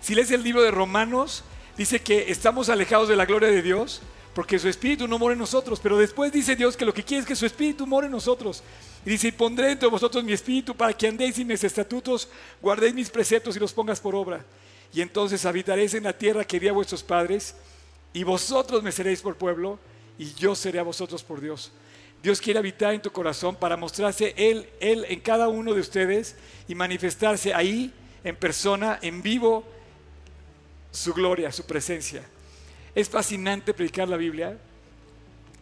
Si 0.00 0.14
lees 0.14 0.30
el 0.30 0.42
libro 0.42 0.62
de 0.62 0.70
Romanos, 0.70 1.44
dice 1.76 2.00
que 2.00 2.30
estamos 2.30 2.68
alejados 2.68 3.08
de 3.08 3.16
la 3.16 3.26
gloria 3.26 3.50
de 3.50 3.62
Dios 3.62 4.00
porque 4.34 4.58
su 4.58 4.68
espíritu 4.68 5.08
no 5.08 5.18
mora 5.18 5.32
en 5.32 5.38
nosotros. 5.38 5.80
Pero 5.80 5.98
después 5.98 6.32
dice 6.32 6.56
Dios 6.56 6.76
que 6.76 6.84
lo 6.84 6.94
que 6.94 7.02
quiere 7.02 7.22
es 7.22 7.26
que 7.26 7.36
su 7.36 7.46
espíritu 7.46 7.86
more 7.86 8.06
en 8.06 8.12
nosotros. 8.12 8.62
Y 9.04 9.10
dice, 9.10 9.28
y 9.28 9.32
pondré 9.32 9.72
entre 9.72 9.88
vosotros 9.88 10.22
mi 10.22 10.32
espíritu 10.32 10.74
para 10.74 10.92
que 10.92 11.08
andéis 11.08 11.38
en 11.38 11.46
mis 11.46 11.64
estatutos, 11.64 12.28
guardéis 12.60 12.94
mis 12.94 13.10
preceptos 13.10 13.56
y 13.56 13.58
los 13.58 13.72
pongas 13.72 14.00
por 14.00 14.14
obra. 14.14 14.44
Y 14.92 15.00
entonces 15.00 15.44
habitaréis 15.46 15.94
en 15.94 16.04
la 16.04 16.16
tierra 16.16 16.44
que 16.44 16.60
di 16.60 16.68
a 16.68 16.72
vuestros 16.72 17.02
padres, 17.02 17.54
y 18.12 18.24
vosotros 18.24 18.82
me 18.82 18.92
seréis 18.92 19.20
por 19.20 19.36
pueblo, 19.36 19.78
y 20.18 20.34
yo 20.34 20.54
seré 20.54 20.80
a 20.80 20.82
vosotros 20.82 21.22
por 21.22 21.40
Dios. 21.40 21.72
Dios 22.22 22.40
quiere 22.40 22.58
habitar 22.58 22.92
en 22.92 23.00
tu 23.00 23.10
corazón 23.10 23.56
para 23.56 23.76
mostrarse 23.76 24.34
Él, 24.36 24.68
Él 24.80 25.06
en 25.08 25.20
cada 25.20 25.48
uno 25.48 25.72
de 25.72 25.80
ustedes 25.80 26.36
y 26.68 26.74
manifestarse 26.74 27.54
ahí, 27.54 27.92
en 28.24 28.36
persona, 28.36 28.98
en 29.02 29.22
vivo, 29.22 29.64
su 30.90 31.12
gloria, 31.14 31.52
su 31.52 31.64
presencia. 31.64 32.22
Es 32.94 33.08
fascinante 33.08 33.72
predicar 33.72 34.08
la 34.08 34.16
Biblia 34.16 34.58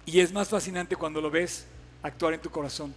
y 0.06 0.20
es 0.20 0.32
más 0.32 0.48
fascinante 0.48 0.96
cuando 0.96 1.20
lo 1.20 1.30
ves 1.30 1.66
actuar 2.02 2.34
en 2.34 2.40
tu 2.40 2.50
corazón. 2.50 2.94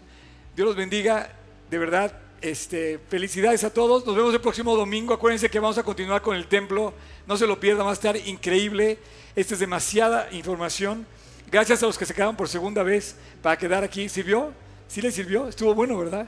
Dios 0.55 0.67
los 0.67 0.75
bendiga, 0.75 1.29
de 1.69 1.77
verdad, 1.77 2.17
este, 2.41 2.99
felicidades 3.09 3.63
a 3.63 3.73
todos. 3.73 4.05
Nos 4.05 4.15
vemos 4.15 4.33
el 4.33 4.41
próximo 4.41 4.75
domingo. 4.75 5.13
Acuérdense 5.13 5.49
que 5.49 5.59
vamos 5.59 5.77
a 5.77 5.83
continuar 5.83 6.21
con 6.21 6.35
el 6.35 6.47
templo. 6.47 6.93
No 7.27 7.37
se 7.37 7.47
lo 7.47 7.59
pierdan, 7.59 7.85
va 7.85 7.91
a 7.91 7.93
estar 7.93 8.15
increíble. 8.15 8.97
Esta 9.35 9.53
es 9.53 9.59
demasiada 9.59 10.29
información. 10.31 11.05
Gracias 11.51 11.83
a 11.83 11.85
los 11.85 11.97
que 11.97 12.05
se 12.05 12.13
quedaron 12.13 12.35
por 12.35 12.49
segunda 12.49 12.83
vez 12.83 13.15
para 13.41 13.57
quedar 13.57 13.83
aquí. 13.83 14.09
¿Sirvió? 14.09 14.53
¿Sí 14.87 15.01
les 15.01 15.13
sirvió? 15.13 15.47
Estuvo 15.47 15.73
bueno, 15.75 15.97
¿verdad? 15.97 16.27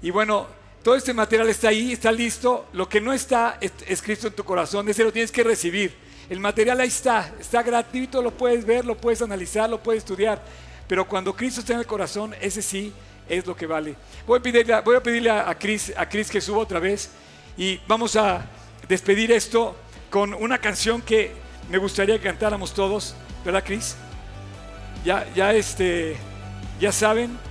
Y 0.00 0.10
bueno, 0.10 0.46
todo 0.88 0.96
este 0.96 1.12
material 1.12 1.50
está 1.50 1.68
ahí, 1.68 1.92
está 1.92 2.10
listo. 2.10 2.64
Lo 2.72 2.88
que 2.88 2.98
no 2.98 3.12
está 3.12 3.58
escrito 3.60 4.28
en 4.28 4.32
tu 4.32 4.42
corazón, 4.42 4.88
ese 4.88 5.04
lo 5.04 5.12
tienes 5.12 5.30
que 5.30 5.44
recibir. 5.44 5.94
El 6.30 6.40
material 6.40 6.80
ahí 6.80 6.88
está, 6.88 7.30
está 7.38 7.62
gratuito, 7.62 8.22
lo 8.22 8.30
puedes 8.30 8.64
ver, 8.64 8.86
lo 8.86 8.96
puedes 8.96 9.20
analizar, 9.20 9.68
lo 9.68 9.82
puedes 9.82 10.02
estudiar. 10.02 10.42
Pero 10.86 11.06
cuando 11.06 11.36
Cristo 11.36 11.60
está 11.60 11.74
en 11.74 11.80
el 11.80 11.86
corazón, 11.86 12.34
ese 12.40 12.62
sí 12.62 12.90
es 13.28 13.46
lo 13.46 13.54
que 13.54 13.66
vale. 13.66 13.96
Voy 14.26 14.38
a 14.38 14.42
pedirle, 14.42 14.80
voy 14.80 14.96
a, 14.96 15.02
pedirle 15.02 15.28
a, 15.28 15.54
Chris, 15.58 15.92
a 15.94 16.08
Chris 16.08 16.30
que 16.30 16.40
suba 16.40 16.60
otra 16.60 16.80
vez 16.80 17.10
y 17.58 17.78
vamos 17.86 18.16
a 18.16 18.46
despedir 18.88 19.30
esto 19.30 19.76
con 20.08 20.32
una 20.32 20.56
canción 20.56 21.02
que 21.02 21.32
me 21.68 21.76
gustaría 21.76 22.16
que 22.16 22.24
cantáramos 22.24 22.72
todos, 22.72 23.14
¿verdad, 23.44 23.62
Chris? 23.62 23.94
Ya, 25.04 25.30
ya, 25.34 25.52
este, 25.52 26.16
ya 26.80 26.92
saben. 26.92 27.47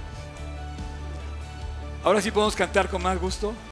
Ahora 2.07 2.21
sí 2.21 2.31
podemos 2.31 2.55
cantar 2.55 2.87
con 2.87 3.03
más 3.03 3.19
gusto. 3.19 3.53